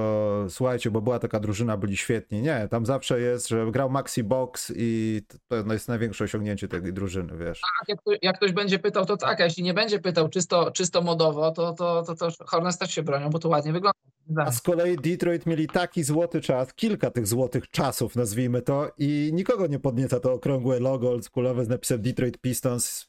[0.49, 2.41] słuchajcie, bo była taka drużyna, byli świetni.
[2.41, 6.93] Nie, tam zawsze jest, że grał Maxi Box i to to jest największe osiągnięcie tej
[6.93, 7.61] drużyny, wiesz.
[7.61, 11.01] Tak, jak, jak ktoś będzie pytał, to tak, a jeśli nie będzie pytał czysto, czysto
[11.01, 13.99] modowo, to, to, to, to Hornets też się bronią, bo to ładnie wygląda.
[14.37, 19.29] A z kolei Detroit mieli taki złoty czas, kilka tych złotych czasów, nazwijmy to, i
[19.33, 23.08] nikogo nie podnieca to okrągłe logo oldschoolowe z napisem Detroit Pistons.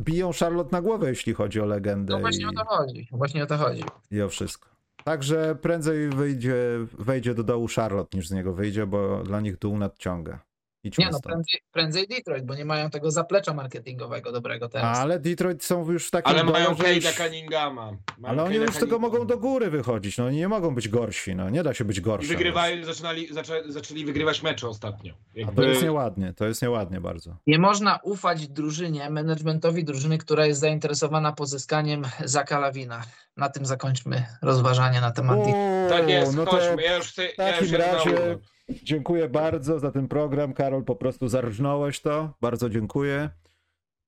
[0.00, 3.42] Biją Charlotte na głowę, jeśli chodzi o legendę No właśnie i, o to chodzi, właśnie
[3.42, 3.84] o to chodzi.
[4.10, 4.68] i o wszystko.
[5.04, 6.54] Także prędzej wyjdzie,
[6.98, 10.38] wejdzie do dołu Charlotte niż z niego wyjdzie, bo dla nich dół nadciąga.
[10.84, 11.24] Idźmy Nie no, stąd.
[11.34, 14.98] prędzej, prędzej Detroit, bo nie mają tego zaplecza marketingowego dobrego teraz.
[14.98, 17.92] Ale Detroit są już w takim Ale mają że już- Cade'a Cunninghama.
[18.18, 19.08] Mają Ale oni Cade'a już tylko Cunninghama.
[19.14, 22.00] mogą do góry wychodzić, no oni nie mogą być gorsi, no nie da się być
[22.00, 22.28] gorszym.
[22.28, 25.14] wygrywają, zaczynali, zaczę, zaczęli wygrywać mecze ostatnio.
[25.36, 27.36] A Jakby, to jest nieładnie, to jest nieładnie bardzo.
[27.46, 33.02] Nie można ufać drużynie, managementowi drużyny, która jest zainteresowana pozyskaniem Zaka Lawina.
[33.36, 35.88] Na tym zakończmy rozważanie na temat Detroit.
[35.88, 36.82] tak jest, no to chodźmy.
[36.82, 38.38] Ja już, chcę, w ja już razie.
[38.68, 40.52] Dziękuję bardzo za ten program.
[40.54, 42.34] Karol, po prostu zarżnąłeś to.
[42.40, 43.30] Bardzo dziękuję.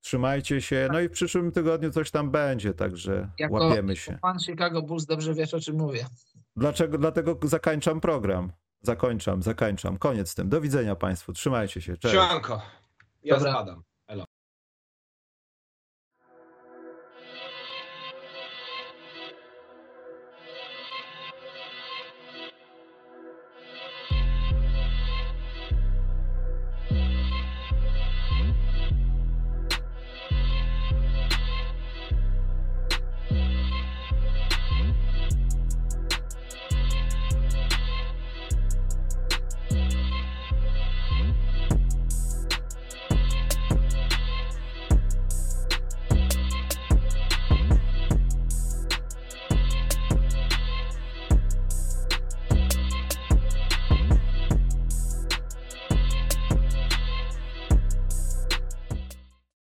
[0.00, 0.88] Trzymajcie się.
[0.92, 4.18] No i w przyszłym tygodniu coś tam będzie, także Jako- łapiemy się.
[4.22, 6.06] Pan Chicago Bulls dobrze wiesz, o czym mówię.
[6.56, 6.98] Dlaczego?
[6.98, 8.52] Dlatego zakończam program.
[8.82, 9.98] Zakończam, zakończam.
[9.98, 10.48] Koniec z tym.
[10.48, 11.32] Do widzenia Państwu.
[11.32, 11.96] Trzymajcie się.
[11.96, 12.14] Cześć.
[12.14, 12.62] Siemanko.
[13.24, 13.52] Ja Dobra.
[13.52, 13.82] spadam.